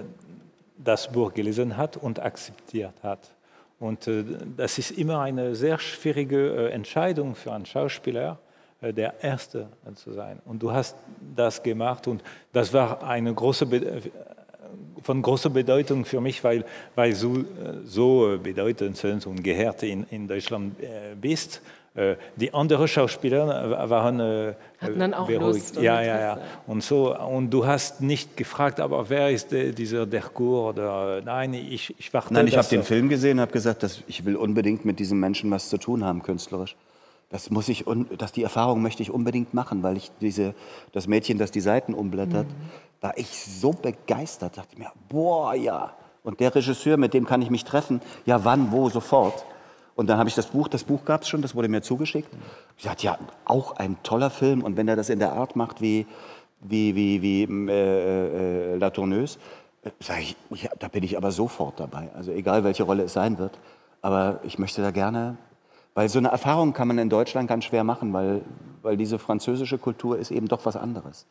das 0.76 1.10
Buch 1.10 1.32
gelesen 1.32 1.76
hat 1.76 1.96
und 1.96 2.20
akzeptiert 2.20 2.94
hat. 3.04 3.30
Und 3.78 4.08
äh, 4.08 4.24
das 4.56 4.78
ist 4.78 4.90
immer 4.90 5.20
eine 5.20 5.54
sehr 5.54 5.78
schwierige 5.78 6.70
äh, 6.70 6.72
Entscheidung 6.72 7.36
für 7.36 7.52
einen 7.52 7.66
Schauspieler 7.66 8.40
der 8.82 9.22
Erste 9.22 9.68
zu 9.94 10.12
sein. 10.12 10.40
Und 10.44 10.62
du 10.62 10.72
hast 10.72 10.96
das 11.36 11.62
gemacht 11.62 12.06
und 12.08 12.22
das 12.52 12.72
war 12.72 13.02
eine 13.02 13.32
große 13.32 13.64
äh, 13.66 14.00
von 15.02 15.22
großer 15.22 15.50
Bedeutung 15.50 16.04
für 16.04 16.20
mich, 16.20 16.44
weil, 16.44 16.64
weil 16.94 17.14
du 17.14 17.44
so 17.84 18.38
bedeutend 18.40 18.96
sind 18.96 19.26
und 19.26 19.42
gehört 19.42 19.82
in, 19.82 20.04
in 20.10 20.28
Deutschland 20.28 20.78
äh, 20.80 21.14
bist. 21.20 21.60
Die 22.36 22.54
anderen 22.54 22.86
Schauspieler 22.86 23.90
waren 23.90 24.54
Hatten 24.78 24.98
dann 25.00 25.12
auch 25.12 25.26
beruhigt. 25.26 25.74
Lust 25.74 25.76
ja, 25.82 26.00
ja, 26.00 26.20
ja. 26.20 26.38
Und 26.68 26.84
so 26.84 27.18
und 27.18 27.50
du 27.50 27.66
hast 27.66 28.00
nicht 28.00 28.36
gefragt, 28.36 28.78
aber 28.78 29.10
wer 29.10 29.28
ist 29.30 29.50
der, 29.50 29.72
dieser 29.72 30.06
der 30.06 30.22
Kur 30.22 30.68
oder 30.68 31.20
nein, 31.24 31.52
ich, 31.52 31.92
ich 31.98 32.14
warte. 32.14 32.32
Nein, 32.32 32.46
ich 32.46 32.56
habe 32.56 32.68
den 32.68 32.84
Film 32.84 33.08
gesehen, 33.08 33.38
und 33.38 33.40
habe 33.40 33.52
gesagt, 33.52 33.82
dass 33.82 34.04
ich 34.06 34.24
will 34.24 34.36
unbedingt 34.36 34.84
mit 34.84 35.00
diesem 35.00 35.18
Menschen 35.18 35.50
was 35.50 35.68
zu 35.68 35.78
tun 35.78 36.04
haben 36.04 36.22
künstlerisch. 36.22 36.76
Das 37.30 37.48
muss 37.50 37.68
ich, 37.68 37.84
dass 38.18 38.32
die 38.32 38.42
Erfahrung 38.42 38.82
möchte 38.82 39.02
ich 39.02 39.10
unbedingt 39.10 39.54
machen, 39.54 39.84
weil 39.84 39.96
ich 39.96 40.10
diese, 40.20 40.54
das 40.92 41.06
Mädchen, 41.06 41.38
das 41.38 41.52
die 41.52 41.60
Seiten 41.60 41.94
umblättert, 41.94 42.48
mhm. 42.48 43.00
war 43.00 43.16
ich 43.16 43.28
so 43.28 43.72
begeistert, 43.72 44.58
dachte 44.58 44.70
ich 44.72 44.78
mir, 44.78 44.90
boah, 45.08 45.54
ja. 45.54 45.94
Und 46.24 46.40
der 46.40 46.54
Regisseur, 46.54 46.96
mit 46.96 47.14
dem 47.14 47.26
kann 47.26 47.40
ich 47.40 47.48
mich 47.48 47.64
treffen, 47.64 48.00
ja, 48.26 48.44
wann, 48.44 48.72
wo, 48.72 48.90
sofort. 48.90 49.44
Und 49.94 50.08
dann 50.08 50.18
habe 50.18 50.28
ich 50.28 50.34
das 50.34 50.46
Buch, 50.46 50.66
das 50.66 50.82
Buch 50.82 51.04
gab 51.04 51.22
es 51.22 51.28
schon, 51.28 51.40
das 51.40 51.54
wurde 51.54 51.68
mir 51.68 51.82
zugeschickt. 51.82 52.28
Ich 52.76 52.84
sagte, 52.84 53.06
ja, 53.06 53.18
auch 53.44 53.76
ein 53.76 53.96
toller 54.02 54.30
Film. 54.30 54.62
Und 54.62 54.76
wenn 54.76 54.88
er 54.88 54.96
das 54.96 55.08
in 55.08 55.18
der 55.18 55.32
Art 55.32 55.56
macht 55.56 55.80
wie, 55.80 56.06
wie, 56.60 56.96
wie, 56.96 57.22
wie 57.22 57.42
äh, 57.42 58.74
äh, 58.74 58.76
La 58.76 58.90
Tourneuse, 58.90 59.38
äh, 59.82 59.90
sage 60.00 60.22
ich, 60.22 60.36
ja, 60.62 60.70
da 60.78 60.88
bin 60.88 61.04
ich 61.04 61.16
aber 61.16 61.30
sofort 61.30 61.78
dabei. 61.78 62.10
Also 62.14 62.32
egal, 62.32 62.64
welche 62.64 62.82
Rolle 62.82 63.04
es 63.04 63.12
sein 63.12 63.38
wird. 63.38 63.58
Aber 64.02 64.40
ich 64.42 64.58
möchte 64.58 64.82
da 64.82 64.90
gerne 64.90 65.36
weil 65.94 66.08
so 66.08 66.18
eine 66.18 66.28
Erfahrung 66.28 66.72
kann 66.72 66.88
man 66.88 66.98
in 66.98 67.10
Deutschland 67.10 67.48
ganz 67.48 67.64
schwer 67.64 67.84
machen, 67.84 68.12
weil, 68.12 68.42
weil 68.82 68.96
diese 68.96 69.18
französische 69.18 69.78
Kultur 69.78 70.18
ist 70.18 70.30
eben 70.30 70.48
doch 70.48 70.64
was 70.64 70.76
anderes. 70.76 71.26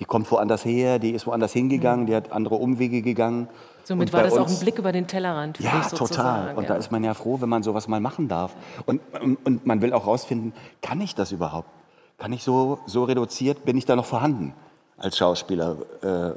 Die 0.00 0.04
kommt 0.04 0.30
woanders 0.30 0.64
her, 0.64 0.98
die 0.98 1.10
ist 1.10 1.26
woanders 1.26 1.52
hingegangen, 1.52 2.06
die 2.06 2.14
hat 2.14 2.30
andere 2.30 2.54
Umwege 2.54 3.02
gegangen. 3.02 3.48
Somit 3.82 4.12
war 4.12 4.22
das 4.22 4.34
uns, 4.34 4.42
auch 4.42 4.48
ein 4.48 4.60
Blick 4.60 4.78
über 4.78 4.92
den 4.92 5.08
Tellerrand. 5.08 5.58
Ja, 5.58 5.80
total. 5.80 6.54
Und 6.54 6.64
ja. 6.64 6.68
da 6.68 6.76
ist 6.76 6.92
man 6.92 7.02
ja 7.02 7.14
froh, 7.14 7.40
wenn 7.40 7.48
man 7.48 7.64
sowas 7.64 7.88
mal 7.88 8.00
machen 8.00 8.28
darf. 8.28 8.54
Und, 8.86 9.00
und, 9.44 9.66
man 9.66 9.82
will 9.82 9.92
auch 9.92 10.06
rausfinden, 10.06 10.52
kann 10.82 11.00
ich 11.00 11.16
das 11.16 11.32
überhaupt? 11.32 11.68
Kann 12.16 12.32
ich 12.32 12.44
so, 12.44 12.78
so 12.86 13.04
reduziert, 13.04 13.64
bin 13.64 13.76
ich 13.76 13.86
da 13.86 13.96
noch 13.96 14.04
vorhanden 14.04 14.54
als 14.98 15.16
Schauspieler? 15.16 15.76
Äh, 16.02 16.06
äh, 16.06 16.34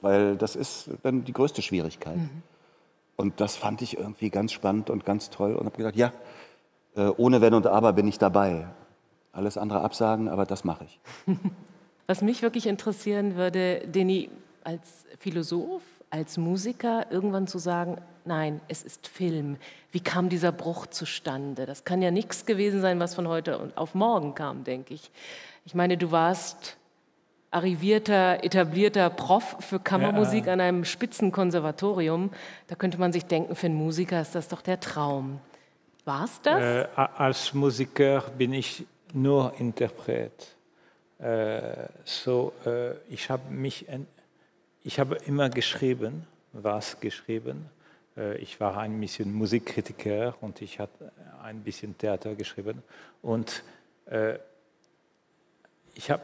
weil 0.00 0.36
das 0.36 0.56
ist 0.56 0.90
dann 1.02 1.24
die 1.24 1.32
größte 1.32 1.60
Schwierigkeit. 1.60 2.18
Und 3.20 3.40
das 3.40 3.56
fand 3.56 3.82
ich 3.82 3.98
irgendwie 3.98 4.30
ganz 4.30 4.52
spannend 4.52 4.90
und 4.90 5.04
ganz 5.04 5.28
toll 5.28 5.56
und 5.56 5.66
habe 5.66 5.76
gesagt, 5.76 5.96
ja, 5.96 6.12
äh, 6.94 7.08
ohne 7.16 7.40
Wenn 7.40 7.52
und 7.52 7.66
Aber 7.66 7.92
bin 7.92 8.06
ich 8.06 8.18
dabei. 8.18 8.68
Alles 9.32 9.58
andere 9.58 9.80
absagen, 9.80 10.28
aber 10.28 10.46
das 10.46 10.62
mache 10.62 10.84
ich. 10.84 11.00
Was 12.06 12.22
mich 12.22 12.42
wirklich 12.42 12.68
interessieren 12.68 13.34
würde, 13.34 13.82
Deni, 13.88 14.30
als 14.62 15.04
Philosoph, 15.18 15.82
als 16.10 16.38
Musiker 16.38 17.10
irgendwann 17.10 17.48
zu 17.48 17.58
sagen, 17.58 18.00
nein, 18.24 18.60
es 18.68 18.84
ist 18.84 19.08
Film. 19.08 19.56
Wie 19.90 20.00
kam 20.00 20.28
dieser 20.28 20.52
Bruch 20.52 20.86
zustande? 20.86 21.66
Das 21.66 21.84
kann 21.84 22.00
ja 22.00 22.12
nichts 22.12 22.46
gewesen 22.46 22.80
sein, 22.80 23.00
was 23.00 23.16
von 23.16 23.26
heute 23.26 23.72
auf 23.74 23.94
morgen 23.96 24.36
kam, 24.36 24.62
denke 24.62 24.94
ich. 24.94 25.10
Ich 25.64 25.74
meine, 25.74 25.98
du 25.98 26.12
warst 26.12 26.77
arrivierter, 27.50 28.44
etablierter 28.44 29.08
Prof 29.10 29.56
für 29.60 29.80
Kammermusik 29.80 30.46
Ja. 30.46 30.52
an 30.52 30.60
einem 30.60 30.84
Spitzenkonservatorium. 30.84 32.30
Da 32.66 32.74
könnte 32.74 32.98
man 32.98 33.12
sich 33.12 33.24
denken, 33.24 33.54
für 33.54 33.66
einen 33.66 33.74
Musiker 33.76 34.20
ist 34.20 34.34
das 34.34 34.48
doch 34.48 34.60
der 34.60 34.80
Traum. 34.80 35.40
War 36.04 36.24
es 36.24 36.40
das? 36.42 36.60
Äh, 36.62 36.86
als 36.96 37.54
Musiker 37.54 38.22
bin 38.36 38.52
ich 38.52 38.86
nur 39.12 39.54
Interpret. 39.58 40.56
Äh, 41.18 41.86
so, 42.04 42.52
äh, 42.66 42.92
ich 43.08 43.30
habe 43.30 43.50
mich, 43.50 43.86
ich 44.84 45.00
habe 45.00 45.16
immer 45.26 45.48
geschrieben, 45.50 46.26
was 46.52 47.00
geschrieben. 47.00 47.68
Äh, 48.16 48.36
ich 48.38 48.60
war 48.60 48.76
ein 48.76 49.00
bisschen 49.00 49.32
Musikkritiker 49.32 50.34
und 50.40 50.60
ich 50.62 50.78
habe 50.80 50.92
ein 51.42 51.60
bisschen 51.62 51.96
Theater 51.96 52.34
geschrieben. 52.34 52.82
Und 53.22 53.62
äh, 54.06 54.34
ich 55.94 56.10
habe 56.10 56.22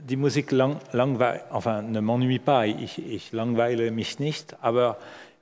die 0.00 0.16
Musik 0.16 0.52
lang, 0.52 0.78
langweil, 0.92 1.42
enfin, 1.50 1.82
ne 1.82 2.00
m'ennuie 2.00 2.38
pas, 2.38 2.66
ich, 2.66 2.98
ich 2.98 3.32
langweile 3.32 3.90
mich 3.90 4.18
nicht, 4.18 4.56
aber 4.60 4.98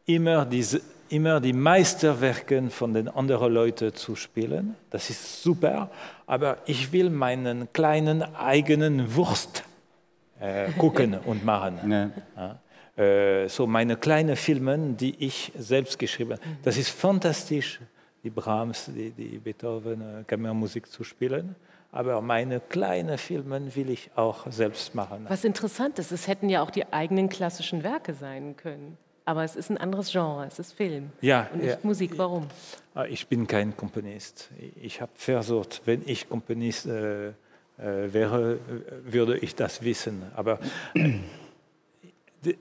immer, 0.07 0.45
diese, 0.45 0.81
immer 1.09 1.41
die 1.41 1.53
Meisterwerke 1.53 2.71
von 2.71 2.95
den 2.95 3.09
anderen 3.09 3.53
Leuten 3.53 3.95
zu 3.95 4.17
spielen, 4.17 4.77
das 4.91 5.11
ist 5.11 5.43
super, 5.43 5.91
aber 6.27 6.59
ich 6.67 6.93
will 6.93 7.11
meinen 7.11 7.73
kleinen 7.73 8.23
eigenen 8.35 9.15
Wurst 9.15 9.65
äh, 10.41 10.71
gucken 10.73 11.19
und 11.25 11.45
machen. 11.45 11.79
Ja. 11.91 12.11
Ja. 12.37 12.59
Äh, 12.97 13.49
so 13.49 13.67
meine 13.67 13.97
kleinen 13.97 14.37
Filme, 14.37 14.79
die 14.79 15.17
ich 15.19 15.53
selbst 15.59 15.99
geschrieben 15.99 16.35
habe. 16.35 16.43
Das 16.63 16.77
ist 16.77 16.91
fantastisch, 16.91 17.81
die 18.23 18.31
Brahms, 18.31 18.91
die, 18.95 19.11
die 19.11 19.39
Beethoven, 19.39 20.01
äh, 20.01 20.25
Kammermusik 20.25 20.87
zu 20.91 21.03
spielen. 21.03 21.57
Aber 21.95 22.21
meine 22.23 22.59
kleinen 22.59 23.19
Filme 23.19 23.73
will 23.77 23.89
ich 23.89 24.11
auch 24.17 24.51
selbst 24.51 24.97
machen. 24.97 25.27
Was 25.29 25.45
interessant 25.45 26.01
ist, 26.01 26.11
es 26.11 26.27
hätten 26.27 26.49
ja 26.49 26.61
auch 26.61 26.71
die 26.71 26.93
eigenen 26.93 27.29
klassischen 27.29 27.85
Werke 27.85 28.15
sein 28.15 28.57
können. 28.57 28.99
Aber 29.25 29.45
es 29.45 29.55
ist 29.55 29.71
ein 29.71 29.79
anderes 29.79 30.11
Genre, 30.11 30.45
es 30.45 30.59
ist 30.59 30.73
Film 30.73 31.11
Ja, 31.21 31.49
und 31.53 31.63
nicht 31.63 31.71
ja. 31.71 31.79
Musik. 31.85 32.19
Warum? 32.19 32.49
Ah, 32.95 33.05
Ich 33.05 33.29
bin 33.29 33.47
kein 33.47 33.77
Komponist. 33.77 34.51
Ich 34.83 35.01
habe 35.01 35.13
versucht, 35.15 35.83
wenn 35.85 36.03
ich 36.05 36.29
Komponist 36.29 36.87
äh, 36.87 37.29
äh, 37.29 37.33
wäre, 37.79 38.59
würde 39.05 39.39
ich 39.39 39.55
das 39.55 39.83
wissen. 39.85 40.25
Aber 40.35 40.59
äh, 40.97 42.55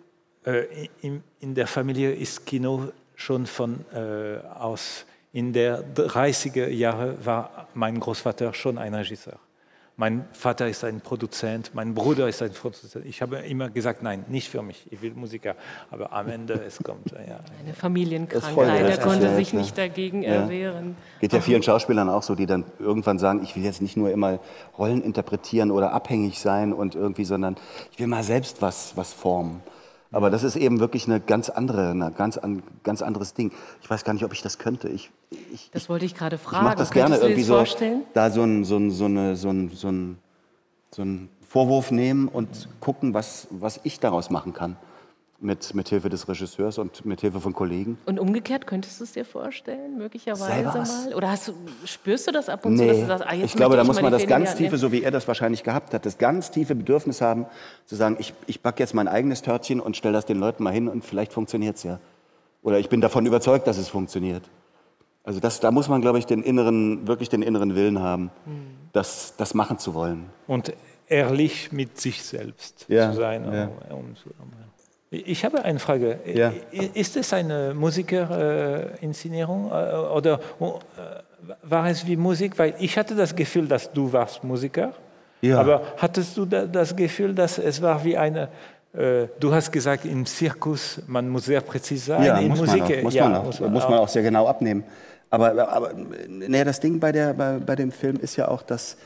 äh, 0.46 0.88
in, 1.02 1.24
in 1.40 1.56
der 1.56 1.66
Familie 1.66 2.14
ist 2.14 2.46
Kino 2.46 2.92
schon 3.16 3.48
von 3.48 3.84
äh, 3.94 4.38
aus. 4.48 5.06
In 5.36 5.52
der 5.52 5.84
30er 5.96 6.68
Jahre 6.68 7.18
war 7.26 7.68
mein 7.74 8.00
Großvater 8.00 8.54
schon 8.54 8.78
ein 8.78 8.94
Regisseur. 8.94 9.40
Mein 9.96 10.26
Vater 10.32 10.68
ist 10.68 10.84
ein 10.84 11.02
Produzent, 11.02 11.72
mein 11.74 11.96
Bruder 11.96 12.28
ist 12.30 12.44
ein 12.44 12.52
Produzent. 12.52 13.04
Ich 13.06 13.20
habe 13.24 13.38
immer 13.38 13.72
gesagt, 13.72 14.04
nein, 14.04 14.26
nicht 14.28 14.48
für 14.48 14.62
mich, 14.62 14.86
ich 14.92 15.02
will 15.02 15.14
Musiker. 15.16 15.56
Aber 15.90 16.14
am 16.14 16.30
Ende, 16.30 16.54
es 16.66 16.78
kommt, 16.84 17.12
ja. 17.12 17.40
Eine 17.60 17.74
Familienkrankheit, 17.76 18.90
er 18.90 18.98
konnte 19.00 19.26
ja, 19.26 19.36
sich 19.36 19.50
klar. 19.50 19.62
nicht 19.64 19.76
dagegen 19.76 20.22
Ja. 20.22 20.34
erwehren. 20.34 20.96
Geht 21.20 21.34
ja 21.34 21.42
vielen 21.42 21.64
Schauspielern 21.64 22.10
auch 22.10 22.24
so, 22.24 22.36
die 22.36 22.46
dann 22.46 22.66
irgendwann 22.78 23.18
sagen, 23.18 23.42
ich 23.44 23.56
will 23.56 23.64
jetzt 23.64 23.82
nicht 23.82 23.98
nur 23.98 24.12
immer 24.12 24.40
Rollen 24.78 25.04
interpretieren 25.04 25.72
oder 25.72 25.94
abhängig 25.94 26.40
sein 26.40 26.74
und 26.74 26.94
irgendwie, 26.94 27.26
sondern 27.26 27.56
ich 27.92 28.00
will 28.00 28.08
mal 28.08 28.24
selbst 28.24 28.62
was, 28.62 28.96
was 28.98 29.14
formen. 29.14 29.62
Aber 30.14 30.30
das 30.30 30.44
ist 30.44 30.56
eben 30.56 30.80
wirklich 30.80 31.08
eine 31.08 31.20
ganz 31.20 31.50
andere, 31.50 31.90
eine 31.90 32.12
ganz, 32.12 32.38
an, 32.38 32.64
ganz 32.84 33.02
anderes 33.02 33.34
Ding. 33.34 33.52
Ich 33.82 33.90
weiß 33.90 34.04
gar 34.06 34.14
nicht, 34.14 34.24
ob 34.24 34.32
ich 34.32 34.42
das 34.42 34.60
könnte. 34.60 34.88
Ich, 34.88 35.12
ich, 35.52 35.70
Das 35.74 35.90
wollte 35.90 36.06
ich 36.06 36.16
gerade 36.16 36.36
ich 36.38 36.42
fragen. 36.42 36.64
mache 36.66 36.76
das 36.78 36.92
gerne 36.92 37.10
Könntest 37.10 37.24
irgendwie 37.24 37.44
so, 37.44 37.56
vorstellen? 37.56 38.04
da 38.14 38.30
so 38.30 38.44
einen 38.44 38.64
so 38.64 38.78
ein, 38.78 38.92
so 38.92 39.06
eine, 39.06 39.36
so 39.36 39.50
ein, 39.50 39.70
so 39.74 39.90
ein, 39.90 40.18
so 40.92 41.02
ein 41.02 41.30
Vorwurf 41.50 41.92
nehmen 41.92 42.28
und 42.28 42.70
gucken, 42.80 43.14
was, 43.14 43.48
was 43.50 43.80
ich 43.84 44.00
daraus 44.00 44.30
machen 44.30 44.54
kann. 44.54 44.78
Mit, 45.46 45.76
mit 45.76 45.90
Hilfe 45.90 46.08
des 46.08 46.26
Regisseurs 46.30 46.78
und 46.78 47.04
mit 47.06 47.20
Hilfe 47.20 47.42
von 47.42 47.52
Kollegen. 47.52 47.98
Und 48.06 48.18
umgekehrt, 48.18 48.66
könntest 48.66 49.02
du 49.02 49.04
es 49.04 49.12
dir 49.12 49.26
vorstellen, 49.26 49.98
möglicherweise 49.98 50.46
Selber? 50.46 50.74
mal? 50.78 51.14
Oder 51.16 51.32
hast 51.32 51.50
du, 51.50 51.54
spürst 51.84 52.28
du 52.28 52.32
das 52.32 52.48
ab 52.48 52.66
und 52.66 52.78
zu, 52.78 52.88
dass 52.88 52.96
Nee, 52.96 53.02
du 53.02 53.08
sagst, 53.08 53.26
ah, 53.28 53.34
ich 53.36 53.54
glaube, 53.54 53.76
da 53.76 53.84
muss 53.84 54.02
man 54.02 54.14
das 54.14 54.22
die 54.22 54.28
ganz 54.30 54.56
tiefe, 54.56 54.78
so 54.78 54.94
wie 54.94 55.04
er 55.04 55.12
das 55.12 55.28
wahrscheinlich 55.28 55.64
gehabt 55.64 55.94
hat, 55.94 56.06
das 56.06 56.18
ganz 56.18 56.50
tiefe 56.50 56.76
Bedürfnis 56.76 57.20
haben, 57.20 57.46
zu 57.86 57.96
sagen, 57.98 58.16
ich, 58.20 58.34
ich 58.48 58.62
backe 58.62 58.82
jetzt 58.82 58.94
mein 58.94 59.10
eigenes 59.10 59.42
Törtchen 59.42 59.82
und 59.82 59.98
stelle 59.98 60.14
das 60.14 60.26
den 60.26 60.40
Leuten 60.40 60.64
mal 60.64 60.72
hin 60.72 60.88
und 60.88 61.04
vielleicht 61.04 61.34
funktioniert 61.34 61.76
es 61.76 61.84
ja. 61.84 62.00
Oder 62.62 62.80
ich 62.80 62.88
bin 62.88 63.02
davon 63.02 63.26
überzeugt, 63.26 63.68
dass 63.68 63.78
es 63.78 63.90
funktioniert. 63.90 64.44
Also 65.26 65.42
das, 65.42 65.60
da 65.60 65.72
muss 65.72 65.90
man, 65.90 66.00
glaube 66.00 66.20
ich, 66.20 66.26
den 66.26 66.42
inneren, 66.42 67.06
wirklich 67.06 67.28
den 67.28 67.42
inneren 67.42 67.76
Willen 67.76 68.00
haben, 68.00 68.32
Hm. 68.46 68.64
das, 68.94 69.34
das 69.36 69.54
machen 69.54 69.78
zu 69.78 69.94
wollen. 69.94 70.30
und 70.48 70.72
ehrlich 71.10 71.74
mit 71.74 72.00
sich 72.00 72.24
selbst 72.24 72.86
Ja, 72.88 73.12
zu 73.12 73.18
sein. 73.18 73.44
ja. 73.54 73.68
Zu- 73.90 73.94
um, 73.94 74.16
ich 75.14 75.46
habe 75.46 75.64
eine 75.64 75.80
Frage. 75.80 76.20
Ja. 76.26 76.52
I- 76.72 76.90
Ist 76.94 77.16
es 77.18 77.34
eine 77.34 77.74
Musikerinszenierung 77.74 79.72
äh, 79.72 79.96
oder 80.18 80.40
äh, 80.60 80.64
war 81.64 81.88
es 81.90 82.06
wie 82.08 82.16
Musik? 82.16 82.58
Weil 82.58 82.74
ich 82.80 82.98
hatte 82.98 83.16
das 83.16 83.36
Gefühl, 83.36 83.68
dass 83.68 83.92
du 83.92 84.12
warst 84.12 84.44
Musiker. 84.44 84.94
Ja. 85.42 85.60
Aber 85.60 85.82
hattest 85.98 86.38
du 86.38 86.46
da, 86.46 86.66
das 86.66 86.96
Gefühl, 86.96 87.34
dass 87.34 87.58
es 87.58 87.82
war 87.82 88.04
wie 88.04 88.18
eine 88.18 88.50
äh, 88.94 89.28
Du 89.40 89.54
hast 89.54 89.72
gesagt, 89.72 90.06
im 90.06 90.26
Zirkus, 90.26 91.02
man 91.08 91.28
muss 91.30 91.46
sehr 91.46 91.62
präzise 91.62 92.06
sein. 92.06 92.24
Ja, 92.24 92.38
in 92.40 92.48
muss, 92.50 92.60
Musik, 92.60 92.80
man 92.82 92.92
auch, 92.94 93.04
muss, 93.04 93.14
ja, 93.14 93.28
man 93.30 93.36
auch, 93.42 93.60
muss 93.70 93.90
man 93.90 94.00
auch 94.00 94.08
sehr 94.08 94.22
genau 94.24 94.48
abnehmen. 94.48 94.84
Aber, 95.30 95.68
aber 95.68 95.92
naja, 96.28 96.64
das 96.64 96.80
Ding 96.80 97.00
bei, 97.00 97.12
der, 97.12 97.34
bei, 97.34 97.58
bei 97.58 97.76
dem 97.76 97.92
Film 97.92 98.18
ist 98.18 98.36
ja 98.36 98.48
auch, 98.48 98.62
dass, 98.62 98.98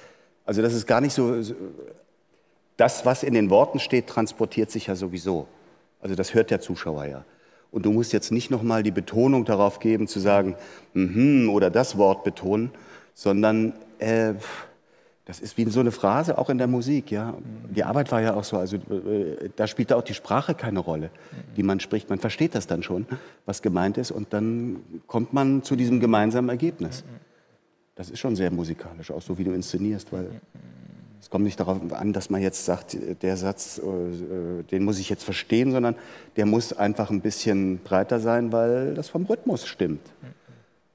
also 0.45 0.62
das 0.62 0.74
ist 0.74 0.86
gar 0.86 0.99
nicht 0.99 1.14
so, 1.14 1.41
so, 1.41 1.55
das, 2.76 3.05
was 3.05 3.24
in 3.24 3.34
den 3.34 3.49
Worten 3.49 3.80
steht, 3.80 4.08
transportiert 4.08 4.70
sich 4.70 4.88
ja 4.88 4.95
sowieso. 4.95 5.47
Also 6.00 6.16
das 6.16 6.34
hört 6.34 6.52
der 6.52 6.62
Zuschauer 6.62 7.06
ja. 7.06 7.26
Und 7.72 7.86
du 7.86 7.91
musst 7.91 8.14
jetzt 8.14 8.32
nicht 8.32 8.50
nochmal 8.50 8.84
die 8.84 8.91
Betonung 8.91 9.45
darauf 9.45 9.80
geben, 9.80 10.08
zu 10.08 10.20
sagen, 10.20 10.56
mhm, 10.93 11.50
oder 11.50 11.70
das 11.70 11.98
Wort 11.98 12.24
betonen, 12.24 12.72
sondern 13.14 13.74
äh, 14.00 14.34
das 15.26 15.41
ist 15.41 15.58
wie 15.58 15.70
so 15.70 15.82
eine 15.82 15.91
Phrase, 15.91 16.38
auch 16.38 16.50
in 16.50 16.58
der 16.58 16.68
Musik. 16.68 17.12
Ja. 17.12 17.34
Die 17.76 17.84
Arbeit 17.84 18.10
war 18.14 18.22
ja 18.22 18.34
auch 18.36 18.45
so, 18.45 18.58
also 18.58 18.78
äh, 18.78 19.50
da 19.58 19.68
spielte 19.68 19.98
auch 19.98 20.02
die 20.02 20.14
Sprache 20.14 20.56
keine 20.56 20.80
Rolle, 20.80 21.10
die 21.58 21.64
man 21.64 21.82
spricht. 21.82 22.10
Man 22.10 22.20
versteht 22.20 22.56
das 22.56 22.66
dann 22.66 22.82
schon, 22.82 23.06
was 23.45 23.62
gemeint 23.62 23.98
ist, 23.98 24.12
und 24.12 24.32
dann 24.32 24.78
kommt 25.06 25.34
man 25.34 25.64
zu 25.64 25.76
diesem 25.76 26.00
gemeinsamen 26.00 26.48
Ergebnis. 26.48 27.04
Das 27.95 28.10
ist 28.10 28.20
schon 28.20 28.38
sehr 28.38 28.52
musikalisch, 28.52 29.12
auch 29.12 29.22
so 29.22 29.38
wie 29.38 29.43
du 29.43 29.52
inszenierst, 29.52 30.14
weil 30.14 30.30
es 31.28 31.30
kommt 31.30 31.43
nicht 31.43 31.59
darauf 31.59 31.82
an, 31.91 32.13
dass 32.13 32.30
man 32.30 32.41
jetzt 32.41 32.63
sagt, 32.63 32.95
der 33.21 33.36
Satz, 33.36 33.80
äh, 33.80 34.63
den 34.71 34.86
muss 34.86 34.97
ich 34.97 35.09
jetzt 35.09 35.25
verstehen, 35.25 35.73
sondern 35.73 35.95
der 36.38 36.45
muss 36.45 36.71
einfach 36.71 37.09
ein 37.09 37.19
bisschen 37.19 37.80
breiter 37.80 38.21
sein, 38.21 38.53
weil 38.53 38.93
das 38.93 39.09
vom 39.09 39.25
Rhythmus 39.25 39.67
stimmt. 39.67 39.99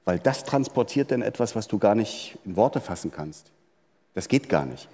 Weil 0.06 0.18
das 0.18 0.44
transportiert 0.44 1.10
dann 1.10 1.20
etwas, 1.20 1.54
was 1.54 1.68
du 1.68 1.78
gar 1.78 1.94
nicht 1.94 2.38
in 2.46 2.56
Worte 2.56 2.80
fassen 2.80 3.12
kannst. 3.14 3.52
Das 4.14 4.26
geht 4.26 4.48
gar 4.48 4.64
nicht. 4.64 4.88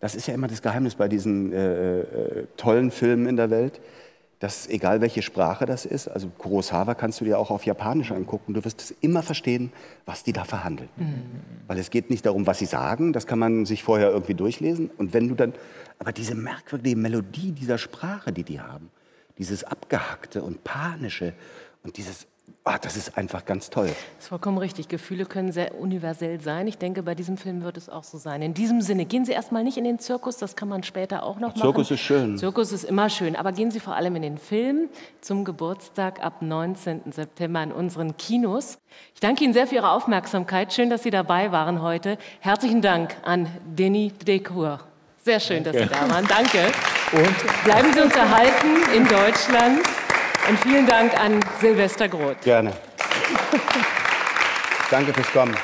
Das 0.00 0.16
ist 0.16 0.26
ja 0.26 0.34
immer 0.34 0.48
das 0.48 0.60
Geheimnis 0.60 0.96
bei 0.96 1.06
diesen 1.06 1.52
äh, 1.52 2.00
äh, 2.00 2.46
tollen 2.56 2.90
Filmen 2.90 3.28
in 3.28 3.36
der 3.36 3.50
Welt, 3.50 3.80
dass 4.40 4.66
egal 4.68 5.02
welche 5.02 5.20
Sprache 5.20 5.66
das 5.66 5.84
ist, 5.84 6.08
also 6.08 6.28
Kurosawa 6.38 6.94
kannst 6.94 7.20
du 7.20 7.26
dir 7.26 7.38
auch 7.38 7.50
auf 7.50 7.66
Japanisch 7.66 8.10
angucken, 8.10 8.54
du 8.54 8.64
wirst 8.64 8.80
es 8.80 8.94
immer 9.02 9.22
verstehen, 9.22 9.70
was 10.06 10.24
die 10.24 10.32
da 10.32 10.44
verhandeln. 10.44 10.88
Weil 11.66 11.78
es 11.78 11.90
geht 11.90 12.08
nicht 12.08 12.24
darum, 12.24 12.46
was 12.46 12.58
sie 12.58 12.64
sagen, 12.64 13.12
das 13.12 13.26
kann 13.26 13.38
man 13.38 13.66
sich 13.66 13.82
vorher 13.82 14.10
irgendwie 14.10 14.34
durchlesen. 14.34 14.90
Und 14.96 15.12
wenn 15.12 15.28
du 15.28 15.34
dann, 15.34 15.52
aber 15.98 16.12
diese 16.12 16.34
merkwürdige 16.34 16.96
Melodie 16.96 17.52
dieser 17.52 17.76
Sprache, 17.76 18.32
die 18.32 18.42
die 18.42 18.60
haben, 18.60 18.90
dieses 19.36 19.62
Abgehackte 19.62 20.42
und 20.42 20.64
Panische 20.64 21.34
und 21.82 21.98
dieses, 21.98 22.26
ah, 22.64 22.78
das 22.78 22.96
ist 22.96 23.16
einfach 23.16 23.44
ganz 23.44 23.70
toll. 23.70 23.86
Das 23.86 24.24
ist 24.24 24.28
vollkommen 24.28 24.58
richtig. 24.58 24.88
Gefühle 24.88 25.26
können 25.26 25.52
sehr 25.52 25.74
universell 25.74 26.40
sein. 26.40 26.66
Ich 26.66 26.78
denke, 26.78 27.02
bei 27.02 27.14
diesem 27.14 27.36
Film 27.36 27.62
wird 27.62 27.76
es 27.76 27.88
auch 27.88 28.04
so 28.04 28.18
sein. 28.18 28.42
In 28.42 28.54
diesem 28.54 28.80
Sinne, 28.80 29.04
gehen 29.04 29.24
Sie 29.24 29.32
erstmal 29.32 29.64
nicht 29.64 29.76
in 29.76 29.84
den 29.84 29.98
Zirkus, 29.98 30.36
das 30.36 30.56
kann 30.56 30.68
man 30.68 30.82
später 30.82 31.22
auch 31.22 31.36
noch 31.38 31.48
machen. 31.48 31.60
Zirkus 31.60 31.90
ist 31.90 32.00
schön. 32.00 32.38
Zirkus 32.38 32.72
ist 32.72 32.84
immer 32.84 33.08
schön, 33.10 33.36
aber 33.36 33.52
gehen 33.52 33.70
Sie 33.70 33.80
vor 33.80 33.94
allem 33.94 34.16
in 34.16 34.22
den 34.22 34.38
Film 34.38 34.88
zum 35.20 35.44
Geburtstag 35.44 36.22
ab 36.22 36.42
19. 36.42 37.12
September 37.12 37.62
in 37.62 37.72
unseren 37.72 38.16
Kinos. 38.16 38.78
Ich 39.14 39.20
danke 39.20 39.44
Ihnen 39.44 39.52
sehr 39.52 39.66
für 39.66 39.76
Ihre 39.76 39.90
Aufmerksamkeit. 39.90 40.72
Schön, 40.72 40.90
dass 40.90 41.02
Sie 41.02 41.10
dabei 41.10 41.52
waren 41.52 41.82
heute. 41.82 42.18
Herzlichen 42.40 42.82
Dank 42.82 43.16
an 43.22 43.48
Denis 43.64 44.12
Decour. 44.18 44.80
Sehr 45.24 45.40
schön, 45.40 45.64
dass 45.64 45.76
Sie 45.76 45.86
da 45.86 46.08
waren. 46.08 46.26
Danke. 46.26 46.72
Und 47.12 47.64
Bleiben 47.64 47.92
Sie 47.92 48.00
uns 48.00 48.14
erhalten 48.14 48.76
in 48.94 49.06
Deutschland. 49.06 49.80
Und 50.48 50.58
vielen 50.60 50.86
Dank 50.86 51.18
an 51.18 51.40
Silvester 51.60 52.08
Groth. 52.08 52.40
Gerne. 52.42 52.72
Danke 54.90 55.12
fürs 55.12 55.32
Kommen. 55.32 55.56